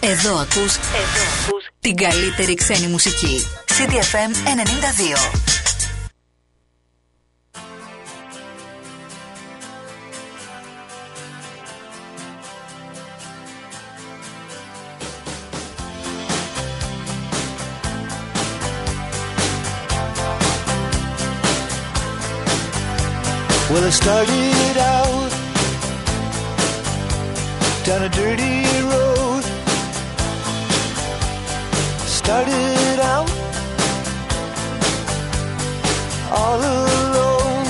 Εδώ 0.00 0.36
ακούς, 0.36 0.74
Εδώ 0.76 1.22
ακούς 1.46 1.64
την 1.80 1.96
καλύτερη 1.96 2.54
ξένη 2.54 2.86
μουσική. 2.86 3.46
CDFM 3.66 4.32
92. 4.32 5.56
Well, 23.70 23.84
I 23.84 23.90
started 23.90 24.76
out 24.94 25.30
down 27.84 28.02
a 28.02 28.08
dirty 28.08 28.64
road. 28.88 29.05
Started 32.26 32.98
out 33.12 33.30
all 36.32 36.58
alone, 36.58 37.66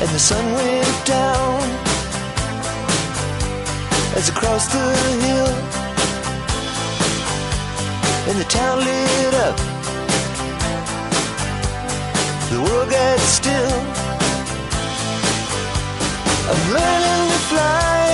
and 0.00 0.10
the 0.10 0.18
sun 0.18 0.44
went 0.52 1.06
down 1.06 1.62
as 4.16 4.28
I 4.28 4.32
crossed 4.34 4.72
the 4.72 4.86
hill, 5.24 5.52
and 8.28 8.36
the 8.40 8.48
town 8.58 8.80
lit 8.80 9.34
up. 9.46 9.56
The 12.50 12.60
world 12.60 12.90
gets 12.90 13.22
still. 13.22 13.76
I'm 16.50 16.62
learning 16.74 17.22
to 17.34 17.40
fly, 17.50 18.09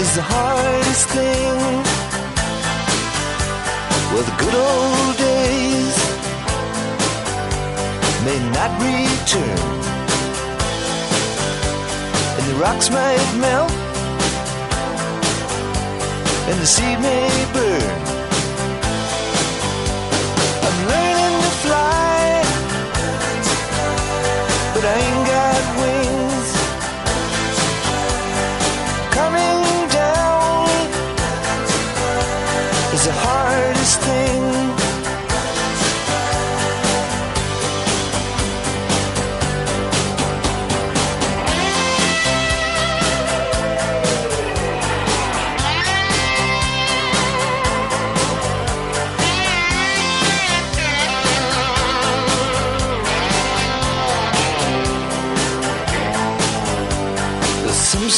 is 0.00 0.14
the 0.14 0.22
hardest 0.22 1.08
thing. 1.08 1.56
Well, 4.10 4.24
the 4.30 4.36
good 4.42 4.56
old 4.68 5.14
days 5.28 5.96
may 8.26 8.38
not 8.56 8.70
return 8.86 9.58
and 12.36 12.44
the 12.50 12.56
rocks 12.64 12.88
might 12.90 13.28
melt 13.44 13.72
and 16.48 16.58
the 16.64 16.70
sea 16.76 16.94
may 17.06 17.28
burn. 17.54 18.00
I'm 20.66 20.78
learning 20.90 21.17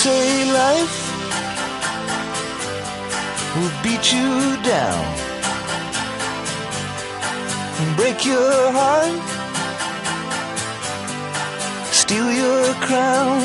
say 0.04 0.50
life 0.50 0.98
will 3.54 3.74
beat 3.82 4.04
you 4.14 4.30
down 4.74 5.04
and 7.80 7.96
break 7.96 8.24
your 8.24 8.72
heart, 8.78 9.20
steal 11.92 12.32
your 12.32 12.72
crown. 12.86 13.40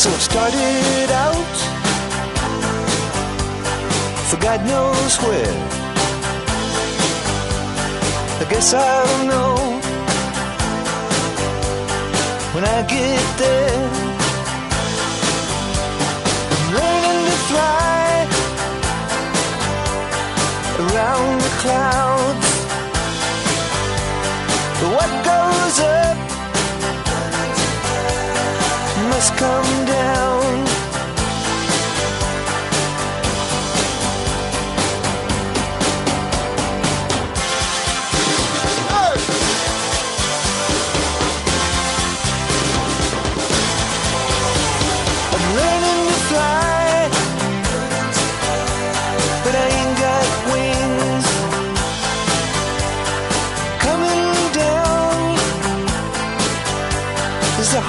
So 0.00 0.08
it 0.16 0.22
started 0.30 1.10
out 1.26 1.56
for 4.30 4.38
God 4.40 4.60
knows 4.64 5.16
where. 5.24 5.58
I 8.40 8.44
guess 8.48 8.72
I'll 8.72 9.26
know 9.26 9.78
when 12.54 12.64
I 12.64 12.82
get 12.88 13.38
there. 13.38 14.07
Fly 17.58 18.26
around 20.84 21.34
the 21.46 21.52
clouds. 21.62 22.48
What 24.94 25.10
goes 25.30 25.76
up 26.00 26.18
must 29.10 29.30
come 29.36 29.72
down. 29.86 30.37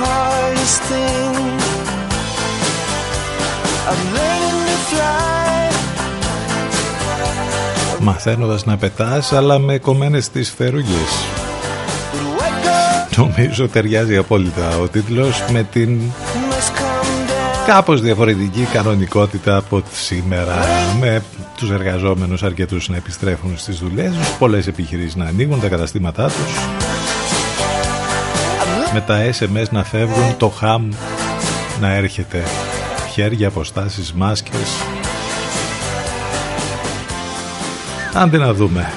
Hardest 0.02 0.82
thing. 0.90 1.36
I'm 3.90 4.02
learning 4.16 4.60
to 4.70 4.78
fly. 4.90 5.30
Μαθαίνοντας 8.02 8.66
να 8.66 8.78
πετάς 8.78 9.34
αλλά 9.34 9.60
με 9.60 9.78
κομμένες 9.78 10.30
τις 10.30 10.54
φερούγες 10.58 11.26
Νομίζω 13.16 13.68
ταιριάζει 13.68 14.18
απόλυτα 14.18 14.78
ο 14.78 14.88
τίτλος 14.88 15.44
με 15.52 15.64
την 15.64 16.00
κάπως 17.66 18.02
διαφορετική 18.02 18.68
κανονικότητα 18.74 19.58
από 19.58 19.84
σήμερα 19.92 20.56
με 21.00 21.24
τους 21.58 21.72
εργαζόμενους 21.72 22.44
αρκετούς 22.44 22.90
να 22.90 22.96
επιστρέφουν 22.96 23.58
στις 23.58 23.80
δουλειές 23.80 24.12
τους 24.18 24.38
πολλές 24.40 24.68
επιχειρήσεις 24.68 25.16
να 25.16 25.26
ανοίγουν 25.26 25.60
τα 25.60 25.68
καταστήματά 25.68 26.26
τους 26.26 26.54
με 28.94 29.02
τα 29.02 29.30
SMS 29.40 29.70
να 29.72 29.84
φεύγουν, 29.84 30.38
το 30.38 30.50
χαμ 30.50 30.90
να 31.80 31.94
έρχεται. 31.94 32.44
Χέρια, 33.14 33.48
αποστάσεις, 33.48 34.14
μάσκες. 34.14 34.70
Άντε 38.14 38.38
να 38.38 38.54
δούμε. 38.54 38.92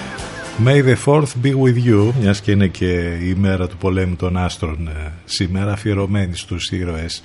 May 0.64 0.84
the 0.84 0.96
fourth 1.04 1.32
be 1.42 1.54
with 1.54 1.86
you, 1.86 2.12
μιας 2.20 2.40
και 2.40 2.50
είναι 2.50 2.66
και 2.66 2.90
η 3.22 3.34
μέρα 3.38 3.68
του 3.68 3.76
πολέμου 3.76 4.16
των 4.16 4.36
άστρων 4.36 4.88
ε, 4.88 5.12
σήμερα, 5.24 5.72
αφιερωμένη 5.72 6.36
στους 6.36 6.70
ήρωες 6.70 7.22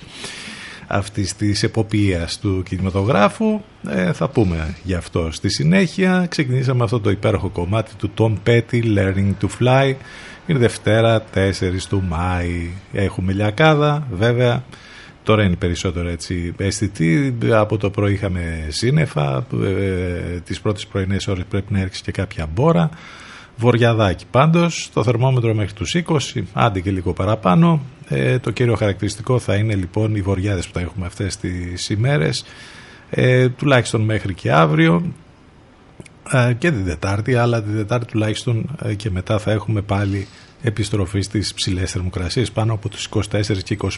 αυτής 0.88 1.36
της 1.36 1.62
εποπίας 1.62 2.38
του 2.38 2.62
κινηματογράφου. 2.62 3.60
Ε, 3.88 4.12
θα 4.12 4.28
πούμε 4.28 4.74
γι' 4.82 4.94
αυτό 4.94 5.28
στη 5.30 5.48
συνέχεια. 5.48 6.26
Ξεκινήσαμε 6.28 6.84
αυτό 6.84 7.00
το 7.00 7.10
υπέροχο 7.10 7.48
κομμάτι 7.48 7.94
του 7.94 8.10
Tom 8.18 8.34
Petty, 8.48 8.82
Learning 8.96 9.32
to 9.40 9.48
Fly. 9.60 9.94
Είναι 10.48 10.58
Δευτέρα 10.58 11.24
4 11.34 11.50
του 11.88 12.02
Μάη. 12.08 12.70
Έχουμε 12.92 13.32
λιακάδα 13.32 14.06
βέβαια. 14.10 14.64
Τώρα 15.22 15.42
είναι 15.42 15.56
περισσότερο 15.56 16.08
έτσι 16.08 16.54
αισθητή. 16.56 17.38
Από 17.50 17.76
το 17.76 17.90
πρωί 17.90 18.12
είχαμε 18.12 18.66
σύννεφα. 18.68 19.46
Ε, 19.64 20.40
τις 20.44 20.60
πρώτες 20.60 20.86
πρωινές 20.86 21.26
ώρες 21.26 21.44
πρέπει 21.48 21.72
να 21.72 21.80
έρξει 21.80 22.02
και 22.02 22.12
κάποια 22.12 22.48
μπόρα. 22.54 22.90
Βοριαδάκι 23.56 24.24
πάντως, 24.30 24.90
το 24.92 25.02
θερμόμετρο 25.02 25.54
μέχρι 25.54 25.72
τους 25.72 25.94
20, 25.94 26.42
άντε 26.52 26.80
και 26.80 26.90
λίγο 26.90 27.12
παραπάνω. 27.12 27.80
Ε, 28.08 28.38
το 28.38 28.50
κύριο 28.50 28.74
χαρακτηριστικό 28.74 29.38
θα 29.38 29.54
είναι 29.54 29.74
λοιπόν 29.74 30.14
οι 30.14 30.20
βοριάδες 30.20 30.66
που 30.66 30.72
θα 30.72 30.80
έχουμε 30.80 31.06
αυτές 31.06 31.36
τις 31.36 31.88
ημέρες, 31.90 32.44
ε, 33.10 33.48
τουλάχιστον 33.48 34.00
μέχρι 34.00 34.34
και 34.34 34.52
αύριο 34.52 35.02
ε, 35.04 35.27
και 36.58 36.70
την 36.70 36.84
Δετάρτη, 36.84 37.34
αλλά 37.34 37.62
την 37.62 37.72
Δετάρτη 37.72 38.06
τουλάχιστον 38.06 38.78
ε, 38.82 38.94
και 38.94 39.10
μετά 39.10 39.38
θα 39.38 39.50
έχουμε 39.50 39.80
πάλι 39.80 40.26
επιστροφή 40.62 41.20
στις 41.20 41.54
ψηλές 41.54 41.90
θερμοκρασίες 41.90 42.50
πάνω 42.50 42.72
από 42.72 42.88
τους 42.88 43.08
24 43.08 43.22
και 43.64 43.76
25 43.82 43.88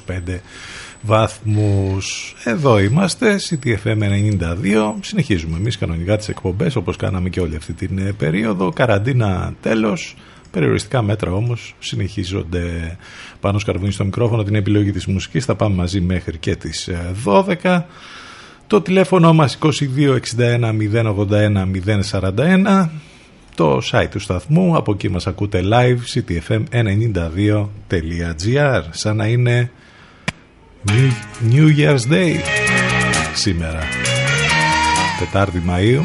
βαθμούς. 1.02 2.34
Εδώ 2.44 2.78
είμαστε, 2.78 3.40
CTFM 3.48 4.02
92, 4.40 4.94
συνεχίζουμε 5.00 5.56
εμείς 5.56 5.78
κανονικά 5.78 6.16
τις 6.16 6.28
εκπομπές 6.28 6.76
όπως 6.76 6.96
κάναμε 6.96 7.28
και 7.28 7.40
όλη 7.40 7.56
αυτή 7.56 7.72
την 7.72 7.98
ε, 7.98 8.12
περίοδο, 8.12 8.70
καραντίνα 8.70 9.54
τέλος, 9.60 10.16
περιοριστικά 10.50 11.02
μέτρα 11.02 11.32
όμως 11.32 11.74
συνεχίζονται. 11.78 12.96
Πάνω 13.40 13.58
σκαρβούνι 13.58 13.92
στο 13.92 14.04
μικρόφωνο 14.04 14.42
την 14.42 14.54
επιλογή 14.54 14.92
της 14.92 15.06
μουσικής, 15.06 15.44
θα 15.44 15.54
πάμε 15.54 15.74
μαζί 15.74 16.00
μέχρι 16.00 16.38
και 16.38 16.56
τις 16.56 16.88
12 17.24 17.64
ε, 17.64 17.84
το 18.70 18.80
τηλέφωνο 18.80 19.32
μας 19.32 19.58
2261 19.62 19.68
081 20.92 21.70
041 22.10 22.88
το 23.54 23.80
site 23.90 24.08
του 24.10 24.18
σταθμού, 24.18 24.76
από 24.76 24.92
εκεί 24.92 25.08
μας 25.08 25.26
ακούτε 25.26 25.62
live 25.72 25.98
ctfm92.gr 26.14 28.82
σαν 28.90 29.16
να 29.16 29.26
είναι 29.26 29.70
New 31.50 31.76
Year's 31.78 32.12
Day 32.12 32.34
σήμερα. 33.34 33.80
Τετάρτη 35.18 35.62
Μαΐου. 35.68 36.02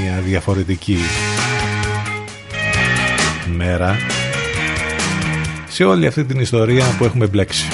Μια 0.00 0.20
διαφορετική 0.24 0.98
μέρα 3.56 3.96
σε 5.68 5.84
όλη 5.84 6.06
αυτή 6.06 6.24
την 6.24 6.40
ιστορία 6.40 6.84
που 6.98 7.04
έχουμε 7.04 7.26
μπλέξει 7.26 7.66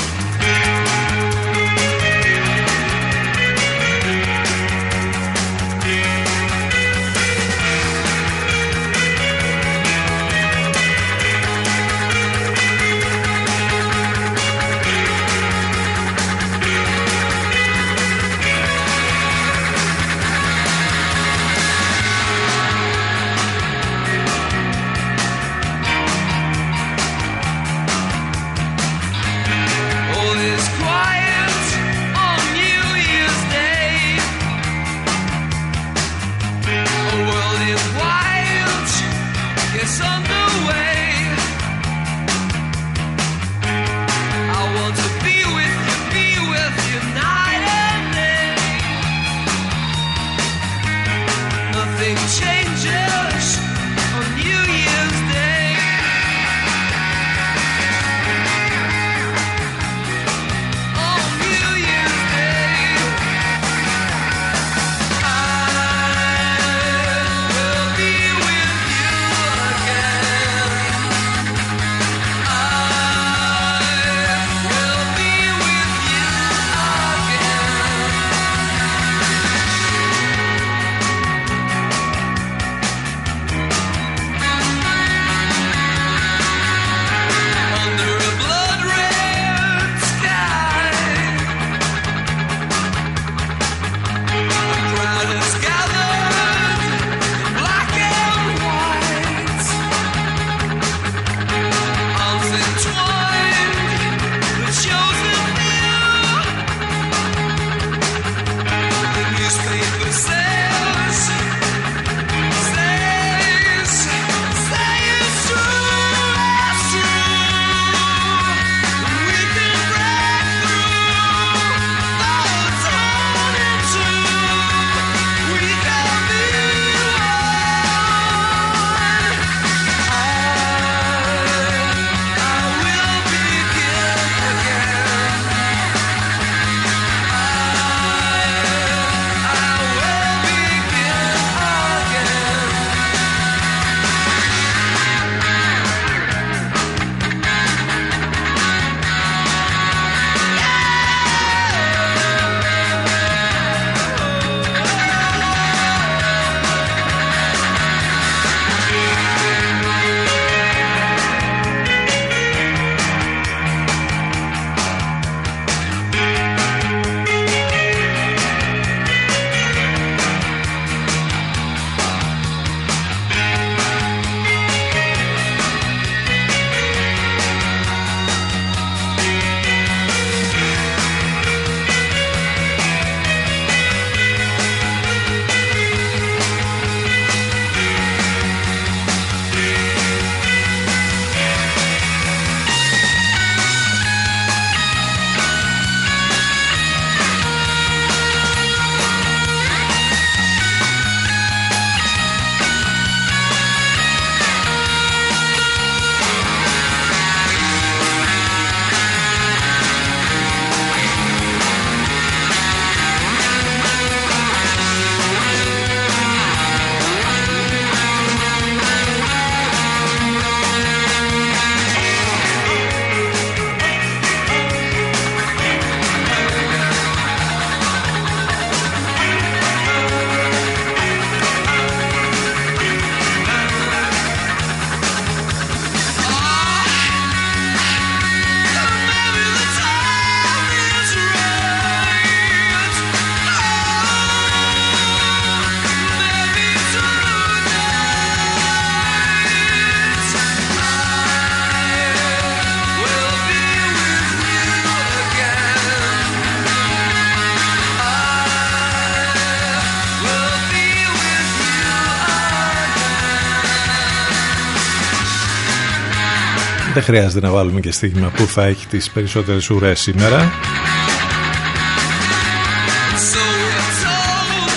Δεν 267.05 267.15
χρειάζεται 267.15 267.47
να 267.47 267.53
βάλουμε 267.53 267.81
και 267.81 267.93
στίγμα 267.93 268.29
που 268.29 268.47
θα 268.47 268.65
έχει 268.65 268.87
τις 268.87 269.11
περισσότερες 269.11 269.71
ουρές 269.71 270.01
σήμερα. 270.01 270.53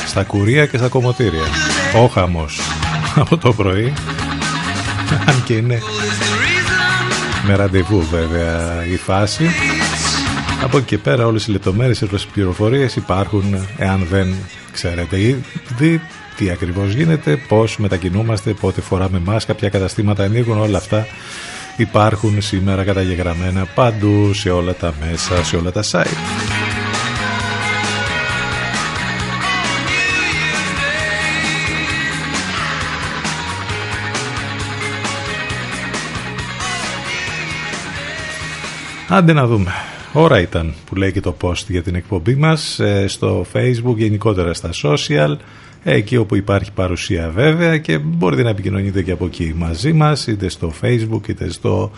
Στα 0.07 0.23
κουρία 0.23 0.65
και 0.65 0.77
στα 0.77 0.87
κομμωτήρια. 0.87 1.43
Ο 1.95 2.07
χαμός 2.07 2.59
από 3.15 3.37
το 3.37 3.53
πρωί. 3.53 3.93
Αν 5.25 5.43
και 5.43 5.53
είναι 5.53 5.81
με 7.47 7.55
ραντεβού 7.55 8.01
βέβαια 8.11 8.85
η 8.85 8.97
φάση. 8.97 9.49
Από 10.63 10.77
εκεί 10.77 10.85
και 10.85 10.97
πέρα 10.97 11.25
όλες 11.25 11.47
οι 11.47 11.51
λεπτομέρειες 11.51 11.97
και 11.97 12.05
οι 12.15 12.19
πληροφορίες 12.33 12.95
υπάρχουν 12.95 13.67
εάν 13.77 14.07
δεν 14.09 14.35
ξέρετε 14.71 15.19
ήδη 15.19 16.01
τι 16.37 16.49
ακριβώς 16.49 16.93
γίνεται, 16.93 17.37
πώς 17.47 17.77
μετακινούμαστε, 17.77 18.53
πότε 18.53 18.81
φοράμε 18.81 19.21
μάσκα, 19.25 19.53
ποια 19.53 19.69
καταστήματα 19.69 20.23
ανοίγουν, 20.23 20.57
όλα 20.57 20.77
αυτά 20.77 21.07
υπάρχουν 21.77 22.41
σήμερα 22.41 22.83
καταγεγραμμένα 22.83 23.67
παντού 23.75 24.33
σε 24.33 24.49
όλα 24.49 24.73
τα 24.73 24.93
μέσα, 24.99 25.43
σε 25.43 25.55
όλα 25.55 25.71
τα 25.71 25.83
site. 25.91 26.55
Άντε 39.09 39.33
να 39.33 39.47
δούμε. 39.47 39.71
Ώρα 40.13 40.39
ήταν 40.39 40.73
που 40.85 40.95
λέει 40.95 41.11
και 41.11 41.21
το 41.21 41.37
post 41.41 41.65
για 41.67 41.83
την 41.83 41.95
εκπομπή 41.95 42.35
μας 42.35 42.79
ε, 42.79 43.07
στο 43.07 43.45
facebook 43.53 43.95
γενικότερα 43.95 44.53
στα 44.53 44.69
social 44.83 45.35
εκεί 45.91 46.17
όπου 46.17 46.35
υπάρχει 46.35 46.71
παρουσία 46.71 47.29
βέβαια 47.29 47.77
και 47.77 47.97
μπορείτε 47.97 48.43
να 48.43 48.49
επικοινωνείτε 48.49 49.01
και 49.01 49.11
από 49.11 49.25
εκεί 49.25 49.53
μαζί 49.55 49.93
μας 49.93 50.27
είτε 50.27 50.49
στο 50.49 50.73
facebook 50.81 51.27
είτε 51.27 51.49
στο 51.49 51.91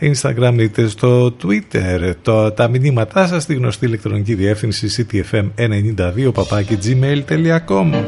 instagram 0.00 0.56
είτε 0.58 0.88
στο 0.88 1.36
twitter 1.42 2.12
το, 2.22 2.52
τα 2.52 2.68
μηνύματά 2.68 3.26
σας 3.26 3.42
στη 3.42 3.54
γνωστή 3.54 3.86
ηλεκτρονική 3.86 4.34
διεύθυνση 4.34 5.06
ctfm92 5.12 6.32
gmail.com 6.84 8.04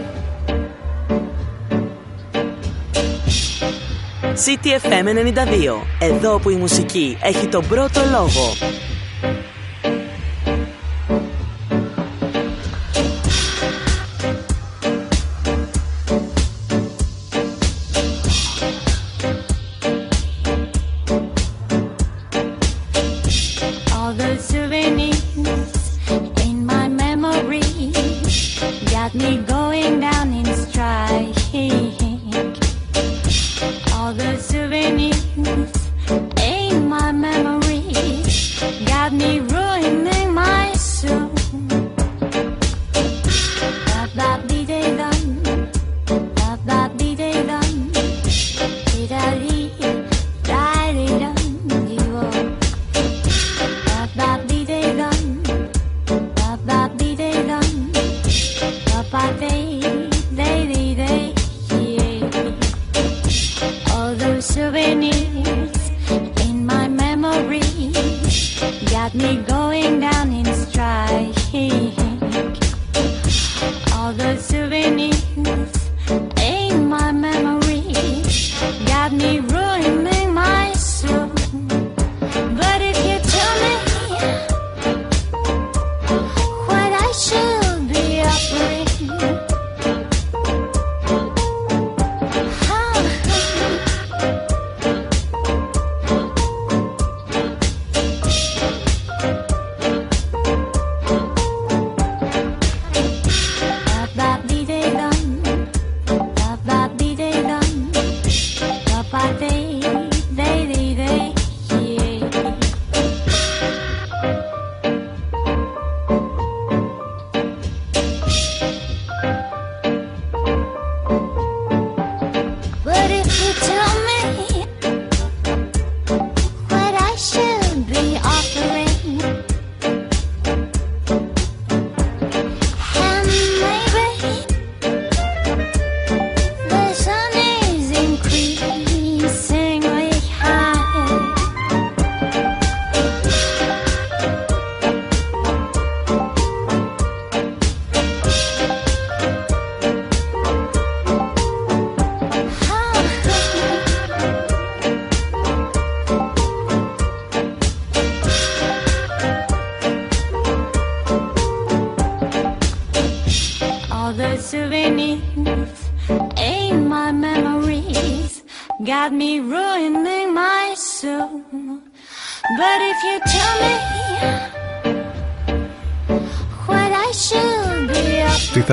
CTFM 4.46 5.06
92. 5.06 5.82
Εδώ 5.98 6.38
που 6.38 6.50
η 6.50 6.56
μουσική 6.56 7.16
έχει 7.22 7.46
τον 7.46 7.66
πρώτο 7.68 8.00
λόγο. 8.10 8.54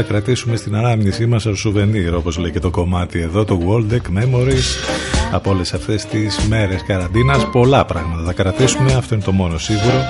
Θα 0.01 0.07
κρατήσουμε 0.07 0.55
στην 0.55 0.75
ανάμνησή 0.75 1.25
μας 1.25 1.45
ως 1.45 1.59
σουβενίρ 1.59 2.15
όπως 2.15 2.37
λέει 2.37 2.51
και 2.51 2.59
το 2.59 2.69
κομμάτι 2.69 3.19
εδώ 3.19 3.43
το 3.43 3.59
World 3.67 3.93
Deck 3.93 4.19
Memories 4.19 4.65
από 5.31 5.51
όλες 5.51 5.73
αυτές 5.73 6.05
τις 6.05 6.39
μέρες 6.47 6.83
καραντίνας. 6.83 7.49
Πολλά 7.51 7.85
πράγματα 7.85 8.23
θα 8.23 8.33
κρατήσουμε 8.33 8.93
αυτό 8.93 9.15
είναι 9.15 9.23
το 9.23 9.31
μόνο 9.31 9.57
σίγουρο. 9.57 10.03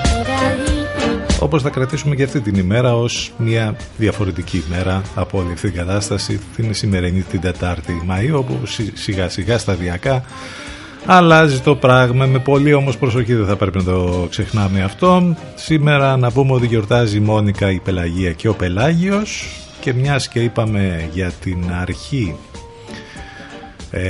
Όπως 1.40 1.62
θα 1.62 1.70
κρατήσουμε 1.70 2.14
και 2.14 2.22
αυτή 2.22 2.40
την 2.40 2.54
ημέρα 2.54 2.96
ως 2.96 3.32
μια 3.36 3.76
διαφορετική 3.98 4.62
ημέρα 4.68 5.02
από 5.14 5.38
όλη 5.38 5.52
αυτή 5.52 5.70
την 5.70 5.78
κατάσταση. 5.78 6.40
Την 6.56 6.74
σημερινή 6.74 7.20
την 7.20 7.40
Τετάρτη 7.40 8.06
Μαΐου 8.10 8.34
όπου 8.34 8.58
σιγά 8.94 9.28
σιγά 9.28 9.58
σταδιακά 9.58 10.24
αλλάζει 11.06 11.60
το 11.60 11.76
πράγμα. 11.76 12.26
Με 12.26 12.38
πολύ 12.38 12.72
όμως 12.72 12.96
προσοχή 12.96 13.34
δεν 13.34 13.46
θα 13.46 13.56
πρέπει 13.56 13.78
να 13.78 13.84
το 13.84 14.26
ξεχνάμε 14.30 14.82
αυτό. 14.82 15.36
Σήμερα 15.54 16.16
να 16.16 16.30
πούμε 16.30 16.52
ότι 16.52 16.66
γιορτάζει 16.66 17.16
η 17.16 17.20
Μόνικα 17.20 17.70
η 17.70 17.78
Πελαγία 17.78 18.32
και 18.32 18.48
ο 18.48 18.54
Πελάγιος 18.54 19.59
και 19.80 19.92
μιας 19.92 20.28
και 20.28 20.42
είπαμε 20.42 21.08
για 21.12 21.30
την 21.30 21.72
αρχή 21.72 22.36
ε, 23.90 24.00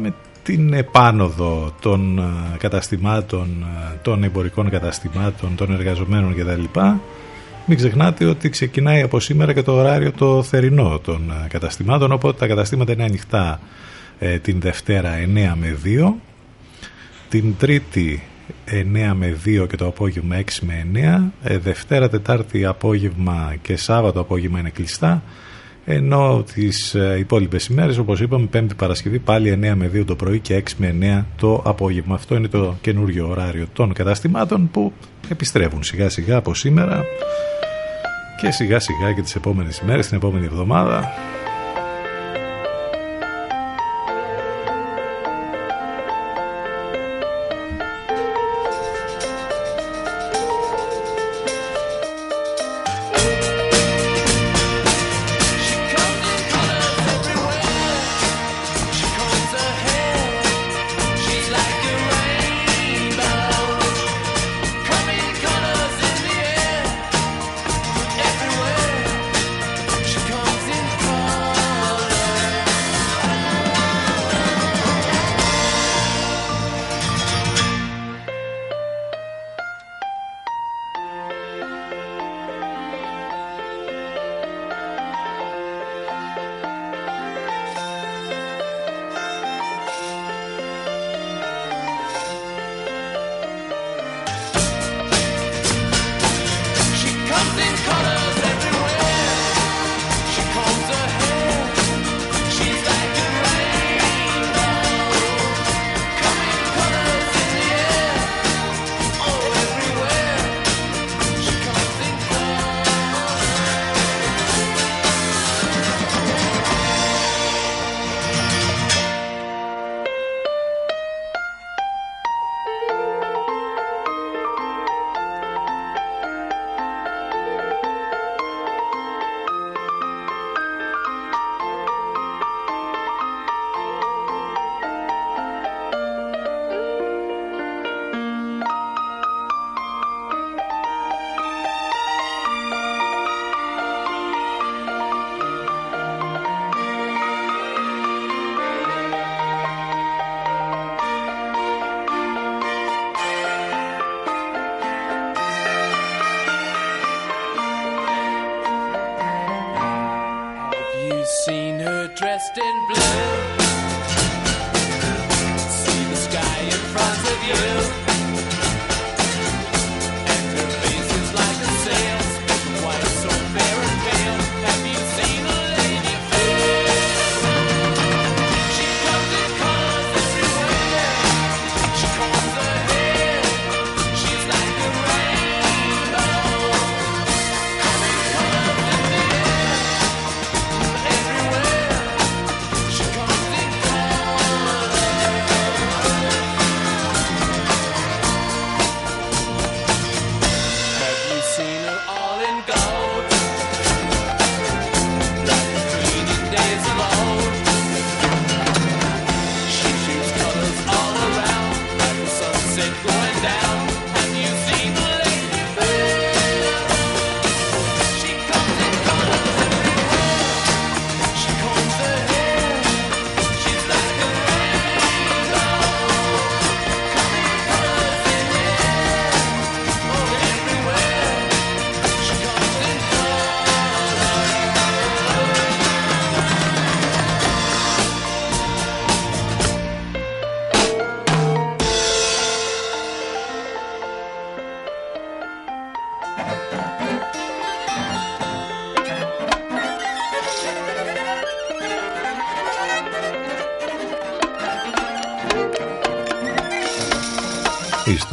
με 0.00 0.14
την 0.42 0.72
επάνωδο 0.72 1.74
των 1.80 2.18
ε, 2.18 2.56
καταστημάτων, 2.58 3.66
ε, 3.92 3.98
των 4.02 4.24
εμπορικών 4.24 4.70
καταστημάτων, 4.70 5.54
των 5.56 5.72
εργαζομένων 5.72 6.34
κτλ. 6.34 6.80
Μην 7.66 7.76
ξεχνάτε 7.76 8.24
ότι 8.24 8.48
ξεκινάει 8.48 9.02
από 9.02 9.20
σήμερα 9.20 9.52
και 9.52 9.62
το 9.62 9.72
ωράριο 9.72 10.12
το 10.12 10.42
θερινό 10.42 10.98
των 10.98 11.30
ε, 11.30 11.46
καταστημάτων, 11.48 12.12
οπότε 12.12 12.38
τα 12.38 12.46
καταστήματα 12.46 12.92
είναι 12.92 13.04
ανοιχτά 13.04 13.60
την 14.42 14.60
Δευτέρα 14.60 15.10
9 15.18 15.24
με 15.54 15.78
2 15.84 16.12
την 17.28 17.54
Τρίτη 17.58 18.22
9 18.70 19.12
με 19.14 19.36
2 19.44 19.66
και 19.68 19.76
το 19.76 19.86
απόγευμα 19.86 20.36
6 20.36 20.42
με 20.60 20.86
9 21.42 21.48
ε, 21.50 21.58
Δευτέρα, 21.58 22.08
Τετάρτη 22.08 22.64
απόγευμα 22.64 23.54
και 23.62 23.76
Σάββατο 23.76 24.20
απόγευμα 24.20 24.58
είναι 24.58 24.70
κλειστά. 24.70 25.22
Ενώ 25.88 26.44
τις 26.54 26.94
ε, 26.94 27.16
υπόλοιπες 27.18 27.66
ημέρες 27.66 27.98
όπως 27.98 28.20
είπαμε 28.20 28.46
Πέμπτη 28.46 28.74
Παρασκευή 28.74 29.18
πάλι 29.18 29.58
9 29.62 29.72
με 29.76 29.90
2 29.94 30.04
το 30.06 30.16
πρωί 30.16 30.38
και 30.38 30.62
6 30.66 30.70
με 30.76 30.94
9 31.20 31.24
το 31.36 31.62
απόγευμα. 31.64 32.14
Αυτό 32.14 32.36
είναι 32.36 32.48
το 32.48 32.76
καινούριο 32.80 33.28
ωράριο 33.28 33.66
των 33.72 33.92
καταστημάτων 33.92 34.70
που 34.70 34.92
επιστρέφουν 35.28 35.82
σιγά 35.82 36.08
σιγά 36.08 36.36
από 36.36 36.54
σήμερα 36.54 37.04
και 38.40 38.50
σιγά 38.50 38.78
σιγά 38.78 39.12
και 39.12 39.22
τις 39.22 39.34
επόμενες 39.34 39.78
ημέρες 39.78 40.06
την 40.06 40.16
επόμενη 40.16 40.44
εβδομάδα 40.44 41.12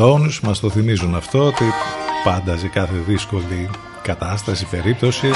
Stones 0.03 0.39
μας 0.41 0.59
το 0.59 0.69
θυμίζουν 0.69 1.15
αυτό 1.15 1.45
ότι 1.45 1.63
πάντα 2.23 2.57
σε 2.57 2.67
κάθε 2.67 2.93
δύσκολη 3.07 3.69
κατάσταση, 4.01 4.65
περίπτωση. 4.65 5.31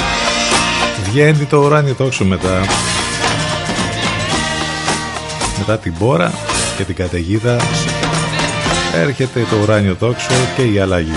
Βγαίνει 1.03 1.45
το 1.45 1.57
ουράνιο 1.57 1.93
τόξο 1.93 2.25
μετά. 2.25 2.65
Μετά 5.57 5.77
την 5.77 5.93
πόρα 5.97 6.31
και 6.77 6.83
την 6.83 6.95
καταιγίδα 6.95 7.57
έρχεται 8.93 9.45
το 9.49 9.57
ουράνιο 9.61 9.95
τόξο 9.95 10.33
και 10.55 10.63
η 10.63 10.79
αλλαγή. 10.79 11.11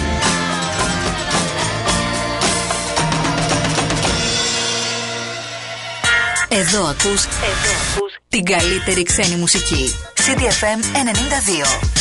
Εδώ 6.49 6.85
ακούς, 6.85 7.25
εδώ 7.25 7.73
ακούς 7.91 8.13
την 8.29 8.45
καλύτερη 8.45 9.03
ξένη 9.03 9.37
μουσική. 9.37 9.95
CDFM 10.15 10.81
92 11.95 12.00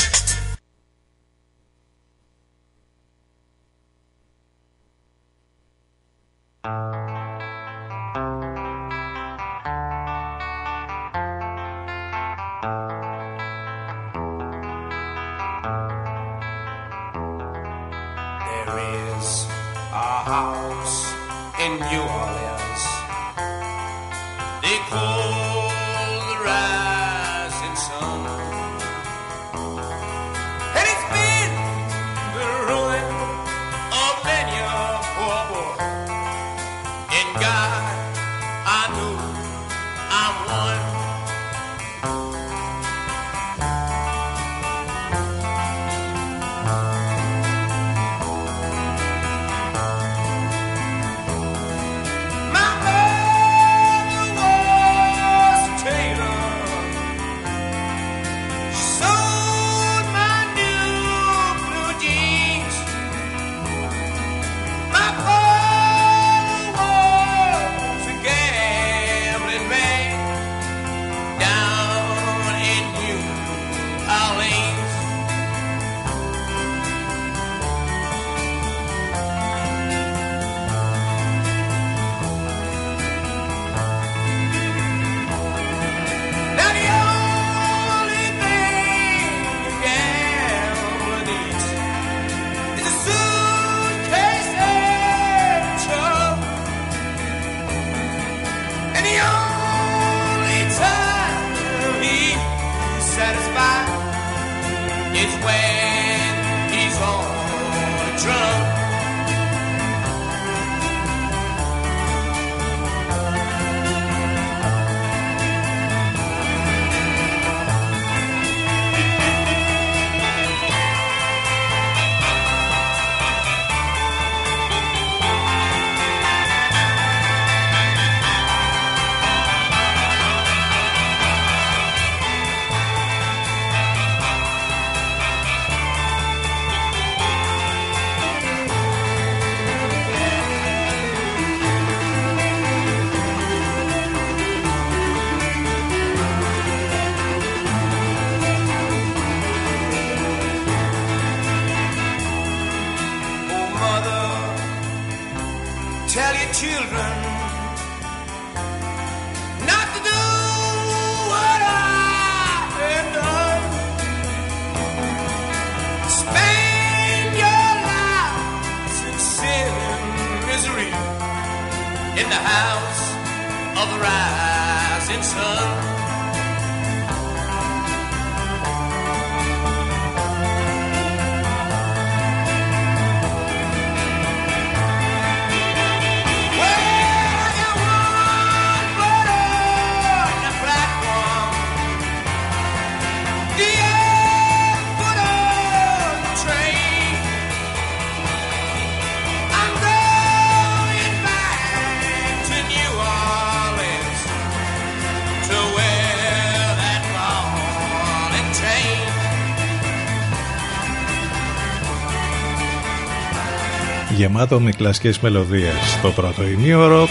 γεμάτο 214.39 214.60
με 214.60 214.71
κλασικές 214.71 215.19
μελωδίες. 215.19 215.99
Το 216.02 216.10
πρώτο 216.10 216.47
ημίωρο, 216.47 217.08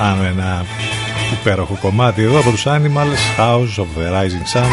άνω 0.00 0.24
ένα 0.24 0.64
υπέροχο 1.32 1.78
κομμάτι 1.80 2.22
εδώ 2.22 2.38
από 2.38 2.50
τους 2.50 2.64
Animals, 2.66 3.38
House 3.38 3.82
of 3.82 3.88
the 3.98 4.12
Rising 4.12 4.58
Sun. 4.58 4.70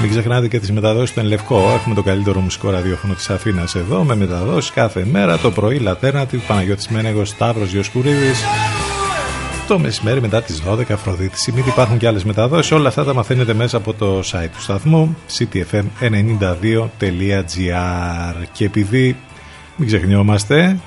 Μην 0.00 0.10
ξεχνάτε 0.10 0.48
και 0.48 0.58
τις 0.58 0.72
μεταδόσεις 0.72 1.12
του 1.14 1.20
Ενλευκό. 1.20 1.72
Έχουμε 1.74 1.94
το 1.94 2.02
καλύτερο 2.02 2.40
μουσικό 2.40 2.70
ραδιόφωνο 2.70 3.14
της 3.14 3.30
Αθήνας 3.30 3.74
εδώ 3.74 4.02
με 4.04 4.16
μεταδόσεις 4.16 4.70
κάθε 4.70 5.04
μέρα. 5.10 5.38
Το 5.38 5.50
πρωί 5.50 5.78
Λατέρνατη, 5.78 6.36
Παναγιώτης 6.36 6.88
Μένεγος, 6.88 7.28
Σταύρος 7.28 7.70
Διοσκουρίδης. 7.70 8.40
Το 9.68 9.78
μεσημέρι 9.78 10.20
μετά 10.20 10.42
τις 10.42 10.62
12 10.66 10.90
Αφροδίτη 10.90 11.38
Σιμίδη 11.38 11.68
υπάρχουν 11.68 11.98
και 11.98 12.06
άλλες 12.06 12.24
μεταδόσεις. 12.24 12.72
Όλα 12.72 12.88
αυτά 12.88 13.04
τα 13.04 13.14
μαθαίνετε 13.14 13.54
μέσα 13.54 13.76
από 13.76 13.94
το 13.94 14.18
site 14.18 14.48
του 14.52 14.62
σταθμού 14.62 15.16
ctfm92.gr 15.38 18.34
Και 18.52 18.64
επειδή 18.64 19.16
μην 19.76 19.86
ξεχνιόμαστε 19.86 20.78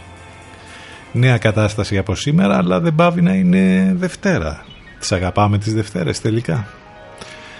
νέα 1.12 1.38
κατάσταση 1.38 1.98
από 1.98 2.16
σήμερα 2.16 2.58
αλλά 2.58 2.80
δεν 2.80 2.96
πάβει 2.96 3.22
να 3.22 3.34
είναι 3.34 3.94
Δευτέρα. 3.98 4.66
Τις 5.00 5.12
αγαπάμε 5.12 5.58
τις 5.58 5.74
Δευτέρες 5.74 6.22
τελικά. 6.22 6.68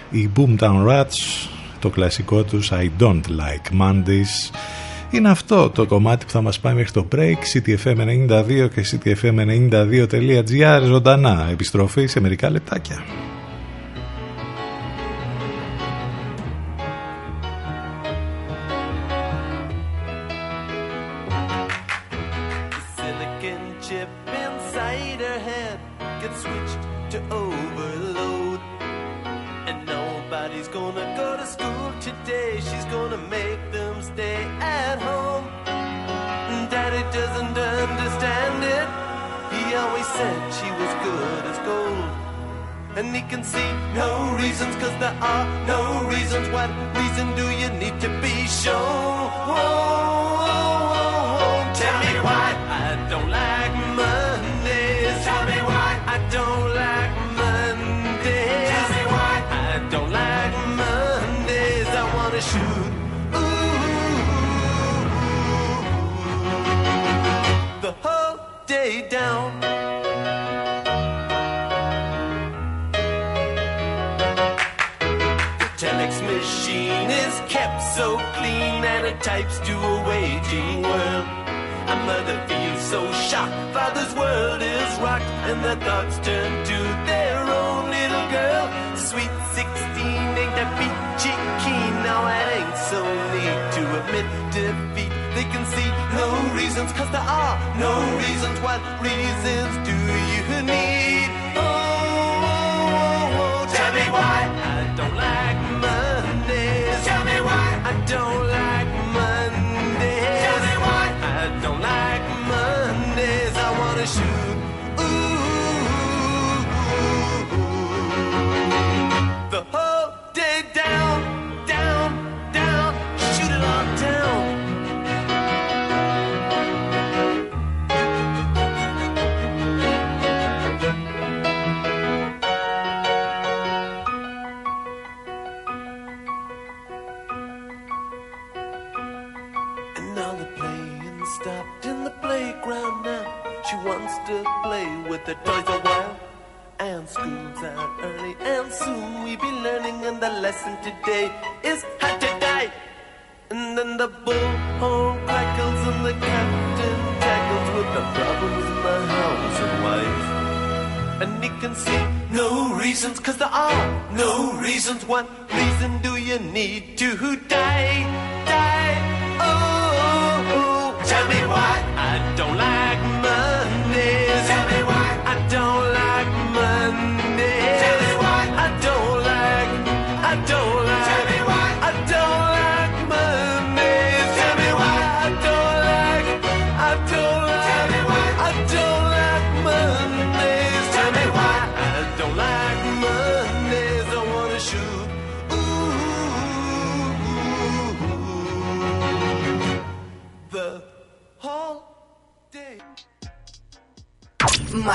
Οι 0.10 0.30
Boomtown 0.36 0.88
Rats 0.88 1.48
το 1.80 1.90
κλασικό 1.90 2.44
τους 2.44 2.72
I 2.72 2.90
Don't 3.00 3.22
Like 3.22 3.82
Mondays 3.82 4.52
είναι 5.10 5.30
αυτό 5.30 5.70
το 5.70 5.86
κομμάτι 5.86 6.26
που 6.26 6.32
θα 6.32 6.42
μας 6.42 6.60
πάει 6.60 6.74
μέχρι 6.74 6.92
το 6.92 7.08
break. 7.16 7.38
Ctfm92 7.54 8.70
και 8.74 8.86
ctfm92.gr 8.92 10.82
ζωντανά 10.84 11.48
επιστροφή 11.52 12.06
σε 12.06 12.20
μερικά 12.20 12.50
λεπτάκια 12.50 13.25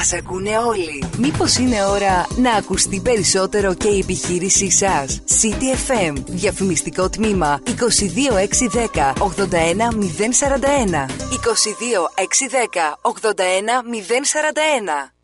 Μας 0.01 0.13
ακούνε 0.13 0.59
όλοι. 0.59 1.05
Μήπως 1.19 1.57
είναι 1.57 1.85
ώρα 1.85 2.27
να 2.37 2.53
ακουστεί 2.53 3.01
περισσότερο 3.01 3.75
και 3.75 3.89
η 3.89 3.99
επιχείρησή 3.99 4.71
σας; 4.71 5.21
City 5.43 5.91
FM, 5.91 6.15
διαφημιστικό 6.27 7.11
τμήμα 7.11 7.61
22610 7.65 9.15
81041. 9.19 11.07
22610 11.31 12.99
81041. 13.03 15.20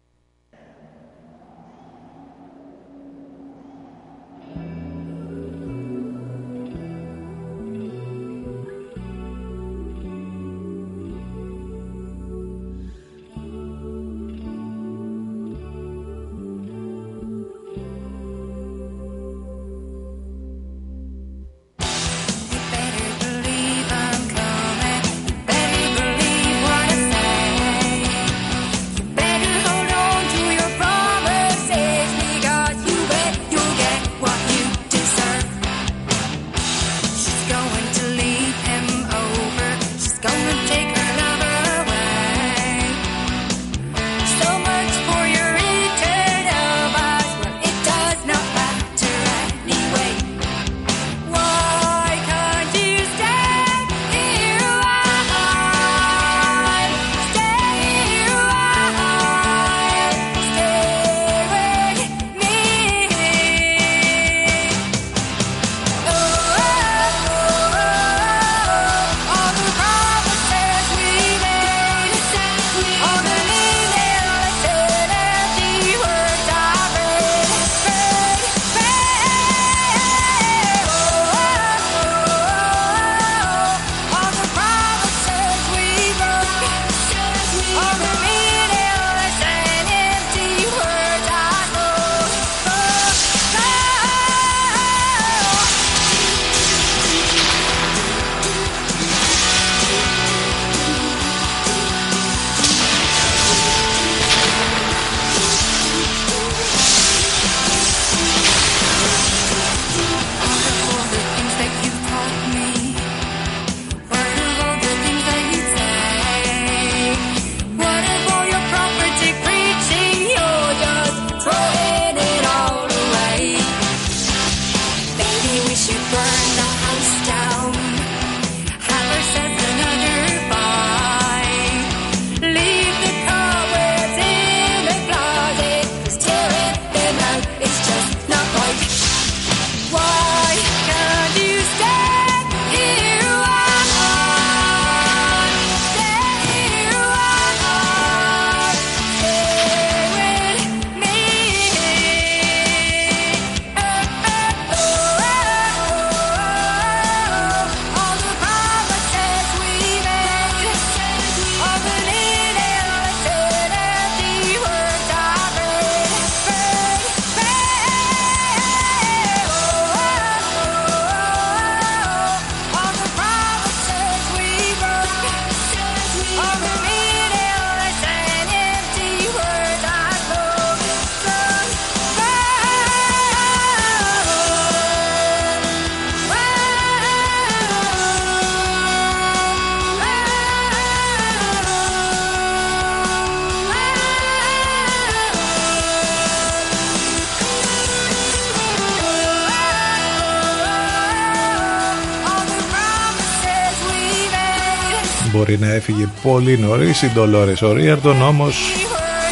να 205.59 205.73
έφυγε 205.73 206.09
πολύ 206.23 206.59
νωρίς 206.59 207.03
η 207.03 207.11
Ντολόρες. 207.15 207.63
Ο 207.63 207.77
όμως 208.23 208.57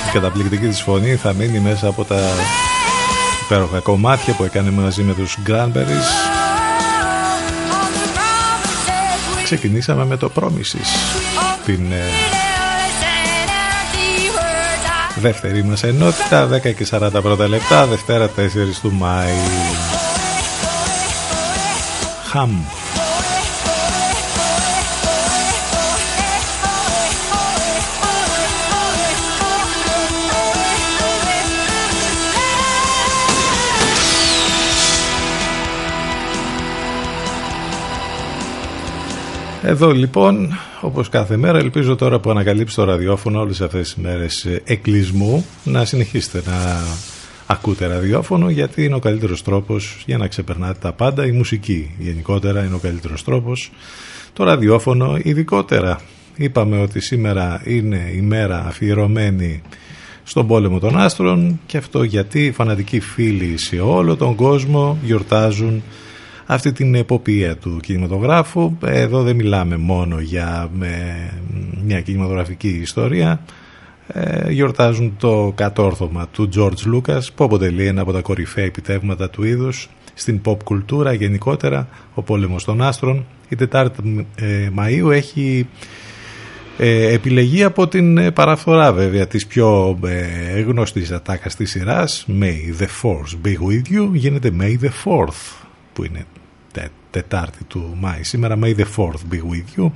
η 0.09 0.13
καταπληκτική 0.13 0.67
της 0.67 0.83
φωνή 0.83 1.15
θα 1.15 1.33
μείνει 1.33 1.59
μέσα 1.59 1.89
από 1.89 2.05
τα 2.05 2.21
υπέροχα 3.45 3.79
κομμάτια 3.79 4.35
που 4.35 4.45
έκανε 4.45 4.71
μαζί 4.71 5.03
με 5.03 5.15
τους 5.15 5.37
Γκράνμπερι. 5.43 5.97
Ξεκινήσαμε 9.45 10.05
με 10.05 10.17
το 10.17 10.29
πρόμηση 10.29 10.79
την 11.65 11.93
ε, 11.93 12.03
δεύτερη 15.15 15.65
μας 15.65 15.83
ενότητα 15.83 16.49
10 16.53 16.61
και 16.61 16.87
40 16.91 17.09
πρώτα 17.23 17.49
λεπτά 17.49 17.87
Δευτέρα 17.87 18.27
4 18.27 18.31
του 18.83 18.93
Μάη 18.93 19.33
Χαμ 22.31 22.84
Εδώ 39.67 39.93
λοιπόν, 39.93 40.59
όπως 40.81 41.09
κάθε 41.09 41.37
μέρα, 41.37 41.59
ελπίζω 41.59 41.97
τώρα 41.97 42.19
που 42.21 42.31
ανακαλύψει 42.31 42.77
το 42.77 42.85
ραδιόφωνο 42.85 43.41
όλες 43.41 43.61
αυτές 43.61 43.95
τις 43.95 44.03
μέρες 44.03 44.47
εκκλεισμού 44.65 45.47
να 45.65 45.85
συνεχίσετε 45.85 46.51
να 46.51 46.83
ακούτε 47.47 47.87
ραδιόφωνο 47.87 48.51
γιατί 48.51 48.85
είναι 48.85 48.95
ο 48.95 48.99
καλύτερος 48.99 49.43
τρόπος 49.43 50.03
για 50.07 50.19
να 50.19 50.27
ξεπερνάτε 50.27 50.79
τα 50.81 50.93
πάντα. 50.93 51.27
Η 51.27 51.33
μουσική 51.33 51.95
γενικότερα 51.99 52.65
είναι 52.65 52.75
ο 52.75 52.79
καλύτερος 52.79 53.25
τρόπος. 53.25 53.71
Το 54.33 54.45
ραδιόφωνο 54.45 55.19
ειδικότερα. 55.23 56.01
Είπαμε 56.37 56.81
ότι 56.81 57.01
σήμερα 57.01 57.63
είναι 57.65 58.11
η 58.17 58.21
μέρα 58.21 58.65
αφιερωμένη 58.67 59.63
στον 60.25 60.47
πόλεμο 60.47 60.79
των 60.79 60.99
άστρων 60.99 61.61
και 61.67 61.77
αυτό 61.77 62.03
γιατί 62.03 62.45
οι 62.45 62.53
φανατικοί 62.53 63.01
φίλοι 63.01 63.59
σε 63.59 63.81
όλο 63.81 64.17
τον 64.17 64.35
κόσμο 64.35 64.99
γιορτάζουν 65.05 65.83
αυτή 66.47 66.73
την 66.73 66.95
εποπία 66.95 67.57
του 67.57 67.81
κινηματογράφου. 67.83 68.77
Εδώ 68.85 69.23
δεν 69.23 69.37
μιλάμε 69.37 69.77
μόνο 69.77 70.21
για 70.21 70.71
μια 71.85 72.01
κινηματογραφική 72.01 72.69
ιστορία. 72.69 73.41
Ε, 74.07 74.51
γιορτάζουν 74.51 75.17
το 75.19 75.53
κατόρθωμα 75.55 76.29
του 76.29 76.49
George 76.57 76.95
Lucas 76.95 77.23
που 77.35 77.45
αποτελεί 77.45 77.87
ένα 77.87 78.01
από 78.01 78.13
τα 78.13 78.21
κορυφαία 78.21 78.65
επιτεύγματα 78.65 79.31
του 79.31 79.45
είδους 79.45 79.89
στην 80.15 80.41
pop 80.45 80.63
κουλτούρα 80.65 81.13
γενικότερα 81.13 81.89
ο 82.15 82.23
πόλεμος 82.23 82.65
των 82.65 82.83
άστρων 82.83 83.27
η 83.49 83.57
Τετάρτη 83.57 84.27
ε, 84.35 84.69
Μαΐου 84.79 85.11
έχει 85.11 85.69
ε, 86.79 87.13
επιλεγεί 87.13 87.65
από 87.65 87.89
την 87.89 88.33
παραφθορά 88.33 88.93
βέβαια 88.93 89.27
της 89.27 89.47
πιο 89.47 89.99
ε, 90.05 90.61
γνωστής 90.61 91.11
ατάκας 91.11 91.57
της 91.57 91.71
σειράς 91.71 92.27
May 92.41 92.83
the 92.83 92.87
Force 93.03 93.47
be 93.47 93.53
with 93.53 93.97
you 93.97 94.11
γίνεται 94.13 94.53
May 94.61 94.85
the 94.85 94.91
Fourth 95.05 95.64
που 95.95 96.05
είναι 96.05 96.27
Τετάρτη 97.15 97.65
του 97.65 97.97
Μάη. 98.01 98.23
Σήμερα 98.23 98.59
May 98.63 98.75
the 98.77 98.85
4th 98.97 99.33
be 99.33 99.37
with 99.37 99.81
you. 99.81 99.91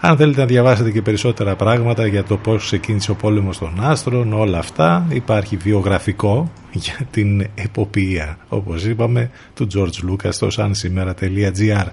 Αν 0.00 0.16
θέλετε 0.16 0.40
να 0.40 0.46
διαβάσετε 0.46 0.90
και 0.90 1.02
περισσότερα 1.02 1.56
πράγματα 1.56 2.06
για 2.06 2.24
το 2.24 2.36
πώς 2.36 2.64
ξεκίνησε 2.64 3.10
ο 3.10 3.14
πόλεμος 3.14 3.58
των 3.58 3.78
άστρων, 3.80 4.32
όλα 4.32 4.58
αυτά, 4.58 5.06
υπάρχει 5.10 5.56
βιογραφικό 5.56 6.52
για 6.72 7.06
την 7.10 7.46
εποπία, 7.54 8.38
όπως 8.48 8.84
είπαμε, 8.84 9.30
του 9.54 9.66
George 9.74 10.10
Lucas 10.10 10.32
στο 10.32 10.48
sansimera.gr. 10.56 11.86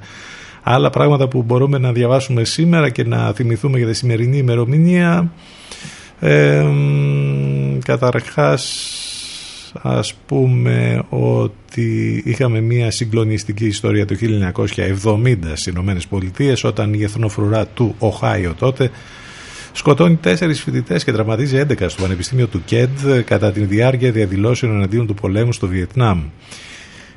Άλλα 0.63 0.89
πράγματα 0.89 1.27
που 1.27 1.43
μπορούμε 1.43 1.77
να 1.77 1.91
διαβάσουμε 1.91 2.43
σήμερα 2.43 2.89
και 2.89 3.03
να 3.03 3.33
θυμηθούμε 3.33 3.77
για 3.77 3.87
τη 3.87 3.93
σημερινή 3.93 4.37
ημερομηνία. 4.37 5.31
Ε, 6.19 6.65
καταρχάς 7.85 8.91
ας 9.81 10.13
πούμε 10.25 11.03
ότι 11.09 12.21
είχαμε 12.25 12.61
μια 12.61 12.91
συγκλονιστική 12.91 13.65
ιστορία 13.65 14.05
το 14.05 14.15
1970 14.15 15.37
στις 15.43 15.65
Ηνωμένες 15.65 16.07
Πολιτείες 16.07 16.63
όταν 16.63 16.93
η 16.93 17.03
εθνοφρουρά 17.03 17.65
του 17.65 17.95
Οχάιο 17.99 18.53
τότε 18.53 18.91
σκοτώνει 19.71 20.15
τέσσερις 20.15 20.61
φοιτητές 20.61 21.03
και 21.03 21.11
τραυματίζει 21.11 21.65
11 21.69 21.85
στο 21.87 22.01
Πανεπιστήμιο 22.01 22.47
του 22.47 22.61
Κέντ 22.65 22.99
κατά 23.25 23.51
τη 23.51 23.59
διάρκεια 23.59 24.11
διαδηλώσεων 24.11 24.75
εναντίον 24.75 25.07
του 25.07 25.13
πολέμου 25.13 25.53
στο 25.53 25.67
Βιετνάμ. 25.67 26.23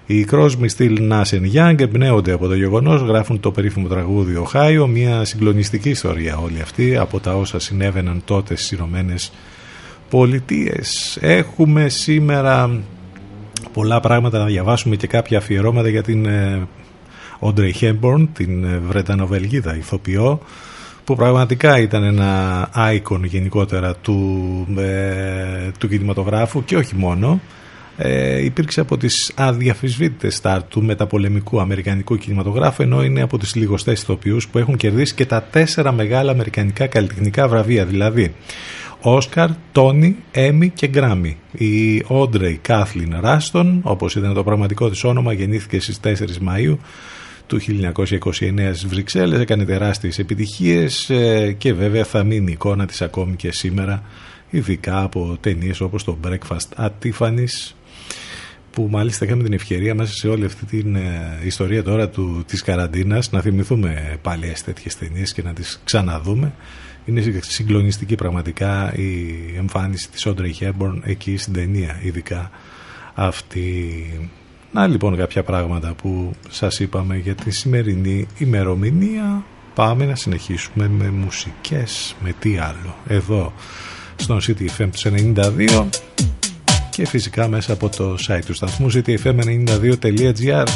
Οι 0.07 0.27
Crosby, 0.31 0.67
Still, 0.77 1.11
Nash 1.11 1.55
Young 1.55 1.81
εμπνέονται 1.81 2.33
από 2.33 2.47
το 2.47 2.55
γεγονός, 2.55 3.01
γράφουν 3.01 3.41
το 3.41 3.51
περίφημο 3.51 3.89
τραγούδι 3.89 4.37
Οχάιο, 4.37 4.87
μια 4.87 5.25
συγκλονιστική 5.25 5.91
ιστορία 5.91 6.37
όλη 6.37 6.61
αυτή 6.61 6.97
από 6.97 7.21
τα 7.21 7.37
όσα 7.37 7.59
συνέβαιναν 7.59 8.23
τότε 8.25 8.57
στις 8.57 8.71
Ηνωμένες 8.71 9.33
πολιτείες. 10.11 11.19
Έχουμε 11.21 11.89
σήμερα 11.89 12.81
πολλά 13.73 14.01
πράγματα 14.01 14.39
να 14.39 14.45
διαβάσουμε 14.45 14.97
και 14.97 15.07
κάποια 15.07 15.39
αφιερώματα 15.39 15.89
για 15.89 16.03
την 16.03 16.27
Όντρεϊ 17.41 17.75
Hepburn, 17.81 18.27
την 18.33 18.65
ε, 18.65 18.79
Βρετανοβελγίδα 18.79 19.77
ηθοποιό, 19.77 20.41
που 21.05 21.15
πραγματικά 21.15 21.81
ήταν 21.81 22.03
ένα 22.03 22.69
icon 22.75 23.21
γενικότερα 23.23 23.95
του, 23.95 24.67
ε, 24.79 25.71
του 25.79 25.89
κινηματογράφου 25.89 26.65
και 26.65 26.77
όχι 26.77 26.97
μόνο. 26.97 27.41
Ε, 27.97 28.45
υπήρξε 28.45 28.81
από 28.81 28.97
τις 28.97 29.33
αδιαφυσβήτητες 29.35 30.35
στάρ 30.35 30.63
του 30.63 30.83
μεταπολεμικού 30.83 31.61
αμερικανικού 31.61 32.17
κινηματογράφου 32.17 32.83
ενώ 32.83 33.05
είναι 33.05 33.23
από 33.23 33.39
τις 33.39 33.55
λιγοστές 33.55 34.03
ηθοποιούς 34.03 34.49
που 34.49 34.59
έχουν 34.59 34.77
κερδίσει 34.77 35.15
και 35.15 35.27
τα 35.27 35.43
τέσσερα 35.43 35.93
μεγάλα 35.93 36.31
αμερικανικά 36.31 36.87
καλλιτεχνικά 36.87 37.49
βραβεία 37.49 37.85
δηλαδή 37.85 38.35
Όσκαρ, 39.01 39.51
Τόνι, 39.73 40.17
Έμι 40.31 40.69
και 40.69 40.87
Γκράμι. 40.87 41.37
Η 41.53 42.05
Όντρεϊ 42.07 42.59
Κάθλιν 42.63 43.17
Ράστον, 43.21 43.81
όπως 43.83 44.15
ήταν 44.15 44.35
το 44.35 44.45
πραγματικό 44.45 44.91
της 44.91 45.05
όνομα, 45.05 45.33
γεννήθηκε 45.33 45.81
στις 45.81 46.01
4 46.01 46.09
Μαΐου 46.49 46.77
του 47.47 47.61
1929 47.61 48.71
στις 48.73 48.87
Βρυξέλλες, 48.87 49.41
έκανε 49.41 49.65
τεράστιες 49.65 50.19
επιτυχίες 50.19 51.11
ε, 51.11 51.55
και 51.59 51.73
βέβαια 51.73 52.05
θα 52.05 52.25
μείνει 52.25 52.51
η 52.51 52.53
εικόνα 52.53 52.87
της 52.87 53.03
ακόμη 53.03 53.37
και 53.37 53.53
σήμερα, 53.53 54.03
ειδικά 54.51 55.03
από 55.03 55.37
ταινίες 55.41 55.81
όπως 55.81 56.05
το 56.05 56.19
Breakfast 56.27 56.85
at 56.85 56.91
Tiffany's, 57.03 57.73
που 58.71 58.89
μάλιστα 58.91 59.25
είχαμε 59.25 59.43
την 59.43 59.53
ευκαιρία 59.53 59.95
μέσα 59.95 60.13
σε 60.13 60.29
όλη 60.29 60.45
αυτή 60.45 60.65
την 60.65 60.97
ε, 60.97 61.39
ιστορία 61.45 61.83
τώρα 61.83 62.09
του, 62.09 62.45
της 62.47 62.63
καραντίνας 62.63 63.31
να 63.31 63.41
θυμηθούμε 63.41 64.19
πάλι 64.23 64.53
τέτοιες 64.65 64.99
ταινίες 64.99 65.33
και 65.33 65.43
να 65.43 65.53
τις 65.53 65.81
ξαναδούμε 65.85 66.53
είναι 67.05 67.41
συγκλονιστική 67.41 68.15
πραγματικά 68.15 68.95
η 68.95 69.35
εμφάνιση 69.57 70.11
της 70.11 70.27
Audrey 70.29 70.53
Hepburn 70.61 70.99
εκεί 71.03 71.37
στην 71.37 71.53
ταινία 71.53 71.99
ειδικά 72.03 72.51
αυτή 73.15 74.31
να 74.73 74.87
λοιπόν 74.87 75.17
κάποια 75.17 75.43
πράγματα 75.43 75.95
που 75.95 76.33
σας 76.49 76.81
είπαμε 76.81 77.17
για 77.17 77.35
τη 77.35 77.51
σημερινή 77.51 78.27
ημερομηνία 78.39 79.45
πάμε 79.75 80.05
να 80.05 80.15
συνεχίσουμε 80.15 80.89
με 80.89 81.11
μουσικές 81.11 82.17
με 82.23 82.35
τι 82.39 82.57
άλλο 82.57 82.95
εδώ 83.07 83.53
στον 84.17 84.41
CTFM 84.41 84.89
92 85.35 85.87
και 86.91 87.07
φυσικά 87.07 87.49
μέσα 87.49 87.73
από 87.73 87.89
το 87.89 88.17
site 88.29 88.43
του 88.47 88.55
σταθμού 88.55 88.91
ctfm92.gr 88.93 90.67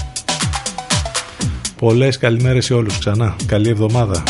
Πολλές 1.84 2.18
καλημέρες 2.18 2.64
σε 2.64 2.74
όλους 2.74 2.98
ξανά. 2.98 3.36
Καλή 3.46 3.68
εβδομάδα. 3.68 4.22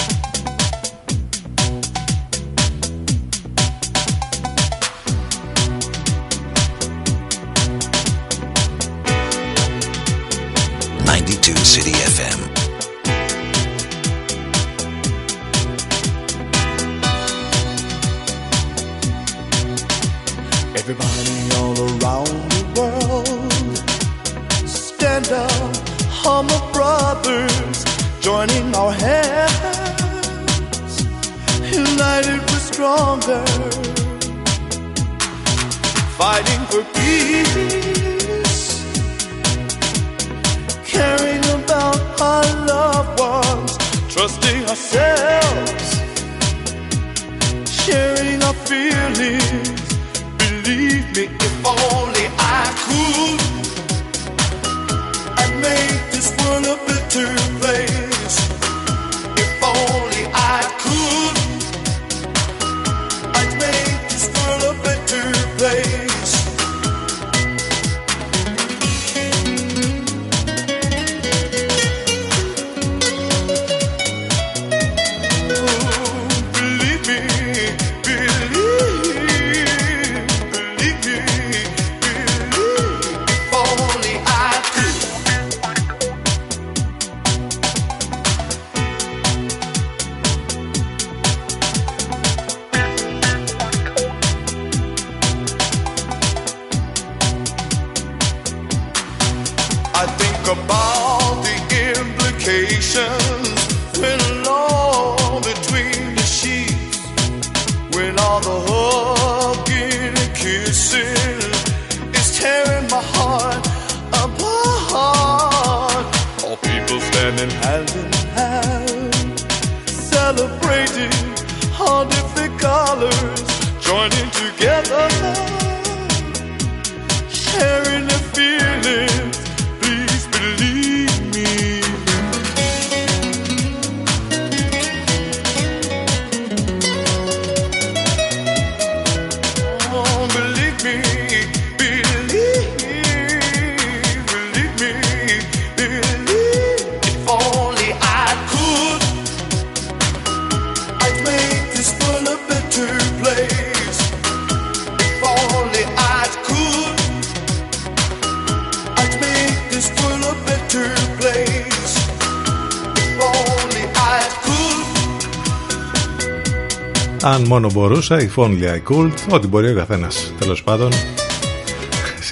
Μόνο 167.54 167.70
μπορούσα, 167.72 168.20
η 168.20 168.28
Only 168.36 168.62
I 168.62 168.92
Could, 168.92 169.12
ό,τι 169.30 169.46
μπορεί 169.46 169.70
ο 169.70 169.74
καθένας. 169.74 170.32
Τέλος 170.38 170.62
πάντων, 170.62 170.92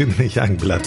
είναι 0.00 0.30
Young 0.34 0.56
Blood. 0.64 0.80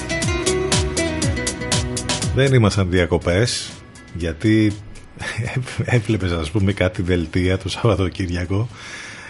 Δεν 2.35 2.53
ήμασταν 2.53 2.89
διακοπές, 2.89 3.71
γιατί 4.13 4.73
έβλεπες, 5.85 6.31
ας 6.31 6.51
πούμε, 6.51 6.73
κάτι 6.73 7.01
δελτία 7.01 7.57
το 7.57 7.69
Σαββατοκύριακο 7.69 8.69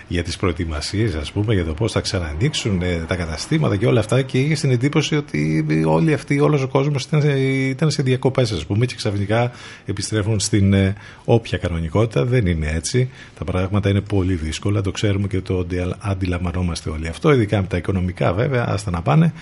για 0.08 0.24
τις 0.24 0.38
προετοιμασίες 0.38 1.16
ας 1.16 1.32
πούμε 1.32 1.54
για 1.54 1.66
το 1.66 1.74
πώς 1.74 1.92
θα 1.92 2.00
ξανανοίξουν 2.00 2.82
ε, 2.82 3.04
τα 3.08 3.16
καταστήματα 3.16 3.76
και 3.76 3.86
όλα 3.88 4.00
αυτά. 4.00 4.22
Και 4.22 4.40
είχε 4.40 4.54
την 4.54 4.72
εντύπωση 4.72 5.16
ότι 5.16 5.66
όλοι 5.88 6.14
αυτοί, 6.14 6.40
όλος 6.40 6.62
ο 6.62 6.68
κόσμος 6.68 7.04
ήταν, 7.04 7.22
σε- 7.22 7.40
ήταν 7.70 7.92
σε 7.92 8.04
διακοπές 8.04 8.52
ας 8.52 8.66
πούμε 8.66 8.86
και 8.86 8.96
ξαφνικά 8.96 9.52
επιστρέφουν 9.86 10.40
στην 10.40 10.74
ε, 10.74 10.96
όποια 11.26 11.58
κανονικότητα. 11.58 12.26
Δεν 12.26 12.46
είναι 12.46 12.72
έτσι. 12.76 13.10
Τα 13.38 13.44
πράγματα 13.46 13.90
είναι 13.90 14.02
πολύ 14.02 14.34
δύσκολα. 14.34 14.82
Το 14.82 14.92
ξέρουμε 14.92 15.28
και 15.28 15.42
το 15.42 15.60
αντι- 15.60 15.96
αντιλαμβανόμαστε 16.00 16.90
όλοι 16.90 17.08
αυτό 17.08 17.32
ειδικά 17.34 17.62
με 17.62 17.68
τα 17.68 17.78
οικονομικά 17.78 18.34
βέβαια. 18.34 18.66
Άστα 18.68 18.92
να 18.92 19.02
πάνε. 19.02 19.34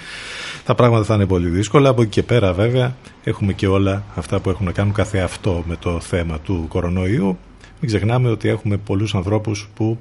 Τα 0.65 0.75
πράγματα 0.75 1.03
θα 1.03 1.15
είναι 1.15 1.25
πολύ 1.25 1.49
δύσκολα. 1.49 1.89
Από 1.89 2.01
εκεί 2.01 2.11
και 2.11 2.23
πέρα 2.23 2.53
βέβαια 2.53 2.95
έχουμε 3.23 3.53
και 3.53 3.67
όλα 3.67 4.03
αυτά 4.15 4.39
που 4.39 4.49
έχουν 4.49 4.65
να 4.65 4.71
κάνουν. 4.71 4.93
Καθε 4.93 5.19
αυτό 5.19 5.63
με 5.67 5.75
το 5.75 5.99
θέμα 5.99 6.39
του 6.39 6.65
κορονοϊού. 6.69 7.37
Μην 7.79 7.91
ξεχνάμε 7.91 8.29
ότι 8.29 8.49
έχουμε 8.49 8.77
πολλούς 8.77 9.15
ανθρώπους 9.15 9.69
που 9.75 9.99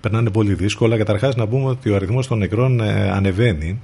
περνάνε 0.00 0.30
πολύ 0.30 0.54
δύσκολα. 0.54 0.96
Καταρχάς 0.96 1.36
να 1.36 1.46
πούμε 1.46 1.68
ότι 1.68 1.90
ο 1.90 1.94
αριθμός 1.94 2.26
των 2.26 2.38
νεκρών 2.38 2.80
ε, 2.80 3.10
ανεβαίνει 3.10 3.80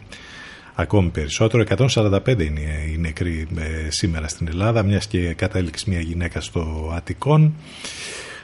ακόμη 0.75 1.09
περισσότερο. 1.09 1.64
145 1.69 2.27
είναι 2.27 2.61
οι 2.93 2.99
νεκροί 2.99 3.47
ε, 3.57 3.91
σήμερα 3.91 4.29
στην 4.29 4.49
Ελλάδα, 4.49 4.83
μιας 4.83 5.07
και 5.07 5.35
κατέληξε 5.35 5.85
μια 5.89 6.01
γυναίκα 6.01 6.41
στο 6.41 6.93
Αττικόν. 6.97 7.55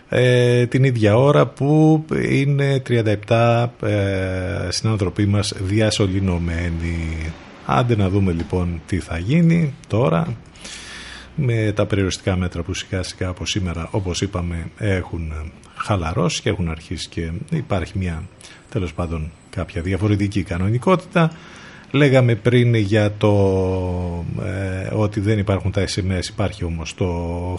Ε, 0.09 0.67
την 0.67 0.85
ίδια 0.85 1.17
ώρα 1.17 1.47
που 1.47 2.05
είναι 2.31 2.83
37 3.29 3.67
ε, 3.83 4.69
συνάνθρωποι 4.69 5.27
μας 5.27 5.55
διασωληνωμένοι. 5.61 7.33
Άντε 7.67 7.97
να 7.97 8.09
δούμε 8.09 8.33
λοιπόν 8.33 8.81
τι 8.87 8.99
θα 8.99 9.19
γίνει 9.19 9.75
τώρα 9.87 10.37
με 11.35 11.73
τα 11.75 11.87
περιοριστικά 11.87 12.37
μέτρα 12.37 12.63
που 12.63 12.75
σιγά 12.75 13.03
σιγά 13.03 13.29
από 13.29 13.47
σήμερα 13.47 13.89
όπως 13.91 14.21
είπαμε 14.21 14.71
έχουν 14.79 15.33
χαλαρώσει 15.83 16.43
και 16.43 16.49
έχουν 16.49 16.69
αρχίσει 16.71 17.09
και 17.09 17.31
υπάρχει 17.51 17.99
μια 17.99 18.23
τέλος 18.71 18.93
πάντων 18.93 19.31
κάποια 19.51 19.83
διαφορετική 19.83 20.43
κανονικότητα. 20.43 21.33
Λέγαμε 21.91 22.35
πριν 22.35 22.75
για 22.75 23.13
το 23.19 23.35
ε, 24.45 24.95
ότι 24.95 25.21
δεν 25.21 25.39
υπάρχουν 25.39 25.71
τα 25.71 25.85
SMS 25.85 26.29
υπάρχει 26.31 26.65
όμως 26.65 26.95
το 26.95 27.09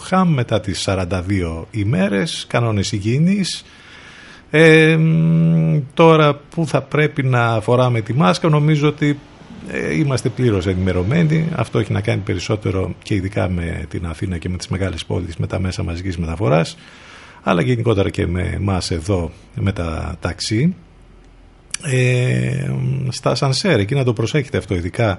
ΧΑΜ. 0.02 0.32
Μετά 0.32 0.60
τις 0.60 0.84
42 0.86 1.64
ημέρες 1.70 2.44
κανόνες 2.48 2.92
υγιεινής. 2.92 3.64
Ε, 4.50 4.96
μ, 4.96 5.78
τώρα 5.94 6.34
που 6.34 6.66
θα 6.66 6.82
πρέπει 6.82 7.22
να 7.22 7.60
φοράμε 7.60 8.00
τη 8.00 8.14
μάσκα 8.14 8.48
νομίζω 8.48 8.88
ότι 8.88 9.18
ε, 9.70 9.96
είμαστε 9.96 10.28
πλήρως 10.28 10.66
ενημερωμένοι. 10.66 11.48
Αυτό 11.54 11.78
έχει 11.78 11.92
να 11.92 12.00
κάνει 12.00 12.20
περισσότερο 12.20 12.94
και 13.02 13.14
ειδικά 13.14 13.48
με 13.48 13.86
την 13.88 14.06
Αθήνα 14.06 14.38
και 14.38 14.48
με 14.48 14.56
τις 14.56 14.68
μεγάλες 14.68 15.04
πόλεις 15.04 15.36
με 15.36 15.46
τα 15.46 15.60
μέσα 15.60 15.82
μαζικής 15.82 16.18
μεταφοράς 16.18 16.76
αλλά 17.44 17.62
γενικότερα 17.62 18.10
και 18.10 18.26
με 18.26 18.42
εμάς 18.54 18.90
εδώ 18.90 19.30
με 19.54 19.72
τα 19.72 20.16
ταξί. 20.20 20.74
Ε, 21.82 22.70
στα 23.08 23.34
σανσέρ 23.34 23.78
εκεί 23.78 23.94
να 23.94 24.04
το 24.04 24.12
προσέχετε 24.12 24.58
αυτό 24.58 24.74
ειδικά 24.74 25.18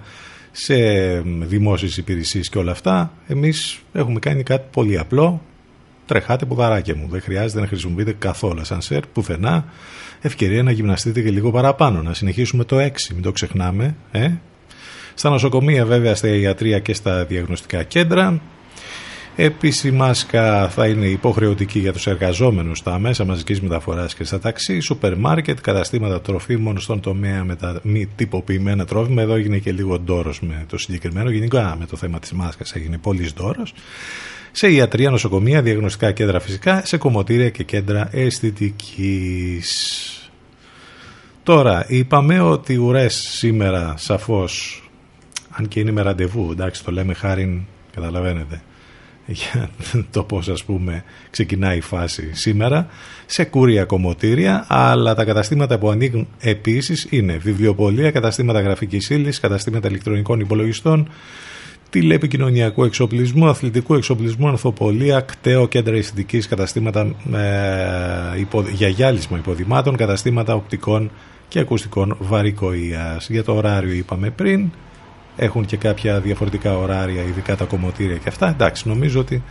σε 0.51 0.75
δημόσιες 1.21 1.97
υπηρεσίες 1.97 2.49
και 2.49 2.57
όλα 2.57 2.71
αυτά 2.71 3.13
εμείς 3.27 3.79
έχουμε 3.93 4.19
κάνει 4.19 4.43
κάτι 4.43 4.67
πολύ 4.71 4.99
απλό. 4.99 5.41
Τρεχάτε 6.05 6.45
ποδαράκια 6.45 6.95
μου. 6.95 7.07
Δεν 7.09 7.21
χρειάζεται 7.21 7.61
να 7.61 7.67
χρησιμοποιείτε 7.67 8.15
καθόλου 8.19 8.65
σανσέρ 8.65 9.07
πουθενά. 9.07 9.65
Ευκαιρία 10.21 10.63
να 10.63 10.71
γυμναστείτε 10.71 11.21
και 11.21 11.29
λίγο 11.29 11.51
παραπάνω 11.51 12.01
να 12.01 12.13
συνεχίσουμε 12.13 12.63
το 12.63 12.77
6 12.77 12.89
μην 13.13 13.21
το 13.21 13.31
ξεχνάμε 13.31 13.95
ε; 14.11 14.31
στα 15.13 15.29
νοσοκομεία 15.29 15.85
βέβαια 15.85 16.15
στα 16.15 16.27
ιατρία 16.27 16.79
και 16.79 16.93
στα 16.93 17.25
διαγνωστικά 17.25 17.83
κέντρα 17.83 18.41
Επίσης, 19.37 19.83
η 19.83 19.91
μάσκα 19.91 20.69
θα 20.69 20.87
είναι 20.87 21.05
υποχρεωτική 21.05 21.79
για 21.79 21.93
τους 21.93 22.07
εργαζόμενους 22.07 22.77
στα 22.77 22.99
μέσα 22.99 23.25
μαζικής 23.25 23.61
μεταφοράς 23.61 24.15
και 24.15 24.23
στα 24.23 24.39
ταξί, 24.39 24.79
σούπερ 24.79 25.17
μάρκετ, 25.17 25.59
καταστήματα 25.61 26.21
τροφίμων 26.21 26.79
στον 26.79 26.99
τομέα 26.99 27.43
με 27.43 27.55
τα 27.55 27.79
μη 27.83 28.05
τυποποιημένα 28.15 28.85
τρόφιμα. 28.85 29.21
Εδώ 29.21 29.33
έγινε 29.33 29.57
και 29.57 29.71
λίγο 29.71 29.99
ντόρος 29.99 30.41
με 30.41 30.65
το 30.69 30.77
συγκεκριμένο. 30.77 31.29
Γενικά 31.29 31.75
με 31.79 31.85
το 31.85 31.97
θέμα 31.97 32.19
της 32.19 32.31
μάσκας 32.31 32.71
έγινε 32.71 32.97
πολύς 32.97 33.33
ντόρος. 33.33 33.73
Σε 34.51 34.71
ιατρία, 34.71 35.09
νοσοκομεία, 35.09 35.61
διαγνωστικά 35.61 36.11
κέντρα 36.11 36.39
φυσικά, 36.39 36.81
σε 36.85 36.97
κομμωτήρια 36.97 37.49
και 37.49 37.63
κέντρα 37.63 38.09
αισθητικής. 38.11 39.69
Τώρα, 41.43 41.85
είπαμε 41.87 42.39
ότι 42.39 42.75
ουρές 42.75 43.15
σήμερα 43.15 43.93
σαφώς, 43.97 44.83
αν 45.49 45.67
και 45.67 45.79
είναι 45.79 45.91
με 45.91 46.01
ραντεβού, 46.01 46.51
εντάξει 46.51 46.83
το 46.83 46.91
λέμε 46.91 47.13
χάρη, 47.13 47.65
καταλαβαίνετε, 47.93 48.61
για 49.27 49.69
το 50.11 50.23
πώς 50.23 50.47
ας 50.47 50.63
πούμε 50.63 51.03
ξεκινάει 51.29 51.77
η 51.77 51.81
φάση 51.81 52.29
σήμερα 52.33 52.87
σε 53.25 53.43
κούρια 53.43 53.85
κομμωτήρια 53.85 54.65
αλλά 54.67 55.15
τα 55.15 55.25
καταστήματα 55.25 55.77
που 55.77 55.89
ανοίγουν 55.89 56.27
επίσης 56.39 57.07
είναι 57.09 57.37
βιβλιοπολία, 57.37 58.11
καταστήματα 58.11 58.61
γραφικής 58.61 59.09
ύλης, 59.09 59.39
καταστήματα 59.39 59.87
ηλεκτρονικών 59.87 60.39
υπολογιστών 60.39 61.09
τηλεπικοινωνιακού 61.89 62.83
εξοπλισμού, 62.83 63.47
αθλητικού 63.47 63.93
εξοπλισμού, 63.93 64.47
ανθοπολία, 64.47 65.19
κταίο, 65.19 65.67
κέντρα 65.67 65.95
αισθητικής, 65.95 66.47
καταστήματα 66.47 67.01
ε, 67.33 68.39
υπο, 68.39 68.65
για 68.73 68.87
γυάλισμα 68.87 69.37
υποδημάτων, 69.37 69.95
καταστήματα 69.95 70.53
οπτικών 70.53 71.11
και 71.47 71.59
ακουστικών 71.59 72.15
βαρικοίας. 72.19 73.29
Για 73.29 73.43
το 73.43 73.55
ωράριο 73.55 73.93
είπαμε 73.93 74.29
πριν, 74.29 74.71
έχουν 75.35 75.65
και 75.65 75.77
κάποια 75.77 76.19
διαφορετικά 76.19 76.77
ωράρια, 76.77 77.23
ειδικά 77.23 77.55
τα 77.55 77.65
κομμωτήρια 77.65 78.17
και 78.17 78.29
αυτά. 78.29 78.49
Εντάξει, 78.49 78.87
νομίζω 78.87 79.19
ότι 79.19 79.43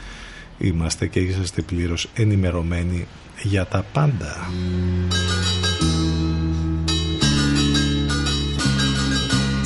είμαστε 0.58 1.06
και 1.06 1.20
είσαστε 1.20 1.62
πλήρως 1.62 2.08
ενημερωμένοι 2.14 3.06
για 3.42 3.66
τα 3.66 3.84
πάντα. 3.92 4.48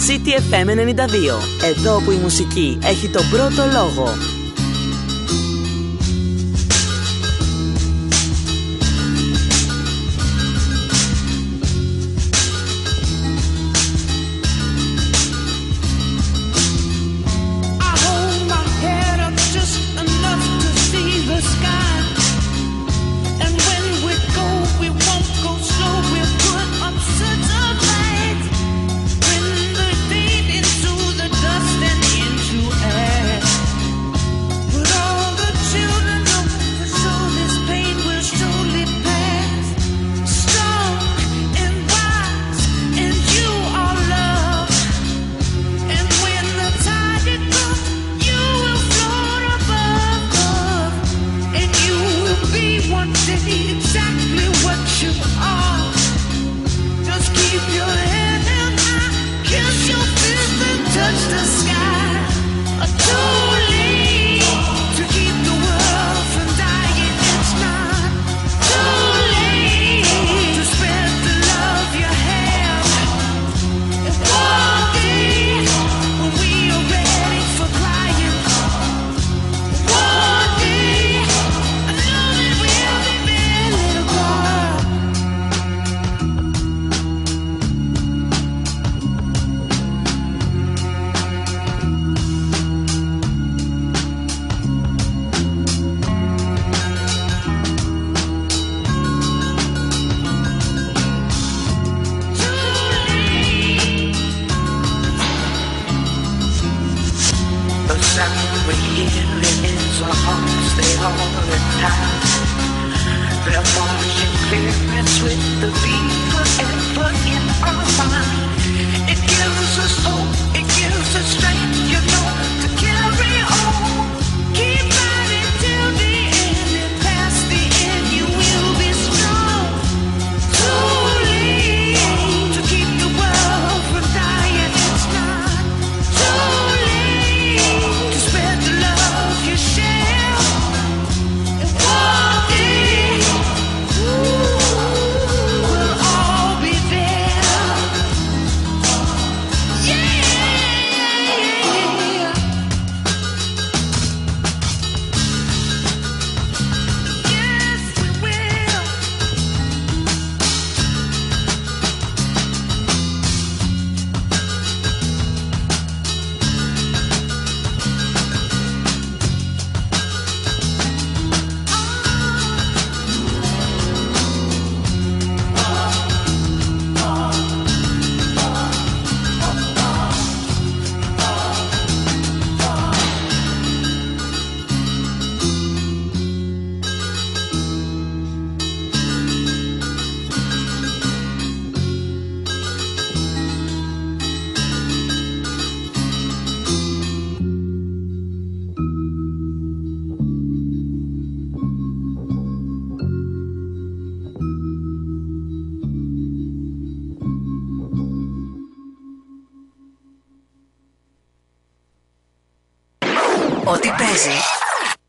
CTFM 0.09 0.69
92. 0.69 0.75
Εδώ 1.65 2.01
που 2.05 2.11
η 2.11 2.17
μουσική 2.17 2.79
έχει 2.83 3.09
τον 3.09 3.23
πρώτο 3.31 3.65
λόγο. 3.73 4.38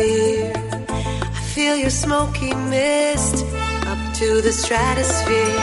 clear. 0.00 0.52
I 0.88 1.40
feel 1.54 1.76
your 1.76 1.90
smoky 1.90 2.54
mist 2.54 3.44
up 3.86 4.00
to 4.14 4.40
the 4.40 4.52
stratosphere. 4.52 5.59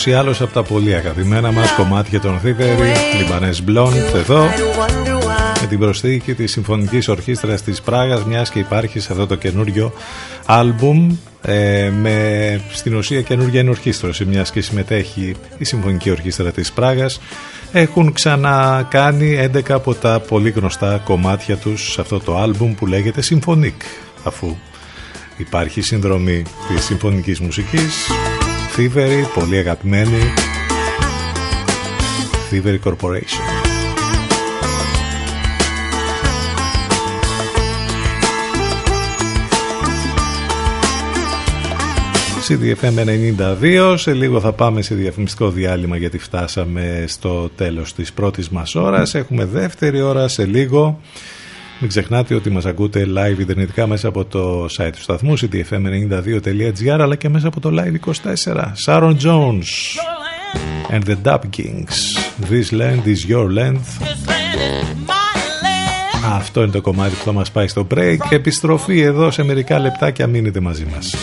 Ούτως 0.00 0.12
ή 0.12 0.16
άλλως 0.18 0.40
από 0.40 0.52
τα 0.52 0.62
πολύ 0.62 0.94
αγαπημένα 0.94 1.52
μας 1.52 1.72
κομμάτια 1.72 2.20
των 2.20 2.40
Thievery, 2.44 2.96
Libanese 3.20 3.70
Blonde 3.70 4.14
εδώ 4.14 4.44
με 5.60 5.66
την 5.68 5.78
προσθήκη 5.78 6.34
της 6.34 6.52
Συμφωνικής 6.52 7.08
Ορχήστρας 7.08 7.62
της 7.62 7.80
Πράγας 7.80 8.24
μιας 8.24 8.50
και 8.50 8.58
υπάρχει 8.58 9.00
σε 9.00 9.12
αυτό 9.12 9.26
το 9.26 9.34
καινούριο 9.34 9.92
άλμπουμ 10.46 11.16
ε, 11.42 11.90
με 11.90 12.60
στην 12.72 12.94
ουσία 12.94 13.22
καινούργια 13.22 13.60
ενορχήστρωση 13.60 14.24
μιας 14.24 14.50
και 14.50 14.60
συμμετέχει 14.60 15.34
η 15.58 15.64
Συμφωνική 15.64 16.10
Ορχήστρα 16.10 16.50
της 16.50 16.72
Πράγας. 16.72 17.20
Έχουν 17.72 18.12
ξανακάνει 18.12 19.50
11 19.54 19.70
από 19.70 19.94
τα 19.94 20.20
πολύ 20.28 20.50
γνωστά 20.50 21.00
κομμάτια 21.04 21.56
τους 21.56 21.92
σε 21.92 22.00
αυτό 22.00 22.20
το 22.20 22.38
άλμπουμ 22.38 22.74
που 22.74 22.86
λέγεται 22.86 23.22
Symphonic 23.30 23.82
αφού 24.24 24.56
υπάρχει 25.36 25.80
συνδρομή 25.80 26.42
της 26.68 26.84
συμφωνικής 26.84 27.40
μουσικής 27.40 28.10
Thievery, 28.76 29.24
πολύ 29.34 29.56
αγαπημένη. 29.56 30.18
Thievery 32.50 32.78
Corporation. 32.84 33.60
CDFM 42.48 42.94
92 43.38 43.94
Σε 43.98 44.12
λίγο 44.12 44.40
θα 44.40 44.52
πάμε 44.52 44.82
σε 44.82 44.94
διαφημιστικό 44.94 45.50
διάλειμμα 45.50 45.96
γιατί 45.96 46.18
φτάσαμε 46.18 47.04
στο 47.06 47.48
τέλος 47.48 47.94
της 47.94 48.12
πρώτης 48.12 48.48
μας 48.48 48.74
ώρας. 48.74 49.14
Έχουμε 49.14 49.44
δεύτερη 49.44 50.00
ώρα 50.00 50.28
σε 50.28 50.44
λίγο 50.44 51.00
μην 51.80 51.88
ξεχνάτε 51.88 52.34
ότι 52.34 52.50
μας 52.50 52.66
ακούτε 52.66 53.06
live 53.16 53.38
ιντερνετικά 53.38 53.86
μέσα 53.86 54.08
από 54.08 54.24
το 54.24 54.64
site 54.64 54.90
του 54.92 55.02
σταθμού 55.02 55.38
cdfm92.gr 55.38 56.98
αλλά 57.00 57.16
και 57.16 57.28
μέσα 57.28 57.46
από 57.48 57.60
το 57.60 57.70
live24 57.72 58.62
Sharon 58.86 59.16
Jones 59.22 59.70
and 60.90 61.02
the 61.02 61.16
Dub 61.24 61.40
Kings. 61.56 61.96
This 62.50 62.72
land 62.72 63.04
is 63.06 63.30
your 63.30 63.48
land. 63.58 63.80
Αυτό 66.32 66.62
είναι 66.62 66.70
το 66.70 66.80
κομμάτι 66.80 67.14
που 67.14 67.24
θα 67.24 67.32
μας 67.32 67.50
πάει 67.50 67.68
στο 67.68 67.86
break. 67.94 68.18
Επιστροφή 68.30 69.00
εδώ 69.00 69.30
σε 69.30 69.42
μερικά 69.42 69.78
λεπτάκια. 69.78 70.26
Μείνετε 70.26 70.60
μαζί 70.60 70.86
μας 70.94 71.14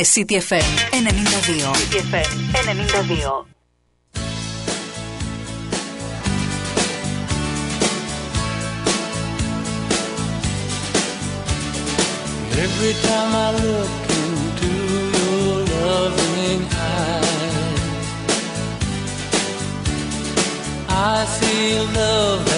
CDFM 0.14 0.68
92. 0.90 1.74
CDFM 1.74 2.30
92. 2.52 3.46
Every 12.66 12.94
time 13.08 13.32
I 13.34 13.50
look 13.66 13.94
into 14.22 14.70
your 15.16 15.56
loving 15.76 16.62
eyes, 16.98 18.06
I 20.88 21.24
see 21.36 21.78
love 21.98 22.49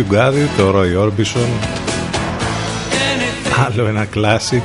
You 0.00 0.12
want, 0.12 0.34
you 0.34 0.34
got 0.34 0.34
it, 0.34 0.48
το 0.56 0.74
Roy 0.74 1.08
Orbison. 1.08 1.48
Άλλο 3.66 3.86
ένα 3.86 4.06
classic 4.14 4.62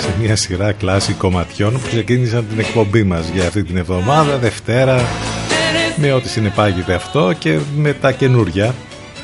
σε 0.00 0.14
μια 0.20 0.36
σειρά 0.36 0.74
classic 0.80 1.14
κομματιών 1.18 1.72
που 1.72 1.86
ξεκίνησαν 1.88 2.46
την 2.48 2.58
εκπομπή 2.58 3.02
μας 3.02 3.28
για 3.28 3.46
αυτή 3.46 3.62
την 3.62 3.76
εβδομάδα, 3.76 4.36
Δευτέρα, 4.36 5.00
με 5.96 6.12
ό,τι 6.12 6.28
συνεπάγεται 6.28 6.94
αυτό 6.94 7.32
και 7.38 7.58
με 7.76 7.92
τα 7.92 8.12
καινούρια 8.12 8.74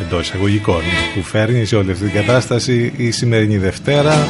εντός 0.00 0.26
εισαγωγικών 0.26 0.82
που 1.14 1.22
φέρνει 1.22 1.64
σε 1.64 1.76
όλη 1.76 1.90
αυτή 1.90 2.04
την 2.04 2.14
κατάσταση 2.14 2.92
η 2.96 3.10
σημερινή 3.10 3.58
Δευτέρα. 3.58 4.28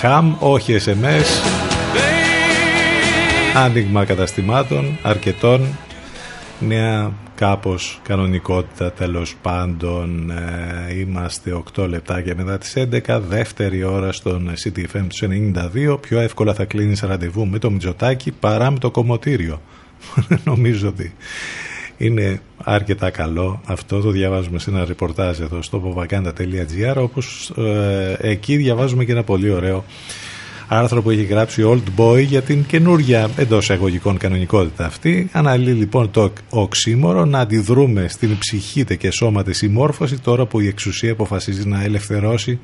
Χαμ, 0.00 0.34
όχι 0.38 0.76
SMS, 0.86 1.50
άνοιγμα 3.54 4.04
καταστημάτων 4.04 4.98
αρκετών 5.02 5.68
νέα 6.66 7.12
κάπως 7.34 8.00
κανονικότητα 8.02 8.92
τέλος 8.92 9.36
πάντων 9.42 10.30
ε, 10.30 10.98
είμαστε 10.98 11.62
8 11.76 11.88
λεπτάκια 11.88 12.34
μετά 12.36 12.58
τις 12.58 12.72
11 13.06 13.20
δεύτερη 13.28 13.84
ώρα 13.84 14.12
στον 14.12 14.50
CTFM 14.64 15.06
τους 15.08 15.22
92 15.86 15.98
πιο 16.00 16.18
εύκολα 16.18 16.54
θα 16.54 16.64
κλείνεις 16.64 17.00
ραντεβού 17.00 17.46
με 17.46 17.58
το 17.58 17.70
Μιτζοτάκι 17.70 18.32
παρά 18.32 18.70
με 18.70 18.78
το 18.78 18.90
κομμωτήριο. 18.90 19.60
Νομίζω 20.44 20.88
ότι 20.88 21.14
είναι 21.96 22.40
αρκετά 22.64 23.10
καλό 23.10 23.60
αυτό. 23.66 24.00
Το 24.00 24.10
διαβάζουμε 24.10 24.58
σε 24.58 24.70
ένα 24.70 24.84
ρεπορτάζ 24.84 25.40
εδώ 25.40 25.62
στο 25.62 25.94
povaganda.gr 25.96 26.96
όπως 26.96 27.50
ε, 27.56 28.16
εκεί 28.18 28.56
διαβάζουμε 28.56 29.04
και 29.04 29.12
ένα 29.12 29.22
πολύ 29.22 29.50
ωραίο 29.50 29.84
άρθρο 30.74 31.02
που 31.02 31.10
έχει 31.10 31.22
γράψει 31.22 31.62
Old 31.66 32.00
Boy 32.00 32.24
για 32.24 32.42
την 32.42 32.64
καινούργια 32.66 33.30
εντός 33.36 33.70
εγωγικών 33.70 34.18
κανονικότητα 34.18 34.84
αυτή. 34.86 35.28
Αναλύει 35.32 35.74
λοιπόν 35.76 36.10
το 36.10 36.32
οξύμορο 36.50 37.24
να 37.24 37.38
αντιδρούμε 37.38 38.08
στην 38.08 38.38
ψυχήτε 38.38 38.96
και 38.96 39.10
σώματε 39.10 39.52
συμμόρφωση 39.52 40.18
τώρα 40.18 40.46
που 40.46 40.60
η 40.60 40.66
εξουσία 40.66 41.12
αποφασίζει 41.12 41.68
να 41.68 41.82
ελευθερώσει 41.82 42.58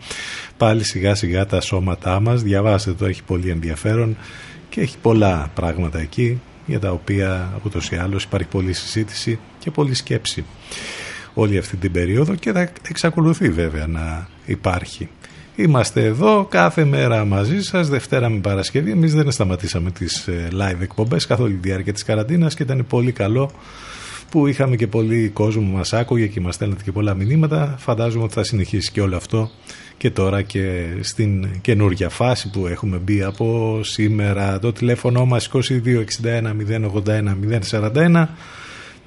πάλι 0.56 0.84
σιγά 0.84 1.14
σιγά 1.14 1.46
τα 1.46 1.60
σώματά 1.60 2.20
μας. 2.20 2.42
Διαβάστε 2.42 2.92
το, 2.92 3.06
έχει 3.06 3.22
πολύ 3.22 3.50
ενδιαφέρον 3.50 4.16
και 4.68 4.80
έχει 4.80 4.96
πολλά 5.02 5.50
πράγματα 5.54 5.98
εκεί 5.98 6.40
για 6.66 6.80
τα 6.80 6.90
οποία 6.90 7.60
ούτως 7.64 7.90
ή 7.90 7.96
άλλως 7.96 8.24
υπάρχει 8.24 8.48
πολλή 8.48 8.72
συζήτηση 8.72 9.38
και 9.58 9.70
πολλή 9.70 9.94
σκέψη 9.94 10.44
όλη 11.34 11.58
αυτή 11.58 11.76
την 11.76 11.92
περίοδο 11.92 12.34
και 12.34 12.52
θα 12.52 12.70
εξακολουθεί 12.88 13.50
βέβαια 13.50 13.86
να 13.86 14.28
υπάρχει. 14.44 15.08
Είμαστε 15.56 16.04
εδώ 16.04 16.46
κάθε 16.50 16.84
μέρα 16.84 17.24
μαζί 17.24 17.62
σας, 17.62 17.88
Δευτέρα 17.88 18.28
με 18.28 18.38
Παρασκευή. 18.38 18.90
Εμείς 18.90 19.14
δεν 19.14 19.30
σταματήσαμε 19.30 19.90
τις 19.90 20.26
ε, 20.28 20.48
live 20.52 20.80
εκπομπές 20.80 21.26
καθ' 21.26 21.40
όλη 21.40 21.52
τη 21.52 21.68
διάρκεια 21.68 21.92
της 21.92 22.04
καραντίνας 22.04 22.54
και 22.54 22.62
ήταν 22.62 22.86
πολύ 22.88 23.12
καλό 23.12 23.50
που 24.30 24.46
είχαμε 24.46 24.76
και 24.76 24.86
πολύ 24.86 25.28
κόσμο 25.28 25.70
που 25.70 25.76
μας 25.76 25.92
άκουγε 25.92 26.26
και 26.26 26.40
μας 26.40 26.54
στέλνετε 26.54 26.82
και 26.82 26.92
πολλά 26.92 27.14
μηνύματα. 27.14 27.74
Φαντάζομαι 27.78 28.24
ότι 28.24 28.32
θα 28.32 28.44
συνεχίσει 28.44 28.90
και 28.92 29.00
όλο 29.00 29.16
αυτό 29.16 29.50
και 29.96 30.10
τώρα 30.10 30.42
και 30.42 30.86
στην 31.00 31.46
καινούργια 31.60 32.08
φάση 32.08 32.50
που 32.50 32.66
έχουμε 32.66 32.96
μπει 32.96 33.22
από 33.22 33.80
σήμερα. 33.82 34.58
Το 34.58 34.72
τηλέφωνο 34.72 35.24
μας 35.24 35.50
2261 35.52 35.58
081 37.04 37.36
041 37.70 38.26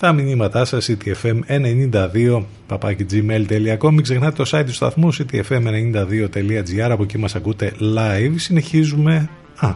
τα 0.04 0.12
μηνύματά 0.12 0.66
σας 0.66 0.90
ctfm92 0.90 2.44
papakigmail.com 2.70 3.92
Μην 3.92 4.02
ξεχνάτε 4.02 4.44
το 4.44 4.50
site 4.52 4.64
του 4.66 4.74
σταθμού 4.74 5.14
ctfm92.gr 5.14 6.90
από 6.90 7.04
εκεί 7.04 7.18
μας 7.18 7.36
ακούτε 7.36 7.74
live. 7.80 8.34
Συνεχίζουμε. 8.36 9.30
Α, 9.56 9.74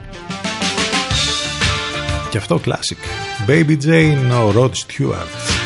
και 2.30 2.38
αυτό 2.38 2.60
classic. 2.66 3.02
Baby 3.50 3.78
Jane, 3.86 4.46
ο 4.46 4.54
Rod 4.56 4.72
Stewart 4.72 5.57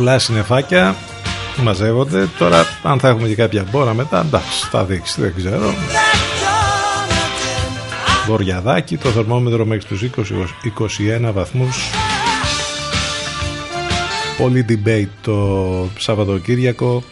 πολλά 0.00 0.18
συννεφάκια 0.18 0.96
μαζεύονται. 1.62 2.28
Τώρα, 2.38 2.66
αν 2.82 2.98
θα 3.00 3.08
έχουμε 3.08 3.28
και 3.28 3.34
κάποια 3.34 3.66
μπόρα 3.70 3.94
μετά, 3.94 4.20
εντάξει, 4.20 4.68
θα 4.70 4.84
δείξει, 4.84 5.20
δεν 5.20 5.34
ξέρω. 5.36 5.74
Βορειαδάκι, 8.26 8.96
το 8.96 9.08
θερμόμετρο 9.08 9.64
μέχρι 9.64 9.84
τους 9.84 10.02
20-21 11.28 11.30
βαθμούς. 11.32 11.90
Πολύ 14.38 14.64
debate 14.68 15.08
το 15.22 15.88
Σαββατοκύριακο 15.98 17.02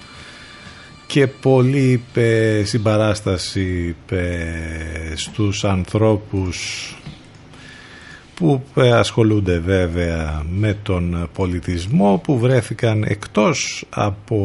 και 1.07 1.27
πολύ 1.27 2.03
ε, 2.15 2.63
συμπαράσταση 2.65 3.97
ε, 4.09 4.17
στους 5.15 5.65
ανθρώπους 5.65 6.98
που 8.39 8.63
ε, 8.75 8.91
ασχολούνται 8.91 9.59
βέβαια 9.59 10.43
με 10.51 10.77
τον 10.83 11.29
πολιτισμό 11.35 12.21
που 12.25 12.39
βρέθηκαν 12.39 13.03
εκτός 13.03 13.85
από 13.91 14.37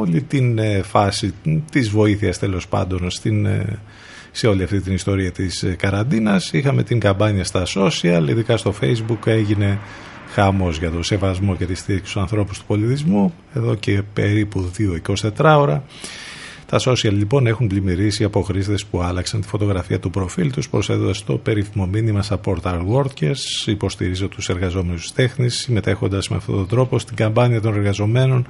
όλη 0.00 0.22
την 0.22 0.58
ε, 0.58 0.82
φάση 0.82 1.34
της 1.70 1.88
βοήθειας 1.88 2.38
τέλος 2.38 2.68
πάντων 2.68 3.10
στην, 3.10 3.46
ε, 3.46 3.78
σε 4.30 4.46
όλη 4.46 4.62
αυτή 4.62 4.80
την 4.80 4.94
ιστορία 4.94 5.32
της 5.32 5.74
καραντίνας. 5.76 6.52
Είχαμε 6.52 6.82
την 6.82 7.00
καμπάνια 7.00 7.44
στα 7.44 7.62
social 7.66 8.26
ειδικά 8.28 8.56
στο 8.56 8.74
facebook 8.80 9.26
έγινε 9.26 9.78
χάμος 10.32 10.78
για 10.78 10.90
το 10.90 11.02
σεβασμό 11.02 11.56
και 11.56 11.66
τη 11.66 11.74
στήριξη 11.74 12.10
στους 12.10 12.22
ανθρώπους 12.22 12.58
του 12.58 12.64
πολιτισμού 12.66 13.34
εδώ 13.54 13.74
και 13.74 14.02
περίπου 14.12 14.70
2-24 15.38 15.56
ώρα 15.58 15.84
τα 16.72 16.80
social 16.80 17.12
λοιπόν 17.12 17.46
έχουν 17.46 17.66
πλημμυρίσει 17.66 18.24
από 18.24 18.42
χρήστες 18.42 18.84
που 18.84 19.02
άλλαξαν 19.02 19.40
τη 19.40 19.46
φωτογραφία 19.46 20.00
του 20.00 20.10
προφίλ 20.10 20.52
τους, 20.52 20.68
προσέδοντα 20.68 21.14
το 21.26 21.36
περίφημο 21.36 21.86
μήνυμα 21.86 22.24
Support 22.28 22.60
Our 22.62 22.80
Workers. 22.94 23.66
Υποστηρίζω 23.66 24.28
τους 24.28 24.48
εργαζόμενους 24.48 25.12
τέχνης, 25.12 25.54
συμμετέχοντας 25.54 26.28
με 26.28 26.36
αυτόν 26.36 26.54
τον 26.54 26.66
τρόπο 26.66 26.98
στην 26.98 27.16
καμπάνια 27.16 27.60
των 27.60 27.74
εργαζομένων 27.74 28.46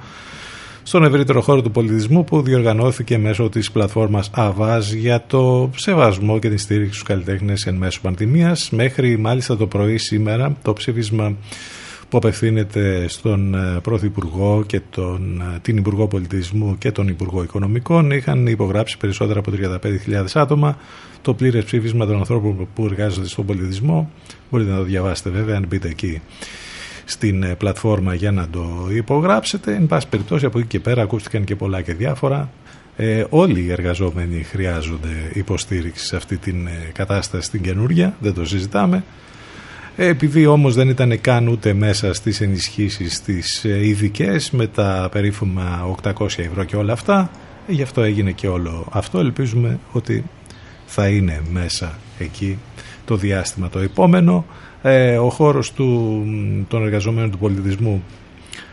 στον 0.83 1.03
ευρύτερο 1.03 1.41
χώρο 1.41 1.61
του 1.61 1.71
πολιτισμού 1.71 2.23
που 2.23 2.41
διοργανώθηκε 2.41 3.17
μέσω 3.17 3.49
της 3.49 3.71
πλατφόρμας 3.71 4.29
Avaz 4.35 4.81
για 4.95 5.23
το 5.27 5.69
σεβασμό 5.75 6.39
και 6.39 6.49
την 6.49 6.57
στήριξη 6.57 6.93
στους 6.93 7.03
καλλιτέχνες 7.03 7.65
εν 7.65 7.75
μέσω 7.75 7.99
πανδημίας. 8.01 8.69
Μέχρι 8.69 9.17
μάλιστα 9.17 9.57
το 9.57 9.67
πρωί 9.67 9.97
σήμερα 9.97 10.57
το 10.61 10.73
ψήφισμα 10.73 11.35
που 12.13 12.19
απευθύνεται 12.19 13.07
στον 13.07 13.55
ε, 13.55 13.79
Πρωθυπουργό 13.79 14.63
και 14.67 14.81
τον, 14.89 15.41
ε, 15.55 15.59
την 15.59 15.77
Υπουργό 15.77 16.07
Πολιτισμού 16.07 16.77
και 16.77 16.91
τον 16.91 17.07
Υπουργό 17.07 17.43
Οικονομικών. 17.43 18.11
Είχαν 18.11 18.47
υπογράψει 18.47 18.97
περισσότερα 18.97 19.39
από 19.39 19.51
35.000 19.51 20.25
άτομα. 20.33 20.77
Το 21.21 21.33
πλήρες 21.33 21.63
ψήφισμα 21.63 22.05
των 22.05 22.15
ανθρώπων 22.17 22.67
που 22.75 22.85
εργάζονται 22.85 23.27
στον 23.27 23.45
πολιτισμό. 23.45 24.11
Μπορείτε 24.51 24.71
να 24.71 24.77
το 24.77 24.83
διαβάσετε 24.83 25.29
βέβαια 25.29 25.55
αν 25.55 25.65
μπείτε 25.67 25.87
εκεί 25.87 26.21
στην 27.05 27.43
ε, 27.43 27.55
πλατφόρμα 27.55 28.13
για 28.13 28.31
να 28.31 28.47
το 28.49 28.87
υπογράψετε. 28.95 29.75
Εν 29.75 29.87
πάση 29.87 30.07
περιπτώσει 30.07 30.45
από 30.45 30.59
εκεί 30.59 30.67
και 30.67 30.79
πέρα 30.79 31.01
ακούστηκαν 31.01 31.43
και 31.43 31.55
πολλά 31.55 31.81
και 31.81 31.93
διάφορα. 31.93 32.49
Ε, 32.95 33.25
όλοι 33.29 33.59
οι 33.59 33.71
εργαζόμενοι 33.71 34.43
χρειάζονται 34.43 35.31
υποστήριξη 35.33 36.05
σε 36.05 36.15
αυτή 36.15 36.37
την 36.37 36.67
κατάσταση 36.93 37.51
την 37.51 37.61
καινούρια. 37.61 38.17
Δεν 38.19 38.33
το 38.33 38.45
συζητάμε 38.45 39.03
επειδή 39.95 40.45
όμως 40.45 40.75
δεν 40.75 40.89
ήταν 40.89 41.21
καν 41.21 41.47
ούτε 41.47 41.73
μέσα 41.73 42.13
στις 42.13 42.41
ενισχύσεις 42.41 43.21
τις 43.21 43.65
ε, 43.65 43.87
ειδικές 43.87 44.51
με 44.51 44.67
τα 44.67 45.09
περίφημα 45.11 45.95
800 46.03 46.25
ευρώ 46.37 46.63
και 46.63 46.75
όλα 46.75 46.93
αυτά, 46.93 47.31
γι' 47.67 47.81
αυτό 47.81 48.01
έγινε 48.01 48.31
και 48.31 48.47
όλο 48.47 48.87
αυτό. 48.91 49.19
Ελπίζουμε 49.19 49.79
ότι 49.91 50.23
θα 50.85 51.07
είναι 51.07 51.41
μέσα 51.51 51.99
εκεί 52.19 52.57
το 53.05 53.15
διάστημα 53.15 53.69
το 53.69 53.79
επόμενο. 53.79 54.45
Ε, 54.81 55.17
ο 55.17 55.29
χώρος 55.29 55.71
του, 55.71 56.23
των 56.67 56.83
εργαζομένων 56.83 57.31
του 57.31 57.37
πολιτισμού 57.37 58.03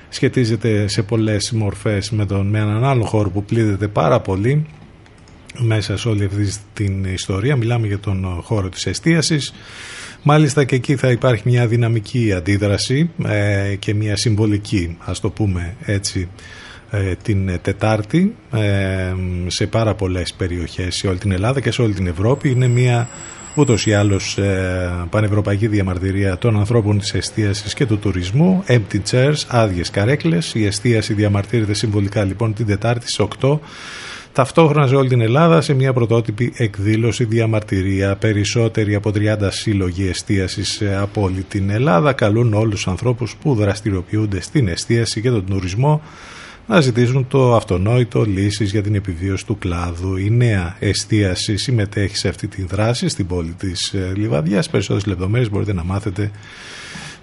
σχετίζεται 0.08 0.88
σε 0.88 1.02
πολλές 1.02 1.52
μορφές 1.52 2.10
με, 2.10 2.26
τον, 2.26 2.46
με 2.46 2.58
έναν 2.58 2.84
άλλο 2.84 3.04
χώρο 3.04 3.30
που 3.30 3.44
πλήττεται 3.44 3.88
πάρα 3.88 4.20
πολύ 4.20 4.66
μέσα 5.58 5.96
σε 5.96 6.08
όλη 6.08 6.24
αυτή 6.24 6.48
την 6.74 7.04
ιστορία. 7.04 7.56
Μιλάμε 7.56 7.86
για 7.86 7.98
τον 7.98 8.40
χώρο 8.42 8.68
της 8.68 8.86
εστίασης 8.86 9.52
Μάλιστα 10.22 10.64
και 10.64 10.74
εκεί 10.74 10.96
θα 10.96 11.10
υπάρχει 11.10 11.42
μια 11.44 11.66
δυναμική 11.66 12.32
αντίδραση 12.32 13.10
ε, 13.26 13.74
και 13.78 13.94
μια 13.94 14.16
συμβολική, 14.16 14.96
ας 15.04 15.20
το 15.20 15.30
πούμε 15.30 15.74
έτσι, 15.84 16.28
ε, 16.90 17.14
την 17.22 17.60
Τετάρτη 17.62 18.34
ε, 18.52 19.14
σε 19.46 19.66
πάρα 19.66 19.94
πολλές 19.94 20.32
περιοχές 20.32 20.96
σε 20.96 21.08
όλη 21.08 21.18
την 21.18 21.32
Ελλάδα 21.32 21.60
και 21.60 21.70
σε 21.70 21.82
όλη 21.82 21.94
την 21.94 22.06
Ευρώπη. 22.06 22.50
Είναι 22.50 22.68
μια 22.68 23.08
ούτως 23.54 23.86
ή 23.86 23.94
άλλως 23.94 24.38
πανευρωπαϊκή 25.10 25.66
διαμαρτυρία 25.66 26.38
των 26.38 26.58
ανθρώπων 26.58 26.98
της 26.98 27.14
εστίασης 27.14 27.74
και 27.74 27.86
του 27.86 27.98
τουρισμού. 27.98 28.64
Empty 28.66 29.00
chairs, 29.10 29.44
άδειες 29.48 29.90
καρέκλες. 29.90 30.54
Η 30.54 30.66
εστίαση 30.66 31.14
διαμαρτύρεται 31.14 31.74
συμβολικά 31.74 32.24
λοιπόν 32.24 32.54
την 32.54 32.66
Τετάρτη 32.66 33.10
στις 33.10 33.26
8 33.40 33.58
Ταυτόχρονα 34.40 34.86
σε 34.86 34.94
όλη 34.94 35.08
την 35.08 35.20
Ελλάδα 35.20 35.60
σε 35.60 35.74
μια 35.74 35.92
πρωτότυπη 35.92 36.52
εκδήλωση 36.56 37.24
διαμαρτυρία 37.24 38.16
περισσότεροι 38.16 38.94
από 38.94 39.12
30 39.14 39.36
σύλλογοι 39.48 40.08
εστίασης 40.08 40.82
από 41.00 41.22
όλη 41.22 41.42
την 41.42 41.70
Ελλάδα 41.70 42.12
καλούν 42.12 42.54
όλους 42.54 42.74
τους 42.74 42.88
ανθρώπους 42.88 43.36
που 43.42 43.54
δραστηριοποιούνται 43.54 44.40
στην 44.40 44.68
εστίαση 44.68 45.20
και 45.20 45.30
τον 45.30 45.46
τουρισμό 45.46 46.02
να 46.66 46.80
ζητήσουν 46.80 47.26
το 47.28 47.54
αυτονόητο 47.54 48.24
λύσεις 48.24 48.70
για 48.70 48.82
την 48.82 48.94
επιβίωση 48.94 49.46
του 49.46 49.58
κλάδου. 49.58 50.16
Η 50.16 50.30
νέα 50.30 50.76
εστίαση 50.78 51.56
συμμετέχει 51.56 52.16
σε 52.16 52.28
αυτή 52.28 52.46
τη 52.46 52.62
δράση 52.62 53.08
στην 53.08 53.26
πόλη 53.26 53.54
της 53.58 53.92
ε, 53.94 54.12
Λιβαδιάς. 54.16 54.70
Περισσότερες 54.70 55.06
λεπτομέρειες 55.06 55.50
μπορείτε 55.50 55.72
να 55.72 55.84
μάθετε 55.84 56.30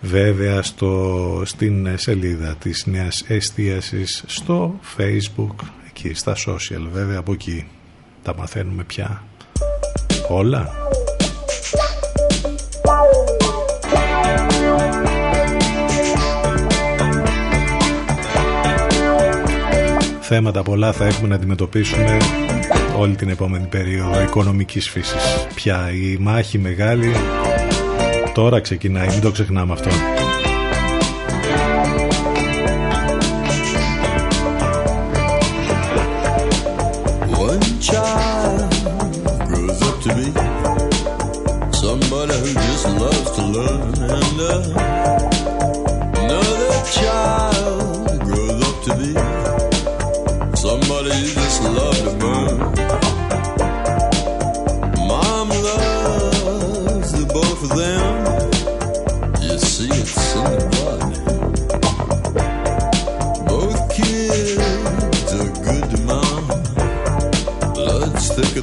βέβαια 0.02 0.62
στο, 0.62 1.42
στην 1.46 1.88
σελίδα 1.98 2.56
της 2.60 2.86
νέας 2.86 3.24
εστίασης 3.28 4.24
στο 4.28 4.80
facebook 4.98 5.56
εκεί 5.98 6.14
στα 6.14 6.36
social 6.36 6.88
βέβαια 6.92 7.18
από 7.20 7.32
εκεί. 7.32 7.68
Τα 8.24 8.36
μαθαίνουμε 8.36 8.84
πια. 8.84 9.24
Όλα. 10.30 10.72
Θέματα 20.20 20.64
πολλά 20.64 20.92
θα 20.92 21.06
έχουμε 21.06 21.28
να 21.28 21.36
αντιμετωπίσουμε 21.36 22.18
όλη 22.98 23.16
την 23.16 23.30
επόμενη 23.30 23.68
περίοδο 23.68 24.22
οικονομικής 24.22 24.90
φύσης. 24.90 25.48
Πια 25.56 25.92
η 25.92 26.18
μάχη 26.20 26.58
μεγάλη 26.58 27.12
τώρα 28.34 28.60
ξεκινάει 28.60 29.08
μην 29.08 29.22
το 29.22 29.32
ξεχνάμε 29.32 29.74
αυτό 29.74 29.90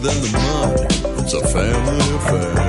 than 0.05 0.21
the. 0.21 1.23
It's 1.23 1.33
a 1.33 1.41
family 1.49 2.17
affair. 2.17 2.64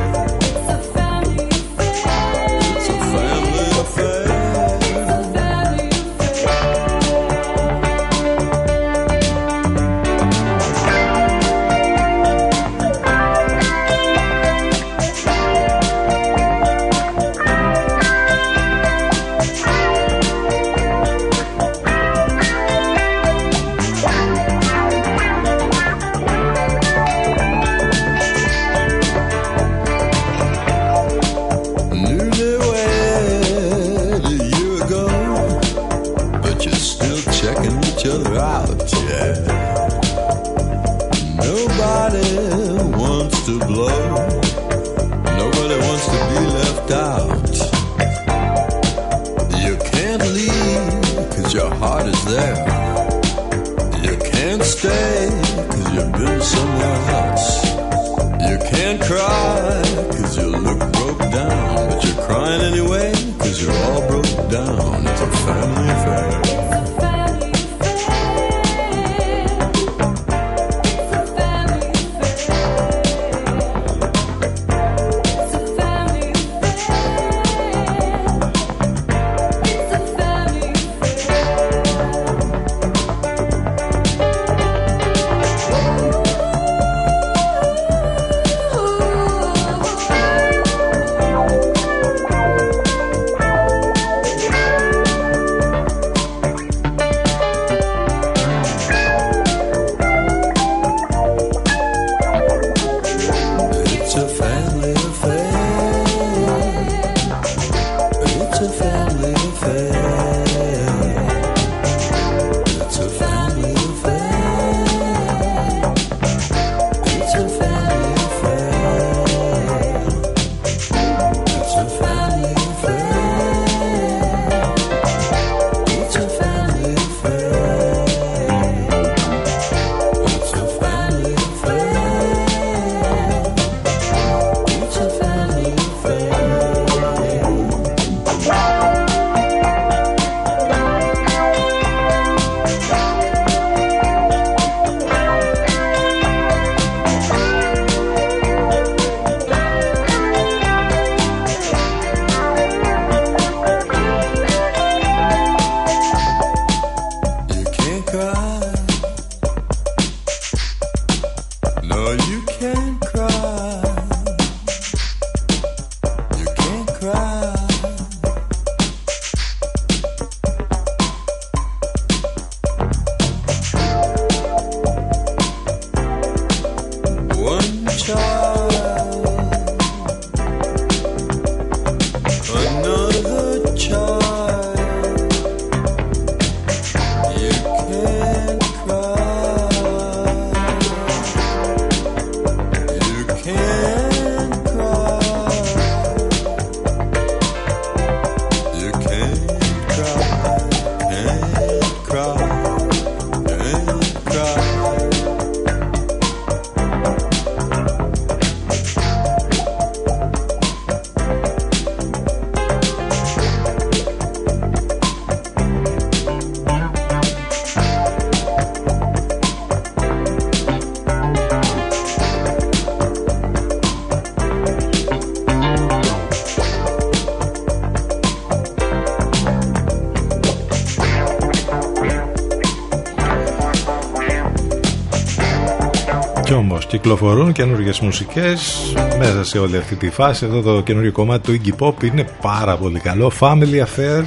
Όμως 236.56 236.86
κυκλοφορούν 236.86 237.52
καινούργιες 237.52 238.00
μουσικές 238.00 238.94
μέσα 239.18 239.44
σε 239.44 239.60
όλη 239.60 239.78
αυτή 239.78 239.96
τη 239.96 240.10
φάση. 240.10 240.46
Εδώ 240.46 240.62
το 240.62 240.82
καινούργιο 240.82 241.12
κομμάτι 241.12 241.42
του 241.42 241.62
Iggy 241.62 241.86
Pop 241.86 242.04
είναι 242.04 242.28
πάρα 242.42 242.78
πολύ 242.78 243.00
καλό. 243.00 243.32
Family 243.40 243.84
Affair. 243.84 244.24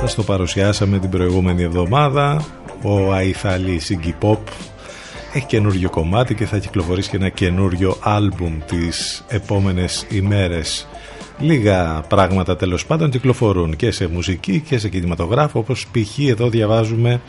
Σας 0.00 0.14
το 0.14 0.22
παρουσιάσαμε 0.22 0.98
την 0.98 1.10
προηγούμενη 1.10 1.62
εβδομάδα. 1.62 2.44
Ο 2.82 3.12
Αϊθαλής 3.12 3.98
Iggy 3.98 4.12
Pop 4.24 4.38
έχει 5.32 5.46
καινούργιο 5.46 5.90
κομμάτι 5.90 6.34
και 6.34 6.44
θα 6.44 6.58
κυκλοφορήσει 6.58 7.10
και 7.10 7.16
ένα 7.16 7.28
καινούριο 7.28 7.96
άλμπουμ 8.00 8.58
τις 8.66 9.24
επόμενες 9.28 10.06
ημέρες. 10.10 10.88
Λίγα 11.38 12.04
πράγματα 12.08 12.56
τέλος 12.56 12.86
πάντων 12.86 13.10
κυκλοφορούν 13.10 13.76
και 13.76 13.90
σε 13.90 14.06
μουσική 14.06 14.60
και 14.60 14.78
σε 14.78 14.88
κινηματογράφο 14.88 15.58
όπως 15.58 15.86
π.χ. 15.86 16.18
εδώ 16.18 16.48
διαβάζουμε 16.48 17.20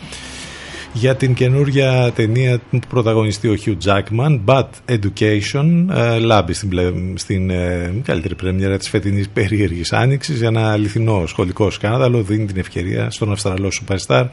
για 0.94 1.16
την 1.16 1.34
καινούργια 1.34 2.12
ταινία 2.16 2.60
που 2.70 2.80
πρωταγωνιστεί 2.90 3.48
ο 3.48 3.56
Hugh 3.66 3.78
Jackman 3.86 4.40
Bad 4.46 4.68
Education 4.90 5.86
ε, 5.92 6.20
λάμπει 6.20 6.54
στην, 6.54 6.70
πλε- 6.70 6.94
στην 7.16 7.50
ε, 7.50 7.94
καλύτερη 8.04 8.36
πρεμιέρα 8.36 8.78
της 8.78 8.90
φετινής 8.90 9.30
περίεργης 9.30 9.94
άνοιξης 9.94 10.38
για 10.38 10.48
ένα 10.48 10.72
αληθινό 10.72 11.24
σχολικό 11.26 11.70
σκάνδαλο 11.70 12.22
δίνει 12.22 12.46
την 12.46 12.58
ευκαιρία 12.58 13.10
στον 13.10 13.32
Αυστραλό 13.32 13.72
Superstar 13.82 14.26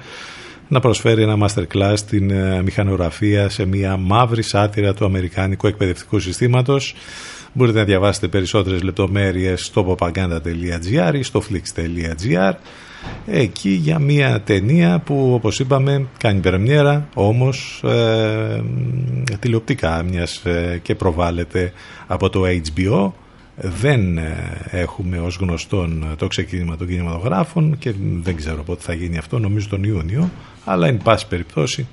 να 0.69 0.81
προσφέρει 0.81 1.23
ένα 1.23 1.49
masterclass 1.49 1.93
στην 1.95 2.31
ε, 2.31 2.63
μηχανογραφία 2.63 3.49
σε 3.49 3.65
μια 3.65 3.97
μαύρη 3.97 4.43
σάτυρα 4.43 4.95
του 4.95 5.05
Αμερικάνικου 5.05 5.67
εκπαιδευτικού 5.67 6.19
συστήματος. 6.19 6.95
Μπορείτε 7.53 7.79
να 7.79 7.85
διαβάσετε 7.85 8.29
περισσότερες 8.29 8.83
λεπτομέρειες 8.83 9.65
στο 9.65 9.97
popaganda.gr 9.99 11.15
ή 11.15 11.23
στο 11.23 11.43
flix.gr 11.51 12.53
εκεί 13.27 13.71
για 13.71 13.99
μια 13.99 14.41
ταινία 14.41 14.99
που 14.99 15.33
όπως 15.35 15.61
είπαμε 15.61 16.07
κάνει 16.19 16.41
πρεμιέρα 16.41 17.09
όμως 17.15 17.83
ε, 17.85 18.63
τηλεοπτικά 19.39 20.03
μιας 20.03 20.37
ε, 20.37 20.81
και 20.83 20.95
προβάλλεται 20.95 21.73
από 22.07 22.31
το 22.31 22.43
HBO 22.75 23.11
δεν 23.61 24.19
ε, 24.19 24.67
έχουμε 24.71 25.19
ως 25.19 25.37
γνωστόν 25.37 26.15
το 26.19 26.27
ξεκίνημα 26.27 26.77
των 26.77 26.87
κινηματογράφων 26.87 27.79
και 27.79 27.95
δεν 28.23 28.37
ξέρω 28.37 28.63
πότε 28.63 28.83
θα 28.83 28.93
γίνει 28.93 29.19
αυτό 29.19 29.39
νομίζω 29.39 29.69
τον 29.69 29.85
Ιούνιο 29.85 30.31
αλλά 30.65 30.87
εν 30.87 30.99
πάση 30.99 31.27
περιπτώσει 31.27 31.87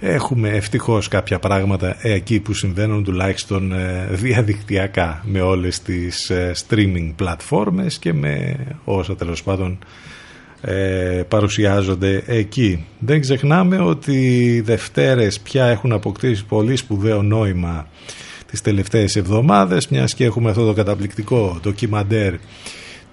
έχουμε 0.00 0.48
ευτυχώς 0.48 1.08
κάποια 1.08 1.38
πράγματα 1.38 1.96
εκεί 2.02 2.40
που 2.40 2.52
συμβαίνουν 2.52 3.04
τουλάχιστον 3.04 3.72
ε, 3.72 4.08
διαδικτυακά 4.10 5.22
με 5.24 5.40
όλες 5.40 5.82
τις 5.82 6.30
ε, 6.30 6.52
streaming 6.68 7.12
πλατφόρμες 7.16 7.98
και 7.98 8.12
με 8.12 8.56
όσα 8.84 9.16
τέλος 9.16 9.42
πάντων 9.42 9.78
ε, 10.60 11.22
παρουσιάζονται 11.28 12.22
εκεί. 12.26 12.84
Δεν 12.98 13.20
ξεχνάμε 13.20 13.78
ότι 13.78 14.12
οι 14.12 14.60
Δευτέρες 14.60 15.40
πια 15.40 15.64
έχουν 15.64 15.92
αποκτήσει 15.92 16.44
πολύ 16.44 16.76
σπουδαίο 16.76 17.22
νόημα 17.22 17.88
τις 18.50 18.60
τελευταίες 18.60 19.16
εβδομάδες 19.16 19.88
μιας 19.88 20.14
και 20.14 20.24
έχουμε 20.24 20.50
αυτό 20.50 20.66
το 20.66 20.72
καταπληκτικό 20.72 21.58
ντοκιμαντέρ 21.62 22.34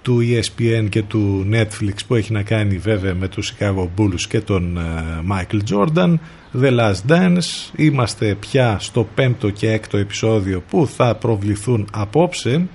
του 0.02 0.20
ESPN 0.22 0.86
και 0.88 1.02
του 1.02 1.46
Netflix 1.52 1.94
που 2.06 2.14
έχει 2.14 2.32
να 2.32 2.42
κάνει 2.42 2.76
βέβαια 2.76 3.14
με 3.14 3.28
τους 3.28 3.52
Chicago 3.52 3.88
Bulls 3.98 4.20
και 4.28 4.40
τον 4.40 4.76
ε, 4.76 4.82
Michael 5.30 5.60
Jordan 5.70 6.14
The 6.62 6.78
Last 6.78 7.08
Dance. 7.08 7.70
Είμαστε 7.76 8.36
πια 8.40 8.76
στο 8.80 9.06
πέμπτο 9.14 9.50
και 9.50 9.70
έκτο 9.70 9.96
επεισόδιο 9.96 10.62
που 10.70 10.86
θα 10.86 11.14
προβληθούν 11.14 11.88
απόψε 11.92 12.66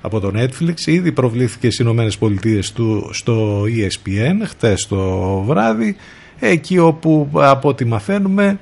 από 0.00 0.20
το 0.20 0.32
Netflix. 0.34 0.86
Ήδη 0.86 1.12
προβλήθηκε 1.12 1.66
στις 1.66 1.78
Ηνωμένες 1.78 2.18
Πολιτείες 2.18 2.72
του 2.72 3.10
στο 3.12 3.62
ESPN 3.62 4.46
χτες 4.46 4.86
το 4.86 4.98
βράδυ 5.46 5.96
εκεί 6.38 6.78
όπου 6.78 7.28
από 7.32 7.68
ό,τι 7.68 7.84
μαθαίνουμε 7.84 8.58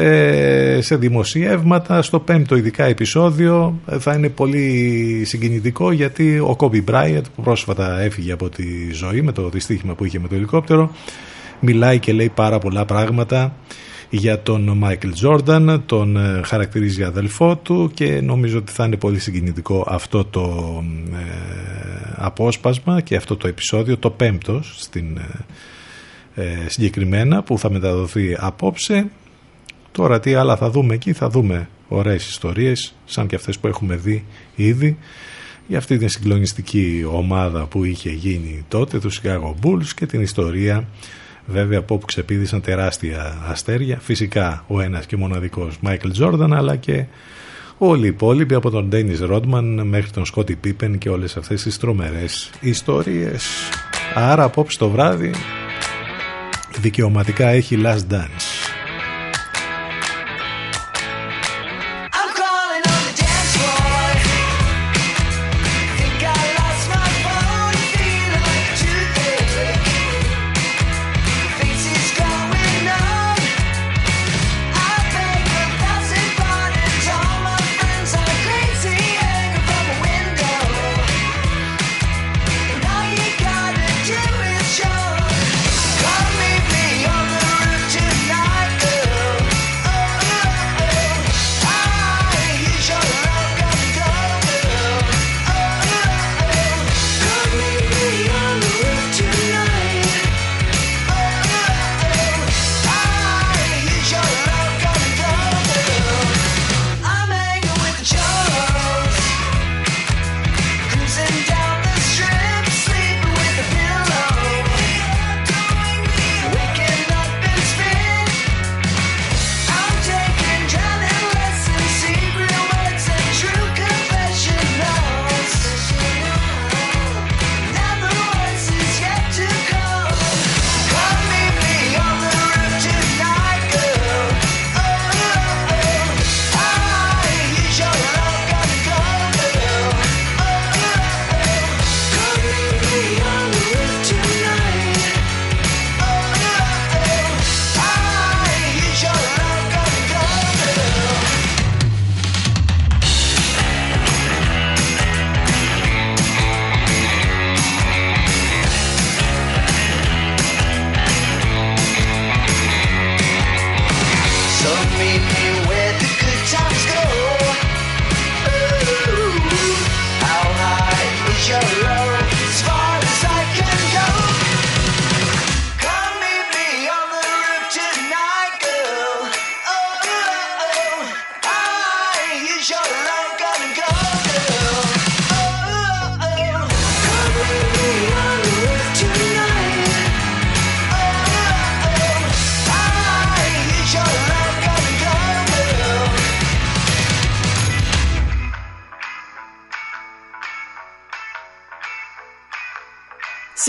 ε, 0.00 0.80
σε 0.80 0.96
δημοσιεύματα. 0.96 2.02
Στο 2.02 2.20
πέμπτο 2.20 2.56
ειδικά 2.56 2.84
επεισόδιο 2.84 3.80
ε, 3.86 3.98
θα 3.98 4.14
είναι 4.14 4.28
πολύ 4.28 5.22
συγκινητικό 5.24 5.92
γιατί 5.92 6.38
ο 6.38 6.56
Κόμπι 6.56 6.82
Μπράιετ 6.82 7.26
που 7.36 7.42
πρόσφατα 7.42 8.00
έφυγε 8.00 8.32
από 8.32 8.48
τη 8.48 8.92
ζωή 8.92 9.22
με 9.22 9.32
το 9.32 9.48
δυστύχημα 9.48 9.94
που 9.94 10.04
είχε 10.04 10.18
με 10.18 10.28
το 10.28 10.34
ελικόπτερο 10.34 10.90
μιλάει 11.60 11.98
και 11.98 12.12
λέει 12.12 12.30
πάρα 12.34 12.58
πολλά 12.58 12.84
πράγματα 12.84 13.56
για 14.10 14.42
τον 14.42 14.76
Μάικλ 14.76 15.08
Τζόρνταν, 15.08 15.82
τον 15.86 16.16
ε, 16.16 16.40
χαρακτηρίζει 16.44 17.02
αδελφό 17.02 17.56
του 17.56 17.90
και 17.94 18.20
νομίζω 18.20 18.58
ότι 18.58 18.72
θα 18.72 18.84
είναι 18.84 18.96
πολύ 18.96 19.18
συγκινητικό 19.18 19.86
αυτό 19.88 20.24
το 20.24 20.82
απόσπασμα 22.14 23.00
και 23.00 23.16
αυτό 23.16 23.36
το 23.36 23.48
επεισόδιο, 23.48 23.96
το 23.96 24.10
πέμπτο 24.10 24.60
στην 24.76 25.18
συγκεκριμένα 26.66 27.42
που 27.42 27.58
θα 27.58 27.70
μεταδοθεί 27.70 28.36
απόψε 28.38 29.06
Τώρα 29.98 30.20
τι 30.20 30.34
άλλα 30.34 30.56
θα 30.56 30.70
δούμε 30.70 30.94
εκεί, 30.94 31.12
θα 31.12 31.28
δούμε 31.28 31.68
ωραίες 31.88 32.28
ιστορίες, 32.28 32.94
σαν 33.04 33.26
και 33.26 33.34
αυτές 33.34 33.58
που 33.58 33.66
έχουμε 33.66 33.96
δει 33.96 34.24
ήδη, 34.54 34.98
για 35.66 35.78
αυτή 35.78 35.98
την 35.98 36.08
συγκλονιστική 36.08 37.04
ομάδα 37.10 37.66
που 37.66 37.84
είχε 37.84 38.10
γίνει 38.10 38.64
τότε, 38.68 38.98
τους 38.98 39.20
Chicago 39.22 39.54
Bulls 39.62 39.86
και 39.94 40.06
την 40.06 40.20
ιστορία 40.20 40.88
βέβαια 41.46 41.78
από 41.78 41.94
όπου 41.94 42.06
ξεπίδησαν 42.06 42.60
τεράστια 42.60 43.38
αστέρια, 43.46 43.98
φυσικά 43.98 44.64
ο 44.66 44.80
ένας 44.80 45.06
και 45.06 45.16
μοναδικός 45.16 45.78
Michael 45.86 46.12
Jordan, 46.20 46.50
αλλά 46.52 46.76
και 46.76 47.04
όλοι 47.78 48.04
οι 48.04 48.08
υπόλοιποι 48.08 48.54
από 48.54 48.70
τον 48.70 48.88
Dennis 48.92 49.30
Rodman 49.30 49.82
μέχρι 49.84 50.10
τον 50.10 50.24
Scottie 50.34 50.56
Pippen 50.64 50.98
και 50.98 51.08
όλες 51.08 51.36
αυτές 51.36 51.62
τις 51.62 51.78
τρομερές 51.78 52.50
ιστορίες. 52.60 53.46
Άρα 54.14 54.42
απόψε 54.44 54.78
το 54.78 54.88
βράδυ 54.88 55.30
δικαιωματικά 56.80 57.48
έχει 57.48 57.78
Last 57.84 58.12
Dance. 58.12 58.57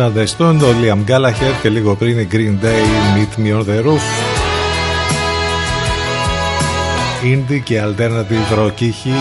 Misunderstood, 0.00 0.56
ο 0.62 0.74
Liam 0.82 1.10
Gallagher 1.10 1.52
και 1.62 1.68
λίγο 1.68 1.94
πριν 1.94 2.18
η 2.18 2.28
Green 2.32 2.64
Day 2.64 3.16
Meet 3.16 3.44
Me 3.44 3.58
on 3.58 3.64
the 3.64 3.84
Roof. 3.86 4.04
Indie 7.22 7.60
και 7.64 7.82
alternative 7.84 8.58
rock 8.58 8.80
ήχοι 8.80 9.12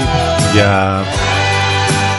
για 0.53 1.03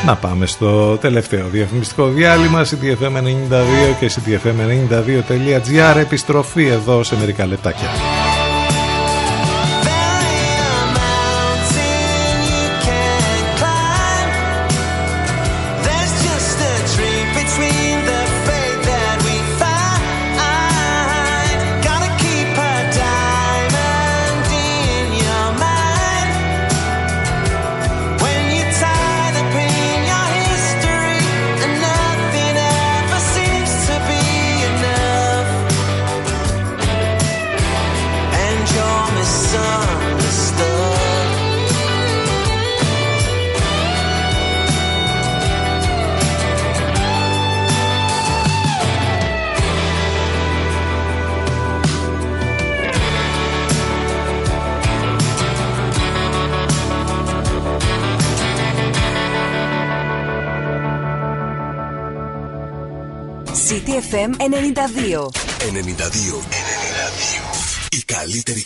να 0.06 0.16
πάμε 0.16 0.46
στο 0.46 0.96
τελευταίο 0.96 1.48
διαφημιστικό 1.48 2.06
διάλειμμα 2.06 2.64
ctfm92 2.64 3.94
και 4.00 4.10
ctfm92.gr 4.14 5.96
επιστροφή 5.96 6.66
εδώ 6.66 7.02
σε 7.02 7.16
μερικά 7.16 7.46
λεπτάκια. 7.46 7.88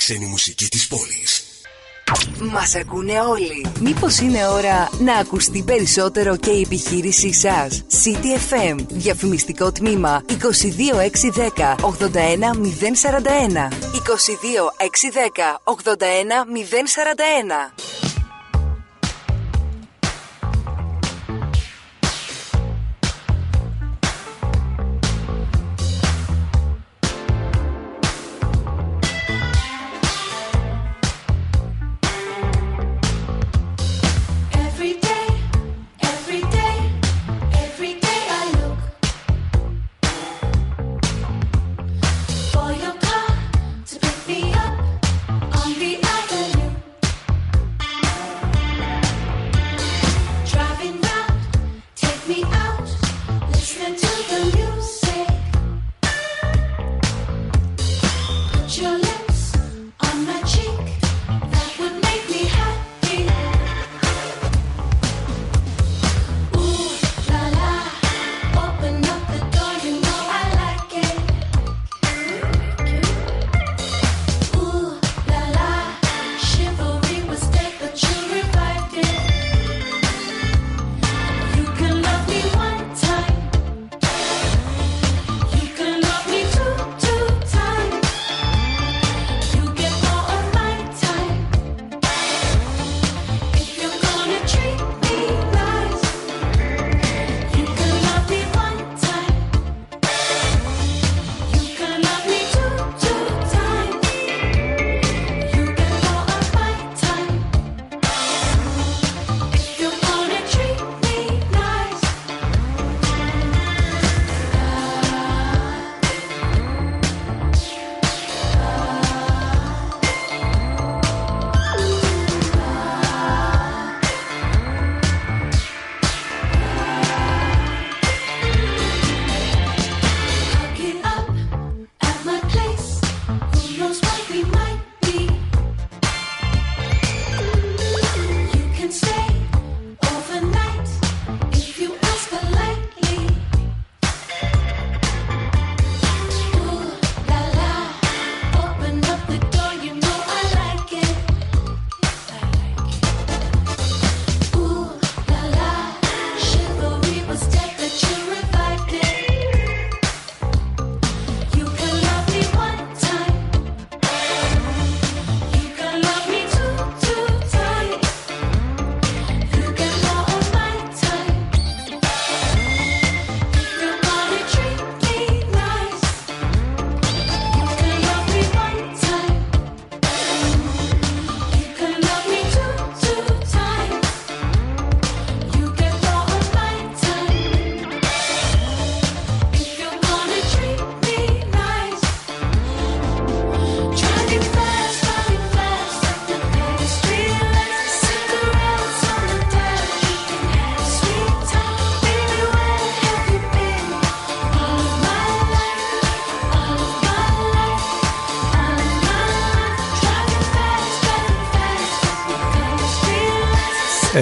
Ξένη 0.07 0.27
μουσική 0.27 0.67
της 0.67 0.87
πόλης. 0.87 1.45
Μας 2.53 2.75
ακούνε 2.75 3.21
όλοι. 3.21 3.67
Μήπως 3.81 4.19
είναι 4.19 4.47
ώρα 4.47 4.91
να 4.99 5.15
ακουστεί 5.15 5.63
περισσότερο 5.63 6.37
και 6.37 6.51
η 6.51 6.61
επιχείρησή 6.61 7.33
σας. 7.33 7.83
CTFM. 7.91 8.77
Διαφημιστικό 8.89 9.73
τμήμα 9.73 10.23
22610 10.29 11.77
81041. 11.81 13.69
22610 13.93 15.61
81041. 15.65 17.73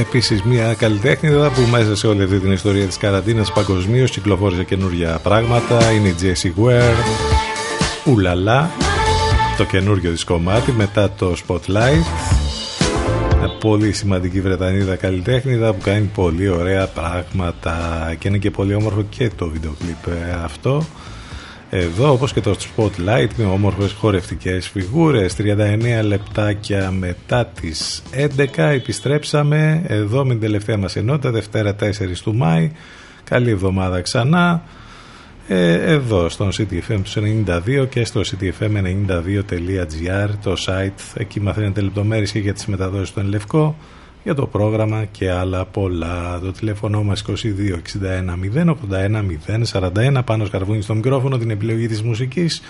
Επίσης 0.02 0.42
μια 0.42 0.74
καλλιτέχνηδα 0.74 1.50
που 1.50 1.60
μέσα 1.70 1.96
σε 1.96 2.06
όλη 2.06 2.22
αυτή 2.22 2.38
την 2.38 2.52
ιστορία 2.52 2.86
της 2.86 2.96
καραντίνας 2.96 3.52
παγκοσμίως 3.52 4.10
κυκλοφόρησε 4.10 4.64
καινούργια 4.64 5.18
πράγματα. 5.22 5.90
Είναι 5.90 6.08
η 6.08 6.14
Jessie 6.22 6.64
Ware. 6.64 6.96
Ουλαλά. 8.04 8.70
Το 9.56 9.64
καινούργιο 9.64 10.12
της 10.12 10.24
κομμάτι 10.24 10.72
μετά 10.72 11.10
το 11.10 11.34
Spotlight. 11.46 12.04
Μια 13.38 13.56
πολύ 13.60 13.92
σημαντική 13.92 14.40
Βρετανίδα 14.40 14.96
καλλιτέχνηδα 14.96 15.72
που 15.72 15.80
κάνει 15.82 16.10
πολύ 16.14 16.48
ωραία 16.48 16.86
πράγματα. 16.86 17.76
Και 18.18 18.28
είναι 18.28 18.38
και 18.38 18.50
πολύ 18.50 18.74
όμορφο 18.74 19.04
και 19.08 19.30
το 19.36 19.48
βίντεο 19.48 19.74
κλιπ 19.78 20.16
ε, 20.16 20.32
αυτό 20.44 20.84
εδώ 21.74 22.12
όπως 22.12 22.32
και 22.32 22.40
το 22.40 22.56
Spotlight 22.58 23.28
με 23.36 23.44
όμορφες 23.44 23.92
χορευτικές 23.92 24.68
φιγούρες 24.68 25.36
39 25.38 26.02
λεπτάκια 26.02 26.90
μετά 26.90 27.46
τις 27.46 28.02
11 28.56 28.56
επιστρέψαμε 28.56 29.82
εδώ 29.86 30.24
με 30.24 30.32
την 30.32 30.40
τελευταία 30.40 30.76
μας 30.76 30.96
ενότητα 30.96 31.30
Δευτέρα 31.30 31.76
4 31.80 31.86
του 32.22 32.34
Μάη. 32.34 32.70
Καλή 33.24 33.50
εβδομάδα 33.50 34.00
ξανά. 34.00 34.62
Ε, 35.48 35.72
εδώ 35.72 36.28
στον 36.28 36.50
CTFM 36.52 37.00
του 37.14 37.44
92 37.46 37.86
και 37.88 38.04
στο 38.04 38.20
ctfm92.gr 38.20 40.28
το 40.42 40.54
site. 40.66 41.14
Εκεί 41.14 41.40
μαθαίνετε 41.40 41.80
λεπτομέρειες 41.80 42.32
και 42.32 42.38
για 42.38 42.52
τις 42.52 42.66
μεταδόσεις 42.66 43.08
στον 43.08 43.26
Λευκό 43.26 43.76
για 44.22 44.34
το 44.34 44.46
πρόγραμμα 44.46 45.04
και 45.04 45.30
άλλα 45.30 45.64
πολλά. 45.64 46.38
Το 46.42 46.52
τηλέφωνο 46.52 47.02
μας 47.02 47.24
2261 47.26 47.34
081 48.90 49.84
041 50.16 50.20
πάνω 50.24 50.44
σκαρβούνι 50.44 50.82
στο 50.82 50.94
μικρόφωνο 50.94 51.38
την 51.38 51.50
επιλογή 51.50 51.86
της 51.86 52.02
μουσικής. 52.02 52.62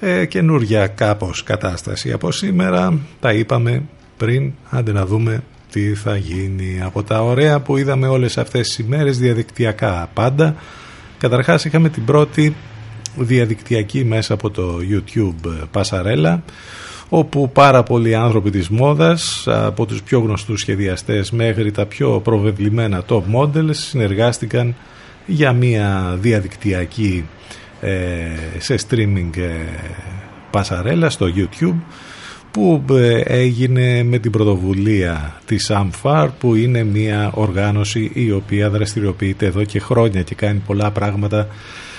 Ε, 0.00 0.24
καινούργια 0.26 0.86
κάπως 0.86 1.42
κατάσταση 1.42 2.12
από 2.12 2.30
σήμερα. 2.30 2.98
Τα 3.20 3.32
είπαμε 3.32 3.82
πριν. 4.16 4.52
Άντε 4.70 4.92
να 4.92 5.06
δούμε 5.06 5.42
τι 5.70 5.94
θα 5.94 6.16
γίνει. 6.16 6.80
Από 6.82 7.02
τα 7.02 7.22
ωραία 7.22 7.60
που 7.60 7.76
είδαμε 7.76 8.06
όλες 8.06 8.38
αυτές 8.38 8.66
τις 8.66 8.78
ημέρες 8.78 9.18
διαδικτυακά 9.18 10.10
πάντα. 10.14 10.54
Καταρχάς 11.18 11.64
είχαμε 11.64 11.88
την 11.88 12.04
πρώτη 12.04 12.54
διαδικτυακή 13.16 14.04
μέσα 14.04 14.34
από 14.34 14.50
το 14.50 14.78
YouTube 14.90 15.66
Πασαρέλα 15.70 16.42
όπου 17.08 17.50
πάρα 17.52 17.82
πολλοί 17.82 18.14
άνθρωποι 18.14 18.50
της 18.50 18.68
μόδας 18.68 19.44
από 19.46 19.86
τους 19.86 20.02
πιο 20.02 20.20
γνωστούς 20.20 20.60
σχεδιαστές 20.60 21.30
μέχρι 21.30 21.70
τα 21.70 21.86
πιο 21.86 22.20
προβεβλημένα 22.24 23.04
top 23.08 23.22
models 23.34 23.74
συνεργάστηκαν 23.74 24.74
για 25.26 25.52
μια 25.52 26.16
διαδικτυακή 26.20 27.24
ε, 27.80 28.26
σε 28.58 28.74
streaming 28.88 29.36
ε, 29.36 29.50
πασαρέλα 30.50 31.10
στο 31.10 31.26
YouTube 31.36 31.80
που 32.50 32.84
ε, 32.90 33.20
έγινε 33.20 34.02
με 34.02 34.18
την 34.18 34.30
πρωτοβουλία 34.30 35.40
της 35.46 35.70
AMFAR 35.72 36.28
που 36.38 36.54
είναι 36.54 36.84
μια 36.84 37.30
οργάνωση 37.34 38.10
η 38.14 38.32
οποία 38.32 38.70
δραστηριοποιείται 38.70 39.46
εδώ 39.46 39.64
και 39.64 39.80
χρόνια 39.80 40.22
και 40.22 40.34
κάνει 40.34 40.62
πολλά 40.66 40.90
πράγματα 40.90 41.48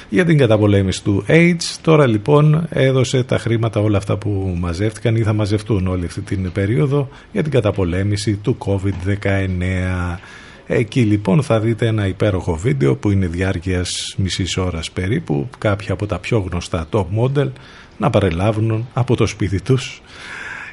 για 0.10 0.26
την 0.26 0.38
καταπολέμηση 0.38 1.04
του 1.04 1.26
AIDS. 1.28 1.78
Τώρα 1.82 2.08
λοιπόν 2.08 2.68
έδωσε 2.70 3.24
τα 3.24 3.38
χρήματα 3.38 3.80
όλα 3.80 3.98
αυτά 3.98 4.18
που 4.18 4.56
μαζεύτηκαν 4.60 5.16
ή 5.16 5.22
θα 5.24 5.34
μαζευτούν 5.34 5.88
όλη 5.88 6.06
αυτή 6.06 6.22
την 6.22 6.52
περίοδο 6.52 7.10
για 7.32 7.44
την 7.44 7.52
καταπολέμηση 7.52 8.36
του 8.36 8.58
COVID-19. 8.60 10.18
Εκεί 10.68 11.02
λοιπόν 11.02 11.44
θα 11.44 11.60
δείτε 11.60 11.88
ένα 11.88 12.08
υπέροχο 12.08 12.56
βίντεο 12.56 12.96
που 12.96 13.12
είναι 13.12 13.28
διάρκειας 13.28 14.16
μισής 14.18 14.58
ώρας 14.58 14.92
περίπου 14.92 15.50
κάποια 15.58 15.94
από 15.94 16.06
τα 16.06 16.20
πιο 16.20 16.46
γνωστά 16.50 16.88
top 16.92 17.06
model 17.22 17.50
να 17.98 18.10
παρελάβουν 18.10 18.88
από 18.94 19.16
το 19.16 19.26
σπίτι 19.26 19.62
τους 19.62 20.02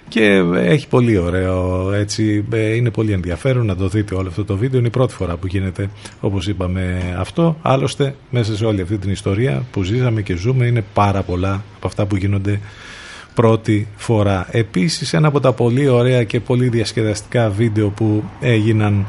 και 0.09 0.43
έχει 0.55 0.89
πολύ 0.89 1.19
ωραίο 1.19 1.93
έτσι, 1.93 2.45
ε, 2.53 2.75
είναι 2.75 2.91
πολύ 2.91 3.13
ενδιαφέρον 3.13 3.67
να 3.67 3.77
το 3.77 3.89
δείτε 3.89 4.15
όλο 4.15 4.29
αυτό 4.29 4.45
το 4.45 4.57
βίντεο. 4.57 4.79
Είναι 4.79 4.89
η 4.89 4.91
πρώτη 4.91 5.15
φορά 5.15 5.37
που 5.37 5.47
γίνεται 5.47 5.91
όπως 6.21 6.49
είπαμε 6.49 7.15
αυτό. 7.19 7.57
Άλλωστε 7.63 8.15
μέσα 8.31 8.57
σε 8.57 8.65
όλη 8.65 8.81
αυτή 8.81 8.99
την 8.99 9.11
ιστορία 9.11 9.63
που 9.71 9.83
ζήσαμε 9.83 10.23
και 10.23 10.37
ζούμε 10.37 10.67
είναι 10.67 10.85
πάρα 10.95 11.23
πολλά 11.23 11.65
από 11.77 11.87
αυτά 11.87 12.07
που 12.07 12.17
γίνονται 12.17 12.61
πρώτη 13.35 13.89
φορά. 13.97 14.47
Επίσης 14.51 15.13
ένα 15.13 15.29
από 15.29 15.41
τα 15.41 15.53
πολύ 15.53 15.89
ωραία 15.89 16.25
και 16.25 16.41
πολύ 16.41 16.69
διασκεδαστικά 16.69 17.51
βίντεο 17.51 17.89
που 17.89 18.25
έγιναν 18.41 19.07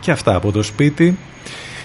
και 0.00 0.10
αυτά 0.10 0.34
από 0.34 0.52
το 0.52 0.62
σπίτι 0.62 1.18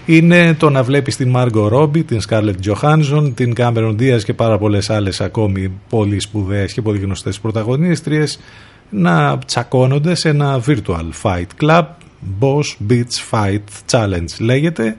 είναι 0.07 0.53
το 0.53 0.69
να 0.69 0.84
βλέπεις 0.84 1.15
την 1.15 1.29
Μάργκο 1.29 1.67
Ρόμπι, 1.67 2.03
την 2.03 2.21
Σκάρλετ 2.21 2.59
Τζοχάνσον, 2.60 3.34
την 3.34 3.53
Κάμερον 3.53 3.97
Ντίαζ 3.98 4.23
και 4.23 4.34
πάρα 4.34 4.57
πολλές 4.57 4.89
άλλες 4.89 5.21
ακόμη 5.21 5.71
πολύ 5.89 6.19
σπουδαίες 6.19 6.73
και 6.73 6.81
πολύ 6.81 6.99
γνωστές 6.99 7.39
πρωταγωνίστριες 7.39 8.39
να 8.89 9.38
τσακώνονται 9.45 10.15
σε 10.15 10.29
ένα 10.29 10.63
virtual 10.67 11.09
fight 11.23 11.45
club, 11.61 11.85
Boss 12.39 12.89
Beach 12.89 13.29
Fight 13.31 13.63
Challenge 13.91 14.39
λέγεται. 14.39 14.95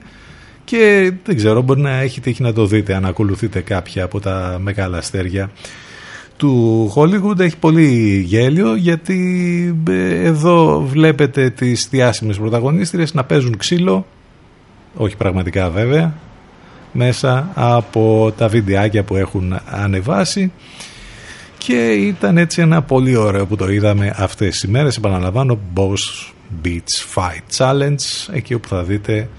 Και 0.63 1.13
δεν 1.23 1.35
ξέρω 1.35 1.61
μπορεί 1.61 1.81
να 1.81 1.99
έχει 1.99 2.21
τύχει 2.21 2.41
να 2.41 2.53
το 2.53 2.65
δείτε 2.65 2.95
αν 2.95 3.05
ακολουθείτε 3.05 3.59
κάποια 3.61 4.03
από 4.03 4.19
τα 4.19 4.57
μεγάλα 4.61 4.97
αστέρια 4.97 5.51
του 6.37 6.93
Hollywood. 6.95 7.39
Έχει 7.39 7.57
πολύ 7.57 8.19
γέλιο 8.25 8.75
γιατί 8.75 9.19
ε, 9.89 10.25
εδώ 10.25 10.85
βλέπετε 10.87 11.49
τις 11.49 11.87
διάσημες 11.89 12.37
πρωταγωνίστριες 12.37 13.13
να 13.13 13.23
παίζουν 13.23 13.57
ξύλο 13.57 14.05
όχι 14.95 15.15
πραγματικά 15.15 15.69
βέβαια, 15.69 16.13
μέσα 16.91 17.49
από 17.53 18.33
τα 18.37 18.47
βιντεάκια 18.47 19.03
που 19.03 19.15
έχουν 19.15 19.59
ανεβάσει 19.65 20.51
και 21.57 21.91
ήταν 21.91 22.37
έτσι 22.37 22.61
ένα 22.61 22.81
πολύ 22.81 23.15
ωραίο 23.15 23.45
που 23.45 23.55
το 23.55 23.71
είδαμε 23.71 24.13
αυτές 24.17 24.49
τις 24.49 24.63
ημέρες 24.63 24.97
επαναλαμβάνω 24.97 25.59
Boss 25.75 26.31
Beach 26.63 27.15
Fight 27.15 27.57
Challenge 27.57 28.29
εκεί 28.31 28.53
όπου 28.53 28.67
θα 28.67 28.83
δείτε 28.83 29.29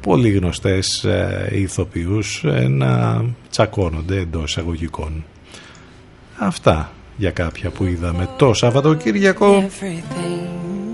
πολύ 0.00 0.30
γνωστές 0.30 1.04
ε, 1.04 1.48
ηθοποιούς 1.52 2.44
ε, 2.44 2.68
να 2.68 3.24
τσακώνονται 3.50 4.16
εντός 4.16 4.50
εισαγωγικών. 4.50 5.24
Αυτά 6.38 6.92
για 7.16 7.30
κάποια 7.30 7.70
που 7.70 7.84
είδαμε 7.84 8.28
το 8.36 8.54
Σαββατοκύριακο. 8.54 9.68
Look 9.68 10.91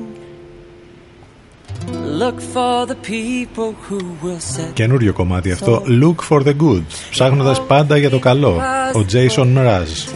Καινούριο 4.73 5.13
κομμάτι 5.13 5.51
αυτό 5.51 5.83
Look 5.87 6.15
for 6.29 6.43
the 6.43 6.55
good 6.61 6.83
Ψάχνοντας 7.09 7.61
πάντα 7.61 7.97
για 7.97 8.09
το 8.09 8.19
καλό 8.19 8.61
Ο 8.95 9.05
Jason 9.11 9.57
Mraz 9.57 10.13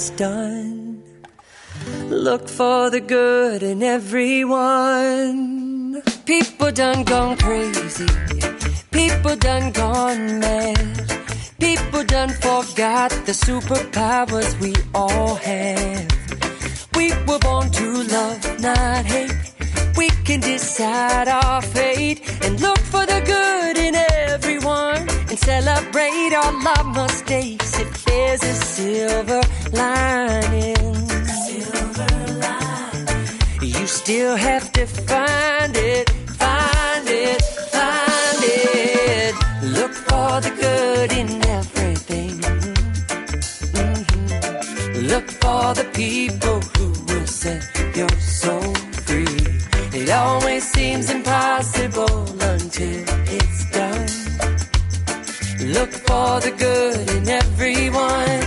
it's 0.00 0.10
done. 0.10 1.02
Look 2.08 2.48
for 2.48 2.88
the 2.88 3.00
good 3.00 3.62
in 3.62 3.82
everyone. 3.82 5.38
People 6.24 6.72
done 6.72 7.04
gone 7.04 7.36
crazy. 7.36 8.06
People 8.90 9.36
done 9.36 9.72
gone 9.72 10.38
mad. 10.38 11.12
People 11.58 12.04
done 12.04 12.30
forgot 12.30 13.10
the 13.26 13.32
superpowers 13.32 14.58
we 14.60 14.72
all 14.94 15.34
have. 15.34 16.08
We 16.96 17.12
were 17.26 17.40
born 17.40 17.70
to 17.72 18.02
love, 18.04 18.60
not 18.60 19.04
hate. 19.04 19.43
We 20.05 20.11
can 20.23 20.39
decide 20.39 21.27
our 21.27 21.63
fate 21.63 22.21
and 22.43 22.61
look 22.61 22.77
for 22.77 23.07
the 23.07 23.21
good 23.25 23.75
in 23.75 23.95
everyone 23.95 25.09
and 25.29 25.39
celebrate 25.39 26.31
all 26.39 26.55
our 26.73 26.83
mistakes 26.83 27.79
if 27.79 28.05
there's 28.05 28.43
a 28.43 28.53
silver 28.53 29.41
lining. 29.73 30.93
Silver 31.47 32.13
lining. 32.45 33.17
You 33.61 33.87
still 33.87 34.35
have 34.35 34.71
to 34.73 34.85
find 34.85 35.75
it, 35.75 36.07
find 36.43 37.07
it, 37.09 37.41
find 37.73 38.41
it. 38.43 39.33
Look 39.77 39.93
for 40.07 40.39
the 40.45 40.53
good 40.65 41.11
in 41.21 41.29
everything. 41.59 42.35
Mhm. 43.73 45.09
Look 45.11 45.27
for 45.41 45.73
the 45.73 45.87
people 46.03 46.59
who 46.75 46.87
will 47.07 47.25
set 47.25 47.63
your 47.95 48.15
soul. 48.21 48.84
It 50.07 50.11
always 50.11 50.63
seems 50.69 51.09
impossible 51.09 52.21
until 52.39 53.03
it's 53.25 53.71
done. 53.71 54.07
Look 55.73 55.89
for 56.05 56.39
the 56.45 56.53
good 56.55 57.09
in 57.09 57.27
everyone. 57.27 58.41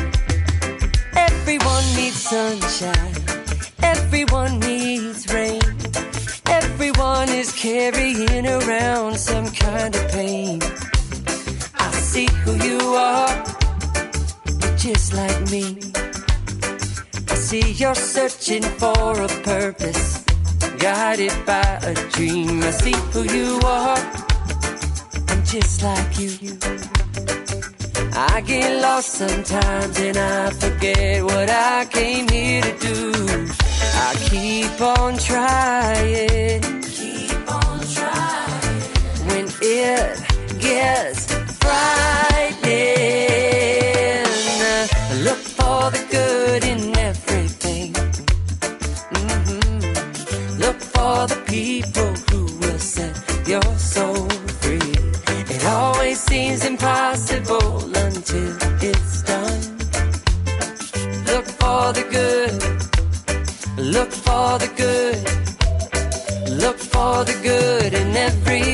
Everyone 1.17 1.85
needs 1.97 2.21
sunshine. 2.23 3.15
Everyone 3.83 4.61
needs 4.61 5.27
rain. 5.35 5.61
Everyone 6.47 7.29
is 7.29 7.53
carrying 7.53 8.47
around 8.47 9.17
some 9.17 9.51
kind 9.51 9.97
of 9.97 10.09
pain. 10.13 10.61
I 11.75 11.91
see 11.91 12.29
who 12.45 12.55
you 12.69 12.79
are. 12.95 13.35
You're 14.63 14.77
just 14.77 15.13
like 15.13 15.41
me. 15.51 15.81
I 17.29 17.35
see 17.35 17.73
you're 17.73 17.97
searching 17.97 18.63
for 18.63 19.23
a 19.23 19.29
purpose, 19.43 20.25
guided 20.79 21.33
by 21.45 21.79
a 21.83 21.95
dream. 22.13 22.63
I 22.63 22.71
see 22.71 22.95
who 23.13 23.23
you 23.25 23.61
are, 23.65 23.99
I'm 25.29 25.45
just 25.45 25.83
like 25.83 26.19
you. 26.19 26.33
I 28.15 28.41
get 28.41 28.81
lost 28.83 29.15
sometimes 29.15 29.99
and 30.01 30.17
I 30.17 30.51
forget 30.51 31.25
what 31.25 31.51
I 31.51 31.87
came 31.87 32.29
here 32.29 32.63
to 32.63 32.79
do. 32.79 33.13
I 33.95 34.15
keep 34.31 34.81
on 34.81 35.17
trying, 35.19 36.63
keep 36.83 37.53
on 37.53 37.81
trying. 37.97 38.83
When 39.29 39.47
it 39.63 40.19
gets 40.61 41.33
frightening, 41.59 42.69
I 45.11 45.23
look 45.23 45.39
for 45.39 45.91
the 45.91 46.07
good 46.11 46.65
in 46.65 46.98
seems 56.29 56.65
impossible 56.65 57.79
until 57.97 58.57
it's 58.83 59.23
done. 59.23 59.63
Look 61.29 61.47
for 61.61 61.85
the 61.99 62.05
good. 62.17 62.63
Look 63.95 64.13
for 64.27 64.59
the 64.63 64.71
good. 64.83 65.25
Look 66.63 66.79
for 66.79 67.25
the 67.25 67.37
good 67.43 67.95
in 67.95 68.17
everyone. 68.17 68.68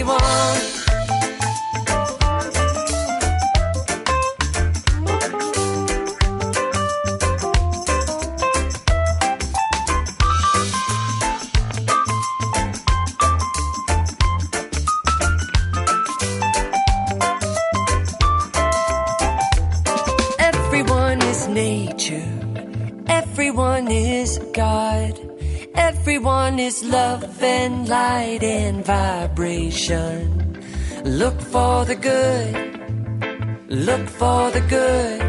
Is 26.64 26.82
love 26.82 27.42
and 27.42 27.88
light 27.88 28.42
and 28.42 28.82
vibration. 28.86 30.16
Look 31.04 31.38
for 31.38 31.84
the 31.84 31.94
good. 31.94 32.54
Look 33.68 34.08
for 34.08 34.50
the 34.50 34.62
good. 34.76 35.20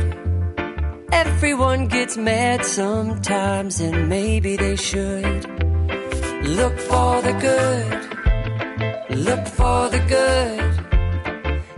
Everyone 1.12 1.88
gets 1.88 2.16
mad 2.16 2.64
sometimes, 2.64 3.82
and 3.82 4.08
maybe 4.08 4.56
they 4.56 4.78
should. 4.78 5.44
Look 6.60 6.78
for 6.80 7.22
the 7.28 7.36
good. 7.48 8.02
Look 9.28 9.46
for 9.60 9.90
the 9.90 10.04
good. 10.16 10.64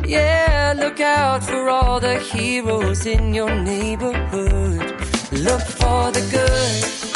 Yeah, 0.07 0.75
look 0.77 0.99
out 0.99 1.43
for 1.43 1.67
all 1.69 1.99
the 1.99 2.19
heroes 2.19 3.07
in 3.07 3.33
your 3.33 3.53
neighborhood. 3.71 4.85
Look 5.31 5.65
for 5.81 6.11
the 6.11 6.23
good. 6.31 7.06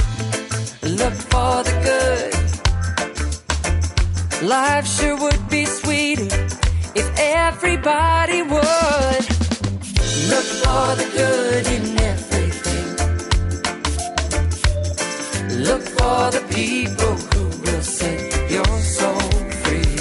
Look 1.00 1.14
for 1.32 1.62
the 1.68 1.74
good. 1.88 2.32
Life 4.42 4.86
sure 4.86 5.16
would 5.16 5.48
be 5.48 5.64
sweeter 5.64 6.28
if 6.94 7.08
everybody 7.18 8.42
would. 8.42 9.22
Look 10.30 10.48
for 10.62 10.86
the 11.00 11.08
good 11.20 11.66
in 11.76 11.84
everything. 12.12 12.88
Look 15.68 15.82
for 15.98 16.30
the 16.36 16.42
people 16.54 17.14
who 17.30 17.44
will 17.64 17.82
set 17.82 18.20
your 18.50 18.78
soul 18.98 19.30
free. 19.62 19.96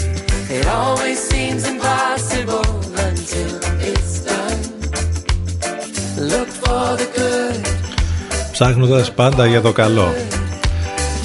It 0.58 0.68
always 0.68 1.20
seems 1.20 1.68
impossible 1.68 2.68
until 3.08 3.52
it's 3.90 4.20
done. 4.30 4.62
Look 6.32 6.50
for 6.64 6.98
the 6.98 7.08
good. 7.16 7.62
Ψάχνοντας 8.52 9.12
πάντα 9.12 9.46
για 9.46 9.62
το 9.62 9.72
καλό 9.72 10.14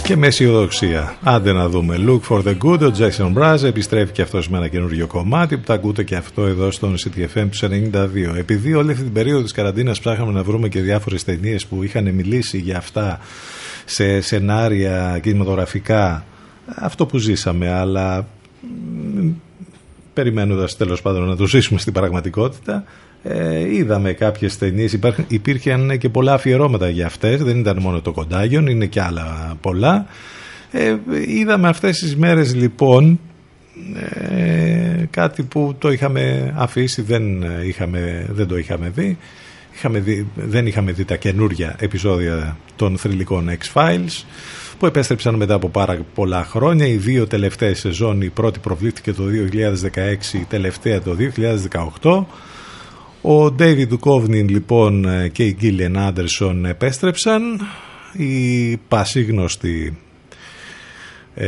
Και 0.05 0.15
με 0.15 0.27
αισιοδοξία. 0.27 1.15
Άντε 1.23 1.51
να 1.51 1.69
δούμε. 1.69 1.95
Look 2.07 2.19
for 2.29 2.43
the 2.43 2.57
good. 2.63 2.79
Ο 2.79 2.91
Jason 2.97 3.33
Braz 3.33 3.63
επιστρέφει 3.63 4.11
και 4.11 4.21
αυτός 4.21 4.49
με 4.49 4.57
ένα 4.57 4.67
καινούριο 4.67 5.07
κομμάτι 5.07 5.57
που 5.57 5.63
τα 5.63 5.73
ακούτε 5.73 6.03
και 6.03 6.15
αυτό 6.15 6.45
εδώ 6.45 6.71
στον 6.71 6.95
CTFM 6.95 7.47
του 7.51 7.67
92. 7.93 8.35
Επειδή 8.37 8.73
όλη 8.73 8.91
αυτή 8.91 9.03
την 9.03 9.13
περίοδο 9.13 9.41
της 9.41 9.51
καραντίνας 9.51 9.99
ψάχναμε 9.99 10.31
να 10.31 10.43
βρούμε 10.43 10.67
και 10.67 10.81
διάφορες 10.81 11.23
ταινίες 11.23 11.65
που 11.65 11.83
είχαν 11.83 12.13
μιλήσει 12.13 12.57
για 12.57 12.77
αυτά 12.77 13.19
σε 13.85 14.21
σενάρια 14.21 15.19
κινηματογραφικά 15.21 16.25
αυτό 16.75 17.05
που 17.05 17.17
ζήσαμε 17.17 17.71
αλλά 17.71 18.27
μ, 19.15 19.29
περιμένοντας 20.13 20.77
τέλος 20.77 21.01
πάντων 21.01 21.27
να 21.27 21.35
το 21.35 21.45
ζήσουμε 21.45 21.79
στην 21.79 21.93
πραγματικότητα 21.93 22.83
ε, 23.27 23.75
είδαμε 23.75 24.13
κάποιες 24.13 24.57
ταινίες. 24.57 24.93
Υπάρχουν, 24.93 25.25
υπήρχαν 25.27 25.97
και 25.97 26.09
πολλά 26.09 26.33
αφιερώματα 26.33 26.89
για 26.89 27.05
αυτές. 27.05 27.43
Δεν 27.43 27.59
ήταν 27.59 27.77
μόνο 27.81 28.01
το 28.01 28.11
κοντάγιον 28.11 28.67
είναι 28.67 28.85
και 28.85 29.01
άλλα 29.01 29.57
πολλά. 29.61 30.05
Ε, 30.71 30.95
είδαμε 31.27 31.67
αυτές 31.67 31.99
τις 31.99 32.15
μέρες 32.15 32.55
λοιπόν 32.55 33.19
ε, 34.29 35.05
κάτι 35.09 35.43
που 35.43 35.75
το 35.77 35.91
είχαμε 35.91 36.53
αφήσει. 36.55 37.01
Δεν, 37.01 37.43
είχαμε, 37.63 38.25
δεν 38.29 38.47
το 38.47 38.57
είχαμε 38.57 38.89
δει. 38.89 39.17
Είχαμε 39.75 39.99
δει, 39.99 40.27
δεν 40.35 40.67
είχαμε 40.67 40.91
δει 40.91 41.05
τα 41.05 41.15
καινούρια 41.15 41.75
επεισόδια 41.79 42.57
των 42.75 42.97
θρηλυκών 42.97 43.49
X-Files 43.49 44.23
που 44.79 44.85
επέστρεψαν 44.85 45.35
μετά 45.35 45.53
από 45.53 45.69
πάρα 45.69 45.97
πολλά 46.13 46.43
χρόνια. 46.43 46.87
Οι 46.87 46.95
δύο 46.95 47.27
τελευταίες 47.27 47.79
σεζόν, 47.79 48.21
η 48.21 48.29
πρώτη 48.29 48.59
προβλήθηκε 48.59 49.13
το 49.13 49.23
2016, 50.33 50.33
η 50.33 50.45
τελευταία 50.49 51.01
το 51.01 51.15
2018. 52.01 52.25
Ο 53.27 53.55
David 53.59 53.87
Duchovny 53.87 54.45
λοιπόν 54.47 55.05
και 55.31 55.45
η 55.45 55.57
Gillian 55.61 55.95
Anderson 55.95 56.63
επέστρεψαν. 56.65 57.61
Οι 58.13 58.77
πασίγνωστοι 58.77 59.97
ε, 61.33 61.47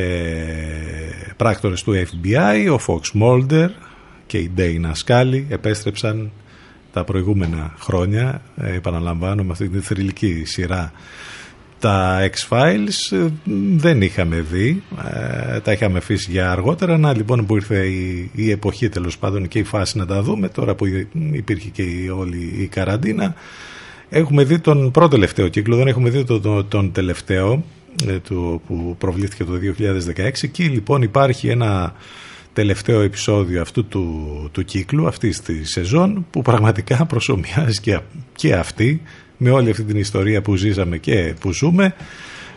πράκτορες 1.38 1.84
του 1.84 1.94
FBI, 1.94 2.78
ο 2.78 2.80
Fox 2.88 3.22
Mulder 3.22 3.70
και 4.26 4.38
η 4.38 4.52
Dana 4.58 4.91
Scully 5.06 5.44
επέστρεψαν 5.49 6.32
τα 6.94 7.04
προηγούμενα 7.04 7.76
χρόνια, 7.80 8.41
ε, 8.56 8.76
επαναλαμβάνω 8.76 9.44
με 9.44 9.52
αυτή 9.52 9.70
τη 9.70 9.80
θρηλυκή 9.80 10.44
σειρά 10.45 10.91
τα 11.80 12.30
X-Files 12.30 13.18
ε, 13.18 13.28
δεν 13.76 14.02
είχαμε 14.02 14.45
δει, 14.52 14.84
ε, 15.54 15.60
τα 15.60 15.72
είχαμε 15.72 15.98
αφήσει 15.98 16.32
για 16.32 16.52
αργότερα. 16.52 16.98
Να 16.98 17.16
λοιπόν 17.16 17.45
που 17.45 17.56
ήρθε 17.56 17.86
η, 17.86 18.32
η 18.36 18.52
εποχή 18.52 18.90
τέλος 18.90 19.18
πάντων 19.18 19.48
και 19.48 19.60
η 19.60 19.64
φάση 19.64 19.98
να 19.98 20.06
τα 20.06 20.22
δούμε, 20.22 20.49
τώρα 20.49 20.76
που 20.76 20.86
υπήρχε 21.32 21.70
και 21.70 21.82
η, 21.82 22.10
όλη 22.10 22.56
η 22.60 22.68
καραντίνα. 22.68 23.34
Έχουμε 24.10 24.44
δει 24.44 24.60
τον 24.60 24.91
πρώτο 24.91 25.10
τελευταίο 25.10 25.48
κύκλο, 25.48 25.76
δεν 25.76 25.88
έχουμε 25.88 26.10
δει 26.10 26.24
τον, 26.24 26.41
τον, 26.41 26.68
τον 26.68 26.91
τελευταίο 26.91 27.64
ε, 28.08 28.20
του, 28.20 28.62
που 28.68 28.95
προβλήθηκε 28.98 29.44
το 29.44 29.52
2016. 30.18 30.30
Εκεί 30.41 30.64
λοιπόν 30.64 31.02
υπάρχει 31.02 31.48
ένα 31.48 31.94
τελευταίο 32.54 33.02
επεισόδιο 33.02 33.62
αυτού 33.62 33.86
του, 33.86 34.49
του 34.52 34.64
κύκλου, 34.64 35.08
αυτής 35.08 35.41
της 35.41 35.72
σεζόν, 35.72 36.26
που 36.30 36.41
πραγματικά 36.41 37.06
προσωμιάζει 37.12 37.80
και, 37.80 37.99
και 38.36 38.54
αυτή 38.54 39.02
με 39.38 39.50
όλη 39.50 39.70
αυτή 39.70 39.84
την 39.84 39.98
ιστορία 39.98 40.42
που 40.42 40.56
ζήσαμε 40.56 40.98
και 40.98 41.34
που 41.40 41.52
ζούμε. 41.52 41.94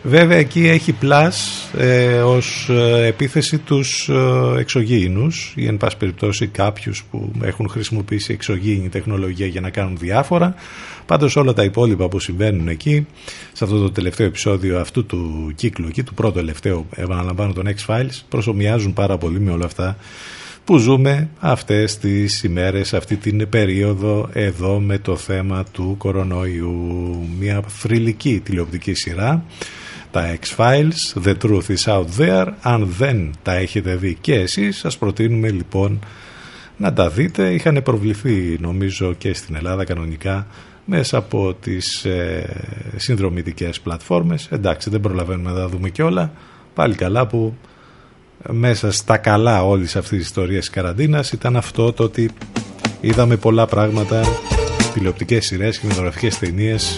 Βέβαια 0.03 0.37
εκεί 0.37 0.67
έχει 0.67 0.91
πλάς 0.91 1.67
ε, 1.77 2.21
ως 2.21 2.69
ε, 2.69 3.05
επίθεση 3.05 3.57
τους 3.57 4.09
ε, 4.09 4.59
εξωγήινους 4.59 5.53
ή 5.55 5.67
εν 5.67 5.77
πάση 5.77 5.97
περιπτώσει 5.97 6.47
κάποιους 6.47 7.03
που 7.11 7.31
έχουν 7.41 7.69
χρησιμοποιήσει 7.69 8.33
εξωγήινη 8.33 8.89
τεχνολογία 8.89 9.45
για 9.47 9.61
να 9.61 9.69
κάνουν 9.69 9.97
διάφορα. 9.97 10.55
Πάντως 11.05 11.35
όλα 11.35 11.53
τα 11.53 11.63
υπόλοιπα 11.63 12.07
που 12.07 12.19
συμβαίνουν 12.19 12.67
εκεί, 12.67 13.07
σε 13.53 13.63
αυτό 13.63 13.79
το 13.81 13.91
τελευταίο 13.91 14.27
επεισόδιο 14.27 14.79
αυτού 14.79 15.05
του 15.05 15.51
κύκλου 15.55 15.87
εκεί, 15.87 16.03
του 16.03 16.13
πρώτου 16.13 16.33
τελευταίου 16.33 16.85
επαναλαμβάνω 16.95 17.53
των 17.53 17.67
X-Files, 17.67 18.19
προσωμιάζουν 18.29 18.93
πάρα 18.93 19.17
πολύ 19.17 19.39
με 19.39 19.51
όλα 19.51 19.65
αυτά 19.65 19.97
που 20.65 20.77
ζούμε 20.77 21.29
αυτές 21.39 21.97
τις 21.97 22.43
ημέρες, 22.43 22.93
αυτή 22.93 23.15
την 23.15 23.49
περίοδο 23.49 24.29
εδώ 24.33 24.79
με 24.79 24.97
το 24.97 25.15
θέμα 25.15 25.63
του 25.71 25.95
κορονοϊού. 25.97 27.17
Μια 27.39 27.61
θρηλυκή 27.67 28.41
τηλεοπτική 28.43 28.93
σειρά, 28.93 29.43
τα 30.11 30.37
X-Files, 30.41 31.23
The 31.23 31.33
Truth 31.41 31.75
is 31.75 31.93
Out 31.93 32.05
There. 32.17 32.47
Αν 32.61 32.85
δεν 32.97 33.33
τα 33.43 33.53
έχετε 33.53 33.95
δει 33.95 34.17
και 34.21 34.33
εσείς, 34.33 34.77
σας 34.77 34.97
προτείνουμε 34.97 35.49
λοιπόν 35.49 35.99
να 36.77 36.93
τα 36.93 37.09
δείτε. 37.09 37.53
Είχαν 37.53 37.81
προβληθεί 37.83 38.57
νομίζω 38.59 39.13
και 39.13 39.33
στην 39.33 39.55
Ελλάδα 39.55 39.83
κανονικά 39.83 40.47
μέσα 40.85 41.17
από 41.17 41.53
τις 41.53 42.05
ε, 42.05 42.49
συνδρομητικές 42.95 43.79
πλατφόρμες. 43.79 44.47
Εντάξει, 44.51 44.89
δεν 44.89 45.01
προλαβαίνουμε 45.01 45.51
να 45.51 45.55
τα 45.55 45.67
δούμε 45.67 45.89
και 45.89 46.03
όλα. 46.03 46.33
Πάλι 46.73 46.95
καλά 46.95 47.27
που 47.27 47.55
μέσα 48.49 48.91
στα 48.91 49.17
καλά 49.17 49.65
όλης 49.65 49.95
αυτής 49.95 50.17
της 50.17 50.25
ιστορίας 50.27 50.59
της 50.59 50.69
καραντίνας 50.69 51.31
ήταν 51.31 51.55
αυτό 51.55 51.93
το 51.93 52.03
ότι 52.03 52.31
είδαμε 53.01 53.35
πολλά 53.35 53.65
πράγματα 53.65 54.21
τηλεοπτικές 54.93 55.45
σειρές, 55.45 55.77
κινηματογραφικές 55.77 56.37
ταινίες 56.39 56.97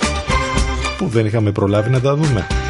που 0.97 1.07
δεν 1.07 1.25
είχαμε 1.25 1.51
προλάβει 1.51 1.89
να 1.89 2.01
τα 2.01 2.15
δούμε. 2.15 2.62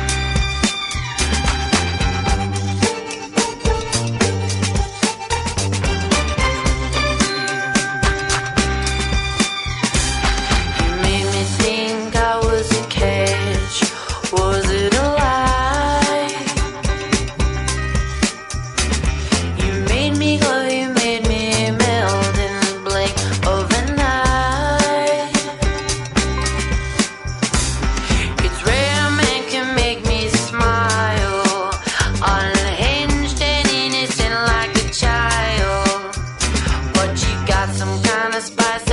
passa. 38.56 38.93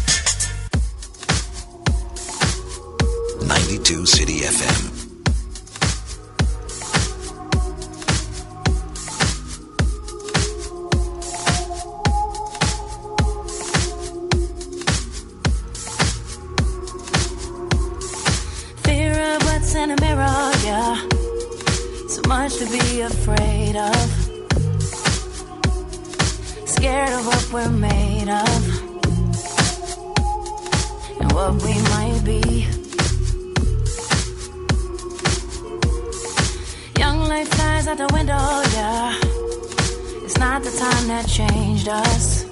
changed 41.51 41.87
us. 41.89 42.43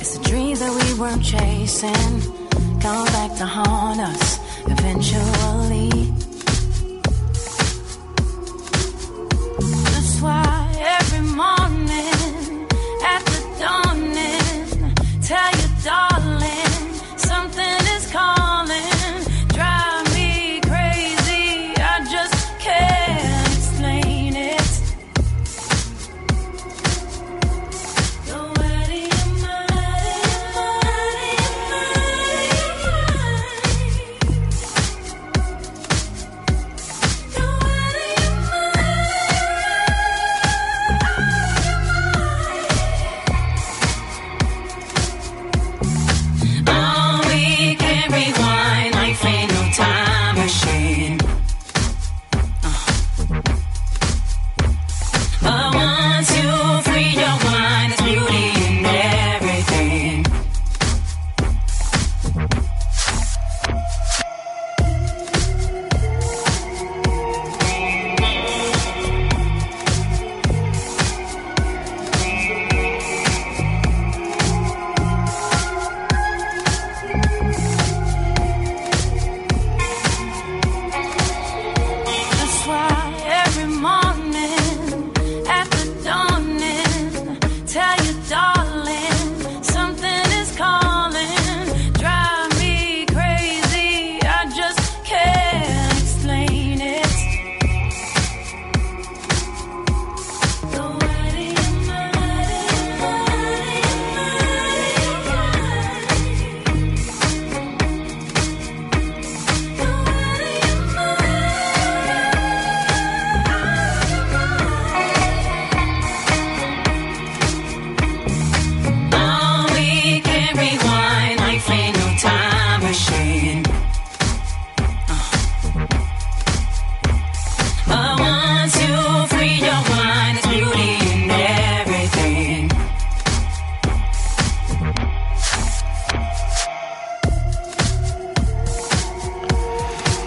It's 0.00 0.16
the 0.16 0.24
dreams 0.24 0.60
that 0.60 0.72
we 0.78 0.88
were 1.00 1.18
chasing 1.22 2.14
come 2.80 3.04
back 3.16 3.36
to 3.38 3.46
haunt 3.46 4.00
us 4.00 4.38
eventually. 4.74 5.90
That's 9.92 10.20
why 10.20 10.74
every 10.78 11.24
morning. 11.36 11.77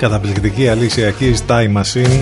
Καταπληκτική 0.02 0.68
αλήσιακή 0.68 1.34
Keys 1.48 1.52
Time 1.52 1.82
Machine. 1.82 2.22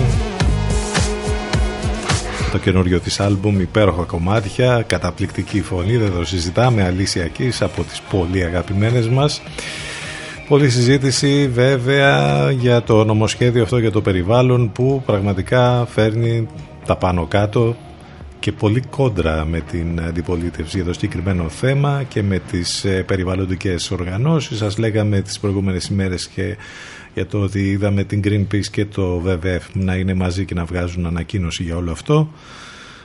Το 2.51 2.57
καινούριο 2.57 2.99
της 2.99 3.19
άλμπουμ 3.19 3.59
Υπέροχα 3.59 4.03
κομμάτια 4.03 4.83
Καταπληκτική 4.87 5.61
φωνή 5.61 5.97
Δεν 5.97 6.11
το 6.11 6.25
συζητάμε. 6.25 6.83
Αλήσια 6.83 7.31
Από 7.59 7.83
τις 7.83 8.01
πολύ 8.09 8.43
αγαπημένες 8.43 9.09
μας. 9.09 9.41
Πολλή 10.47 10.69
συζήτηση 10.69 11.47
βέβαια 11.47 12.51
για 12.51 12.81
το 12.81 13.03
νομοσχέδιο 13.03 13.63
αυτό 13.63 13.77
για 13.77 13.91
το 13.91 14.01
περιβάλλον 14.01 14.71
που 14.71 15.03
πραγματικά 15.05 15.85
φέρνει 15.89 16.47
τα 16.85 16.95
πάνω 16.95 17.25
κάτω 17.25 17.75
και 18.39 18.51
πολύ 18.51 18.81
κόντρα 18.89 19.45
με 19.45 19.59
την 19.59 20.01
αντιπολίτευση 20.01 20.77
για 20.77 20.85
το 20.85 20.93
συγκεκριμένο 20.93 21.49
θέμα 21.49 22.03
και 22.07 22.23
με 22.23 22.41
τις 22.51 22.85
ε, 22.85 23.03
περιβαλλοντικές 23.03 23.91
οργανώσεις. 23.91 24.57
Σας 24.57 24.77
λέγαμε 24.77 25.21
τις 25.21 25.39
προηγούμενες 25.39 25.85
ημέρες 25.85 26.27
και 26.27 26.57
για 27.13 27.25
το 27.25 27.39
ότι 27.39 27.69
είδαμε 27.69 28.03
την 28.03 28.21
Greenpeace 28.23 28.65
και 28.71 28.85
το 28.85 29.23
WWF 29.25 29.61
να 29.73 29.95
είναι 29.95 30.13
μαζί 30.13 30.45
και 30.45 30.53
να 30.53 30.65
βγάζουν 30.65 31.05
ανακοίνωση 31.05 31.63
για 31.63 31.75
όλο 31.75 31.91
αυτό. 31.91 32.31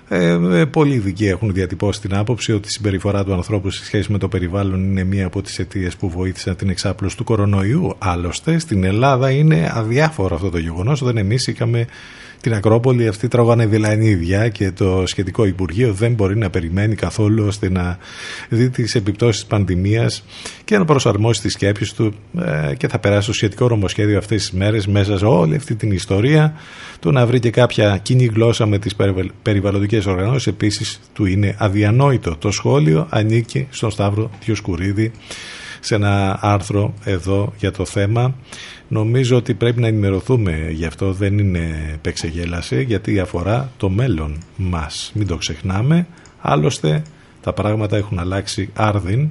Ε, 0.08 0.38
ε, 0.60 0.64
πολλοί 0.64 0.94
ειδικοί 0.94 1.26
έχουν 1.26 1.52
διατυπώσει 1.52 2.00
την 2.00 2.14
άποψη 2.14 2.52
ότι 2.52 2.68
η 2.68 2.70
συμπεριφορά 2.70 3.24
του 3.24 3.32
ανθρώπου 3.32 3.70
σε 3.70 3.84
σχέση 3.84 4.12
με 4.12 4.18
το 4.18 4.28
περιβάλλον 4.28 4.84
είναι 4.84 5.04
μία 5.04 5.26
από 5.26 5.42
τις 5.42 5.58
αιτίες 5.58 5.96
που 5.96 6.08
βοήθησαν 6.08 6.56
την 6.56 6.68
εξάπλωση 6.68 7.16
του 7.16 7.24
κορονοϊού. 7.24 7.94
Άλλωστε, 7.98 8.58
στην 8.58 8.84
Ελλάδα 8.84 9.30
είναι 9.30 9.70
αδιάφορο 9.74 10.34
αυτό 10.34 10.50
το 10.50 10.58
γεγονός, 10.58 11.02
όταν 11.02 11.16
εμείς 11.16 11.46
είχαμε 11.46 11.86
την 12.44 12.54
Ακρόπολη 12.54 13.08
αυτή 13.08 13.28
τρώγανε 13.28 13.66
δηλανίδια 13.66 14.48
και 14.48 14.70
το 14.70 15.02
σχετικό 15.06 15.44
Υπουργείο 15.44 15.92
δεν 15.92 16.12
μπορεί 16.12 16.36
να 16.36 16.50
περιμένει 16.50 16.94
καθόλου 16.94 17.44
ώστε 17.46 17.70
να 17.70 17.98
δει 18.48 18.70
τις 18.70 18.94
επιπτώσεις 18.94 19.40
της 19.40 19.48
πανδημίας 19.50 20.24
και 20.64 20.78
να 20.78 20.84
προσαρμόσει 20.84 21.40
τις 21.40 21.52
σκέψεις 21.52 21.92
του 21.92 22.14
ε, 22.38 22.74
και 22.74 22.88
θα 22.88 22.98
περάσει 22.98 23.26
το 23.26 23.32
σχετικό 23.32 23.68
νομοσχέδιο 23.68 24.18
αυτές 24.18 24.40
τις 24.40 24.52
μέρες 24.52 24.86
μέσα 24.86 25.18
σε 25.18 25.24
όλη 25.24 25.56
αυτή 25.56 25.74
την 25.74 25.90
ιστορία 25.90 26.54
του 27.00 27.12
να 27.12 27.26
βρει 27.26 27.40
και 27.40 27.50
κάποια 27.50 27.98
κοινή 28.02 28.24
γλώσσα 28.24 28.66
με 28.66 28.78
τις 28.78 28.94
περιβαλλ- 28.94 29.30
περιβαλλοντικές 29.42 30.06
οργανώσεις 30.06 30.46
επίσης 30.46 31.00
του 31.12 31.26
είναι 31.26 31.54
αδιανόητο. 31.58 32.36
Το 32.36 32.50
σχόλιο 32.50 33.06
ανήκει 33.10 33.66
στον 33.70 33.90
Σταύρο 33.90 34.30
Διοσκουρίδη 34.44 35.12
σε 35.84 35.94
ένα 35.94 36.38
άρθρο 36.40 36.94
εδώ 37.04 37.52
για 37.58 37.70
το 37.70 37.84
θέμα. 37.84 38.34
Νομίζω 38.88 39.36
ότι 39.36 39.54
πρέπει 39.54 39.80
να 39.80 39.86
ενημερωθούμε 39.86 40.70
γι' 40.70 40.84
αυτό 40.84 41.12
δεν 41.12 41.38
είναι 41.38 41.96
πεξεγέλαση 42.00 42.82
γιατί 42.82 43.18
αφορά 43.18 43.72
το 43.76 43.88
μέλλον 43.88 44.38
μας. 44.56 45.12
Μην 45.14 45.26
το 45.26 45.36
ξεχνάμε. 45.36 46.06
Άλλωστε 46.40 47.02
τα 47.42 47.52
πράγματα 47.52 47.96
έχουν 47.96 48.18
αλλάξει 48.18 48.70
άρδιν 48.74 49.28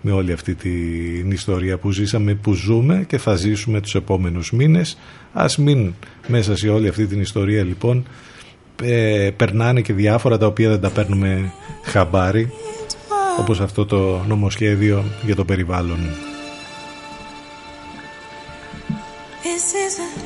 με 0.00 0.12
όλη 0.12 0.32
αυτή 0.32 0.54
την 0.54 1.30
ιστορία 1.30 1.78
που 1.78 1.90
ζήσαμε, 1.90 2.34
που 2.34 2.52
ζούμε 2.54 3.04
και 3.08 3.18
θα 3.18 3.34
ζήσουμε 3.34 3.80
τους 3.80 3.94
επόμενους 3.94 4.52
μήνες. 4.52 4.98
Ας 5.32 5.58
μην 5.58 5.94
μέσα 6.26 6.56
σε 6.56 6.68
όλη 6.68 6.88
αυτή 6.88 7.06
την 7.06 7.20
ιστορία 7.20 7.64
λοιπόν 7.64 8.06
ε, 8.82 9.30
περνάνε 9.36 9.80
και 9.80 9.92
διάφορα 9.92 10.38
τα 10.38 10.46
οποία 10.46 10.68
δεν 10.68 10.80
τα 10.80 10.90
παίρνουμε 10.90 11.52
χαμπάρι 11.82 12.52
όπως 13.38 13.60
αυτό 13.60 13.86
το 13.86 14.24
νομοσχέδιο 14.26 15.04
για 15.22 15.36
το 15.36 15.44
περιβάλλον. 15.44 15.98
This 19.42 19.74
isn't 19.86 20.25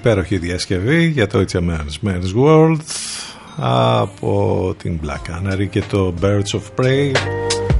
Υπέροχη 0.00 0.38
διασκευή 0.38 1.06
για 1.06 1.26
το 1.26 1.38
It's 1.38 1.56
a 1.56 1.60
Man's, 1.60 2.08
Man's 2.08 2.44
World 2.44 2.76
από 3.56 4.74
την 4.78 5.00
Black 5.04 5.30
Canary 5.30 5.68
και 5.70 5.82
το 5.90 6.14
Birds 6.20 6.58
of 6.58 6.80
Prey. 6.80 7.12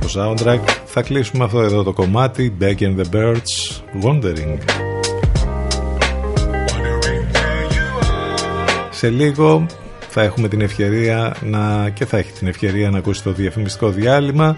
Το 0.01 0.09
soundtrack. 0.14 0.60
Θα 0.84 1.02
κλείσουμε 1.02 1.44
αυτό 1.44 1.60
εδώ 1.60 1.82
το 1.82 1.92
κομμάτι 1.92 2.56
Beck 2.60 2.78
and 2.78 2.97
the 2.97 3.05
Birds 3.12 3.80
Wandering. 4.02 4.59
Σε 8.90 9.09
λίγο 9.09 9.66
θα 10.09 10.22
έχουμε 10.22 10.48
την 10.48 10.60
ευκαιρία 10.60 11.36
να, 11.40 11.90
και 11.90 12.06
θα 12.06 12.18
έχει 12.18 12.32
την 12.32 12.48
ευκαιρία 12.48 12.90
να 12.90 12.98
ακούσει 12.98 13.22
το 13.22 13.32
διαφημιστικό 13.32 13.90
διάλειμμα 13.90 14.56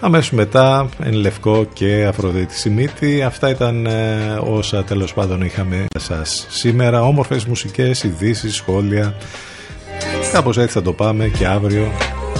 αμέσως 0.00 0.30
μετά 0.30 0.88
εν 1.02 1.12
λευκό 1.12 1.66
και 1.72 2.04
Αφροδίτη 2.08 2.54
Σιμίτη. 2.54 3.22
Αυτά 3.22 3.50
ήταν 3.50 3.86
ε, 3.86 4.38
όσα 4.50 4.84
τέλος 4.84 5.14
πάντων 5.14 5.42
είχαμε 5.42 5.76
για 5.76 6.00
σας 6.00 6.46
σήμερα. 6.50 7.02
Όμορφες 7.02 7.44
μουσικές, 7.44 8.02
ειδήσεις, 8.02 8.54
σχόλια. 8.54 9.14
Κάπως 10.32 10.58
έτσι 10.58 10.72
θα 10.72 10.82
το 10.82 10.92
πάμε 10.92 11.28
και 11.28 11.46
αύριο. 11.46 11.92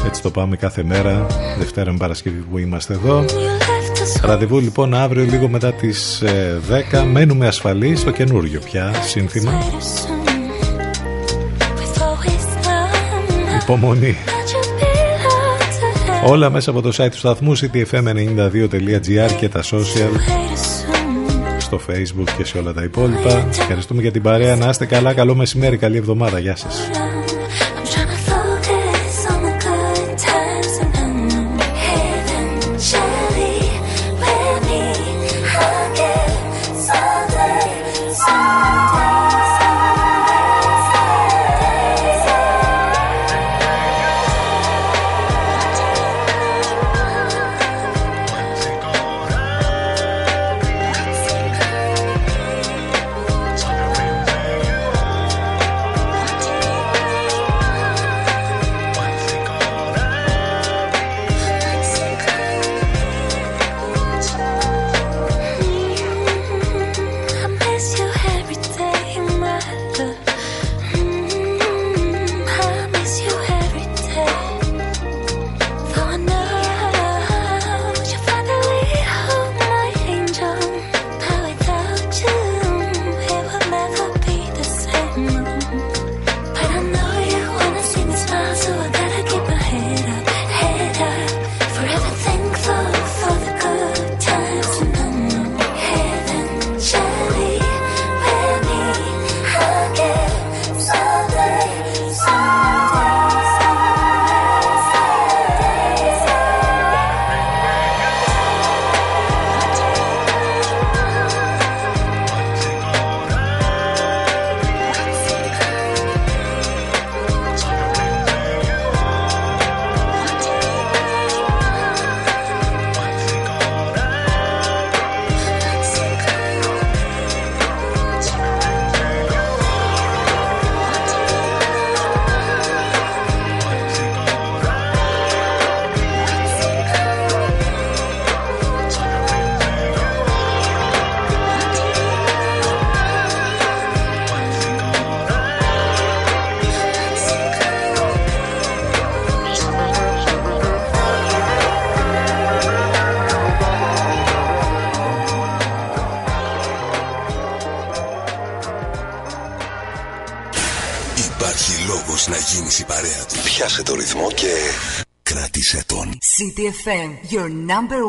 Έτσι 0.07 0.23
το 0.23 0.31
πάμε 0.31 0.57
κάθε 0.57 0.83
μέρα 0.83 1.27
Δευτέρα 1.59 1.91
με 1.91 1.97
Παρασκευή 1.99 2.45
που 2.51 2.59
είμαστε 2.59 2.93
εδώ. 2.93 3.25
Ραντεβού 4.23 4.59
λοιπόν 4.61 4.95
αύριο 4.95 5.25
λίγο 5.25 5.49
μετά 5.49 5.73
τις 5.73 6.21
ε, 6.21 6.61
10 6.93 7.05
μένουμε 7.13 7.47
ασφαλείς 7.47 8.01
στο 8.01 8.11
καινούριο 8.11 8.61
πια 8.61 8.93
σύνθημα. 9.07 9.53
Υπομονή 13.63 14.17
Όλα 16.29 16.51
μέσα 16.51 16.71
από 16.71 16.81
το 16.81 16.91
site 16.97 17.11
του 17.11 17.17
σταθμού 17.17 17.57
ctfm92.gr 17.59 19.33
και 19.39 19.49
τα 19.49 19.63
social 19.63 20.11
στο 21.59 21.81
facebook 21.91 22.31
και 22.37 22.45
σε 22.45 22.59
όλα 22.59 22.73
τα 22.73 22.83
υπόλοιπα. 22.83 23.49
Ευχαριστούμε 23.49 24.03
για 24.03 24.11
την 24.11 24.23
παρέα. 24.23 24.57
Να 24.57 24.69
είστε 24.69 24.87
καλά. 24.87 25.15
Καλό 25.15 25.35
μεσημέρι. 25.35 25.77
Καλή 25.77 25.97
εβδομάδα. 25.97 26.39
Γεια 26.39 26.57
σας. 26.57 26.91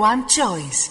One 0.08 0.26
choice. 0.26 0.87